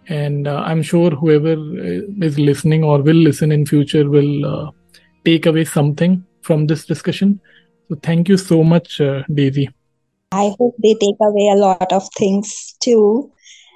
and 0.07 0.47
uh, 0.47 0.63
I'm 0.65 0.81
sure 0.81 1.11
whoever 1.11 1.53
uh, 1.53 2.25
is 2.29 2.39
listening 2.39 2.83
or 2.83 3.01
will 3.01 3.15
listen 3.15 3.51
in 3.51 3.65
future 3.65 4.09
will 4.09 4.45
uh, 4.45 4.71
take 5.25 5.45
away 5.45 5.65
something 5.65 6.23
from 6.41 6.67
this 6.67 6.85
discussion. 6.85 7.39
So 7.89 7.99
thank 8.01 8.29
you 8.29 8.37
so 8.37 8.63
much, 8.63 9.01
uh, 9.01 9.23
Daisy. 9.33 9.69
I 10.31 10.53
hope 10.57 10.75
they 10.81 10.95
take 10.95 11.17
away 11.21 11.49
a 11.53 11.57
lot 11.57 11.91
of 11.91 12.07
things 12.17 12.75
too. 12.79 13.31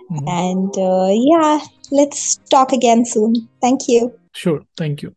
Mm-hmm. 0.09 0.28
And 0.28 0.73
yeah, 1.30 1.59
let's 1.91 2.38
talk 2.49 2.71
again 2.71 3.05
soon. 3.05 3.36
Thank 3.61 3.88
you. 3.89 4.17
Sure. 4.34 4.61
Thank 4.78 5.01
you. 5.01 5.16